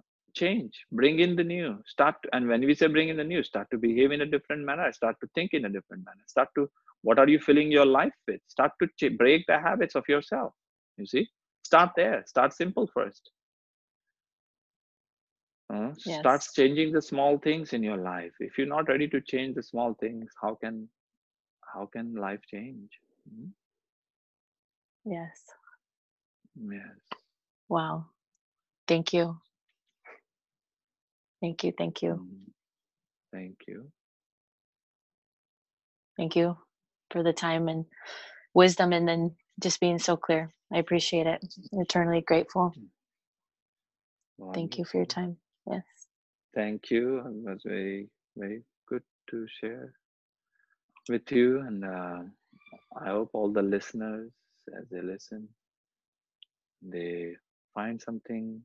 change 0.41 0.75
bring 1.01 1.19
in 1.25 1.35
the 1.37 1.45
new 1.53 1.69
start 1.93 2.17
and 2.33 2.49
when 2.49 2.65
we 2.69 2.75
say 2.81 2.87
bring 2.97 3.09
in 3.11 3.17
the 3.23 3.29
new 3.33 3.43
start 3.43 3.69
to 3.71 3.79
behave 3.87 4.13
in 4.17 4.23
a 4.23 4.31
different 4.35 4.65
manner 4.71 4.91
start 4.93 5.17
to 5.21 5.29
think 5.35 5.53
in 5.53 5.65
a 5.67 5.75
different 5.77 6.05
manner 6.09 6.25
start 6.27 6.49
to 6.57 6.69
what 7.03 7.19
are 7.19 7.29
you 7.29 7.39
filling 7.39 7.71
your 7.71 7.87
life 7.87 8.15
with? 8.27 8.41
Start 8.49 8.73
to 8.83 8.89
ch- 8.99 9.17
break 9.17 9.47
the 9.47 9.59
habits 9.59 9.95
of 9.95 10.05
yourself 10.09 10.53
you 10.97 11.07
see? 11.07 11.27
Start 11.63 11.91
there 11.97 12.23
start 12.27 12.53
simple 12.55 12.89
first. 12.95 13.31
Uh, 15.73 15.93
yes. 16.05 16.29
starts 16.29 16.53
changing 16.55 16.93
the 16.93 17.03
small 17.03 17.39
things 17.39 17.73
in 17.73 17.83
your 17.83 17.97
life. 17.97 18.33
If 18.41 18.59
you're 18.59 18.67
not 18.67 18.89
ready 18.89 19.09
to 19.09 19.21
change 19.21 19.55
the 19.57 19.63
small 19.63 19.95
things 19.95 20.33
how 20.43 20.55
can 20.55 20.89
how 21.75 21.87
can 21.87 22.15
life 22.15 22.41
change? 22.51 22.91
Hmm? 23.29 23.49
yes. 25.05 25.55
Yes. 26.57 26.99
Wow. 27.69 28.07
Thank 28.87 29.13
you 29.13 29.41
thank 31.41 31.65
you 31.65 31.73
thank 31.77 32.03
you 32.03 32.15
mm. 32.15 32.53
thank 33.33 33.57
you 33.67 33.91
thank 36.17 36.37
you 36.37 36.57
for 37.11 37.23
the 37.23 37.33
time 37.33 37.69
and 37.69 37.85
wisdom 38.55 38.93
and 38.93 39.09
then 39.09 39.35
just 39.61 39.81
being 39.81 39.99
so 39.99 40.17
clear. 40.17 40.53
I 40.73 40.79
appreciate 40.79 41.27
it. 41.27 41.45
eternally 41.73 42.21
grateful. 42.21 42.73
Wonderful. 44.37 44.55
Thank 44.55 44.79
you 44.79 44.85
for 44.85 44.99
your 44.99 45.07
time. 45.07 45.37
Yes. 45.67 45.83
Thank 46.55 46.91
you. 46.91 47.19
It 47.19 47.51
was 47.51 47.61
very, 47.65 48.09
very 48.37 48.63
good 48.89 49.03
to 49.31 49.47
share 49.61 49.93
with 51.09 51.31
you. 51.33 51.61
And 51.61 51.85
uh, 51.85 52.21
I 53.01 53.09
hope 53.11 53.31
all 53.33 53.53
the 53.53 53.63
listeners, 53.63 54.31
as 54.79 54.85
they 54.91 55.03
listen, 55.03 55.49
they 56.83 57.35
find 57.75 58.01
something 58.01 58.61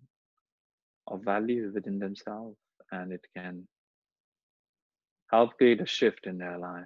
of 1.07 1.23
value 1.23 1.71
within 1.73 1.99
themselves 1.99 2.57
and 2.91 3.11
it 3.11 3.21
can 3.35 3.67
help 5.31 5.57
create 5.57 5.81
a 5.81 5.85
shift 5.85 6.25
in 6.27 6.37
their 6.37 6.57
life. 6.57 6.85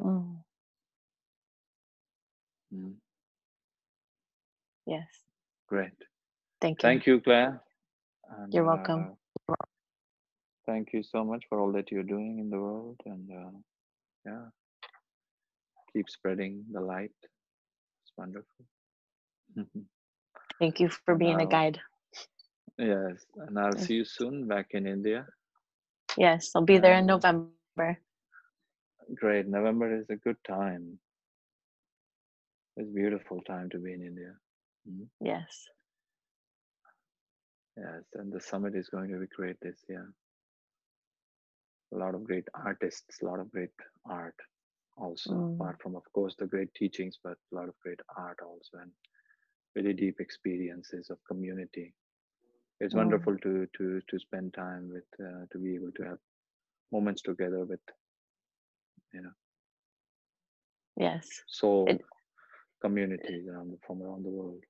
Mm. 0.00 0.36
Mm. 2.74 2.94
Yes. 4.86 5.06
Great. 5.68 5.92
Thank 6.60 6.78
you. 6.82 6.88
Thank 6.88 7.06
you, 7.06 7.20
Claire. 7.20 7.62
And, 8.38 8.52
You're 8.52 8.64
welcome. 8.64 9.16
uh, 9.48 9.54
thank 10.66 10.92
you 10.92 11.02
so 11.02 11.24
much 11.24 11.44
for 11.48 11.60
all 11.60 11.72
that 11.72 11.90
you're 11.90 12.02
doing 12.02 12.38
in 12.38 12.50
the 12.50 12.58
world, 12.58 13.00
and 13.06 13.30
uh, 13.30 13.50
yeah, 14.26 14.44
keep 15.92 16.08
spreading 16.10 16.64
the 16.72 16.80
light. 16.80 17.12
It's 17.22 18.12
wonderful. 18.16 18.64
Thank 20.58 20.80
you 20.80 20.88
for 20.90 21.14
being 21.14 21.40
a 21.40 21.44
Now- 21.44 21.50
guide. 21.50 21.80
Yes, 22.78 23.26
and 23.36 23.58
I'll 23.58 23.76
see 23.76 23.94
you 23.94 24.04
soon 24.04 24.46
back 24.46 24.68
in 24.72 24.86
India. 24.86 25.26
Yes, 26.16 26.50
I'll 26.54 26.62
be 26.64 26.78
there 26.78 26.98
in 26.98 27.06
November. 27.06 27.54
Great. 29.14 29.46
November 29.46 29.94
is 30.00 30.10
a 30.10 30.16
good 30.16 30.36
time. 30.46 30.98
It's 32.76 32.88
a 32.88 32.92
beautiful 32.94 33.40
time 33.42 33.68
to 33.70 33.78
be 33.78 33.92
in 33.92 34.02
India. 34.02 34.34
Mhm. 34.88 35.08
Yes. 35.20 35.68
Yes, 37.76 38.04
and 38.14 38.32
the 38.32 38.40
summit 38.40 38.74
is 38.74 38.88
going 38.88 39.10
to 39.10 39.18
be 39.18 39.26
great 39.26 39.56
this 39.60 39.84
year. 39.88 40.12
A 41.92 41.96
lot 41.96 42.14
of 42.14 42.24
great 42.24 42.48
artists, 42.54 43.22
a 43.22 43.24
lot 43.24 43.40
of 43.40 43.50
great 43.50 43.72
art 44.04 44.34
also, 44.96 45.34
Mm. 45.34 45.54
apart 45.54 45.80
from, 45.82 45.96
of 45.96 46.04
course, 46.12 46.34
the 46.36 46.46
great 46.46 46.72
teachings, 46.74 47.18
but 47.22 47.38
a 47.52 47.54
lot 47.54 47.68
of 47.68 47.78
great 47.78 48.00
art 48.16 48.40
also, 48.42 48.78
and 48.78 48.92
really 49.74 49.94
deep 49.94 50.20
experiences 50.20 51.10
of 51.10 51.18
community. 51.24 51.94
It's 52.80 52.94
Mm. 52.94 52.98
wonderful 52.98 53.36
to 53.38 53.66
to 53.78 54.00
to 54.08 54.18
spend 54.18 54.54
time 54.54 54.88
with, 54.90 55.04
uh, 55.20 55.46
to 55.52 55.58
be 55.58 55.74
able 55.74 55.92
to 55.92 56.02
have 56.04 56.18
moments 56.92 57.22
together 57.22 57.64
with, 57.64 57.80
you 59.12 59.22
know, 59.22 59.32
Yes. 60.96 61.28
soul 61.46 61.86
It- 61.88 62.04
communities 62.80 63.48
around 63.48 63.72
the, 63.72 63.78
from 63.86 64.02
around 64.02 64.24
the 64.24 64.30
world. 64.30 64.62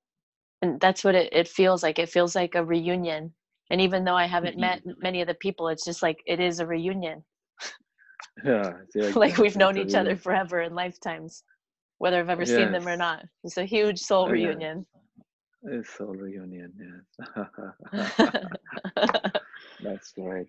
And 0.61 0.79
that's 0.79 1.03
what 1.03 1.15
it, 1.15 1.31
it 1.33 1.47
feels 1.47 1.83
like. 1.83 1.99
It 1.99 2.09
feels 2.09 2.35
like 2.35 2.55
a 2.55 2.65
reunion. 2.65 3.33
And 3.71 3.81
even 3.81 4.03
though 4.03 4.15
I 4.15 4.25
haven't 4.25 4.57
Mhm. 4.57 4.61
met 4.61 4.81
many 4.99 5.21
of 5.21 5.27
the 5.27 5.35
people, 5.35 5.67
it's 5.69 5.85
just 5.85 6.01
like 6.01 6.21
it 6.25 6.39
is 6.39 6.59
a 6.59 6.65
reunion. 6.65 7.23
Yeah, 8.43 8.73
yeah, 8.95 9.09
like 9.15 9.37
we've 9.37 9.57
known 9.57 9.77
each 9.77 9.95
other 9.95 10.15
forever 10.15 10.61
in 10.61 10.73
lifetimes, 10.73 11.43
whether 11.99 12.19
I've 12.19 12.29
ever 12.29 12.45
seen 12.45 12.71
them 12.71 12.87
or 12.87 12.97
not. 12.97 13.25
It's 13.43 13.57
a 13.57 13.65
huge 13.65 13.99
soul 13.99 14.27
Oh, 14.27 14.33
yes. 14.33 14.53
reunion. 14.53 14.85
It's 15.63 15.89
soul 15.97 16.15
reunion, 16.15 16.73
yes. 16.79 17.47
That's 19.83 20.11
great. 20.13 20.47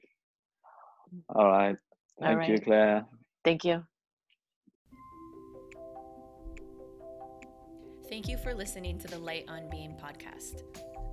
All 1.29 1.47
right. 1.49 1.77
All 2.21 2.37
Thank 2.37 2.49
you. 2.49 2.61
Claire. 2.61 3.05
Thank 3.45 3.65
you. 3.65 3.83
Thank 8.09 8.29
you 8.29 8.37
for 8.39 8.55
listening 8.55 8.99
to 8.99 9.09
the 9.09 9.19
Light 9.19 9.45
on 9.49 9.69
Being 9.71 9.97
podcast. 9.97 10.63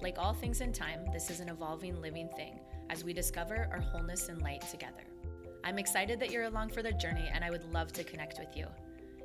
Like 0.02 0.18
all 0.20 0.34
things 0.34 0.62
in 0.62 0.74
time, 0.74 1.06
this 1.12 1.30
is 1.30 1.40
an 1.40 1.50
evolving 1.50 2.02
living 2.02 2.30
thing 2.36 2.60
as 2.90 3.04
we 3.04 3.14
discover 3.14 3.68
our 3.72 3.80
wholeness 3.80 4.30
and 4.30 4.42
light 4.42 4.62
together. 4.70 5.04
I'm 5.64 5.80
excited 5.80 6.20
that 6.20 6.32
you're 6.32 6.44
along 6.44 6.70
for 6.70 6.82
the 6.82 6.92
journey 6.92 7.30
and 7.34 7.44
I 7.44 7.50
would 7.50 7.72
love 7.74 7.92
to 7.94 8.04
connect 8.04 8.40
with 8.40 8.56
you. 8.56 8.68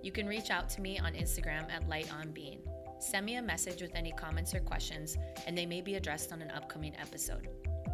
You 0.02 0.12
can 0.12 0.26
reach 0.26 0.50
out 0.50 0.68
to 0.70 0.80
me 0.80 0.98
on 0.98 1.12
Instagram 1.12 1.70
at 1.70 1.88
Light 1.88 2.12
on 2.12 2.32
Being. 2.32 2.60
Send 3.02 3.26
me 3.26 3.34
a 3.34 3.42
message 3.42 3.82
with 3.82 3.96
any 3.96 4.12
comments 4.12 4.54
or 4.54 4.60
questions, 4.60 5.18
and 5.48 5.58
they 5.58 5.66
may 5.66 5.80
be 5.80 5.96
addressed 5.96 6.32
on 6.32 6.40
an 6.40 6.52
upcoming 6.52 6.94
episode. 7.00 7.48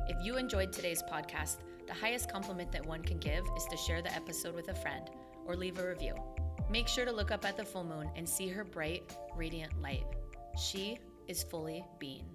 If 0.06 0.22
you 0.22 0.36
enjoyed 0.36 0.70
today's 0.70 1.02
podcast, 1.02 1.61
the 1.86 1.94
highest 1.94 2.30
compliment 2.30 2.70
that 2.72 2.84
one 2.84 3.02
can 3.02 3.18
give 3.18 3.42
is 3.56 3.64
to 3.70 3.76
share 3.78 4.02
the 4.02 4.14
episode 4.14 4.54
with 4.54 4.68
a 4.68 4.74
friend 4.74 5.09
or 5.46 5.56
leave 5.56 5.78
a 5.78 5.88
review. 5.88 6.14
Make 6.70 6.88
sure 6.88 7.06
to 7.06 7.11
look 7.11 7.30
up 7.30 7.46
at 7.46 7.56
the 7.56 7.64
full 7.64 7.84
moon 7.84 8.11
and 8.16 8.28
see 8.28 8.48
her 8.48 8.64
bright, 8.64 9.11
radiant 9.34 9.80
light. 9.80 10.04
She 10.62 10.98
is 11.26 11.42
fully 11.42 11.82
being. 11.98 12.26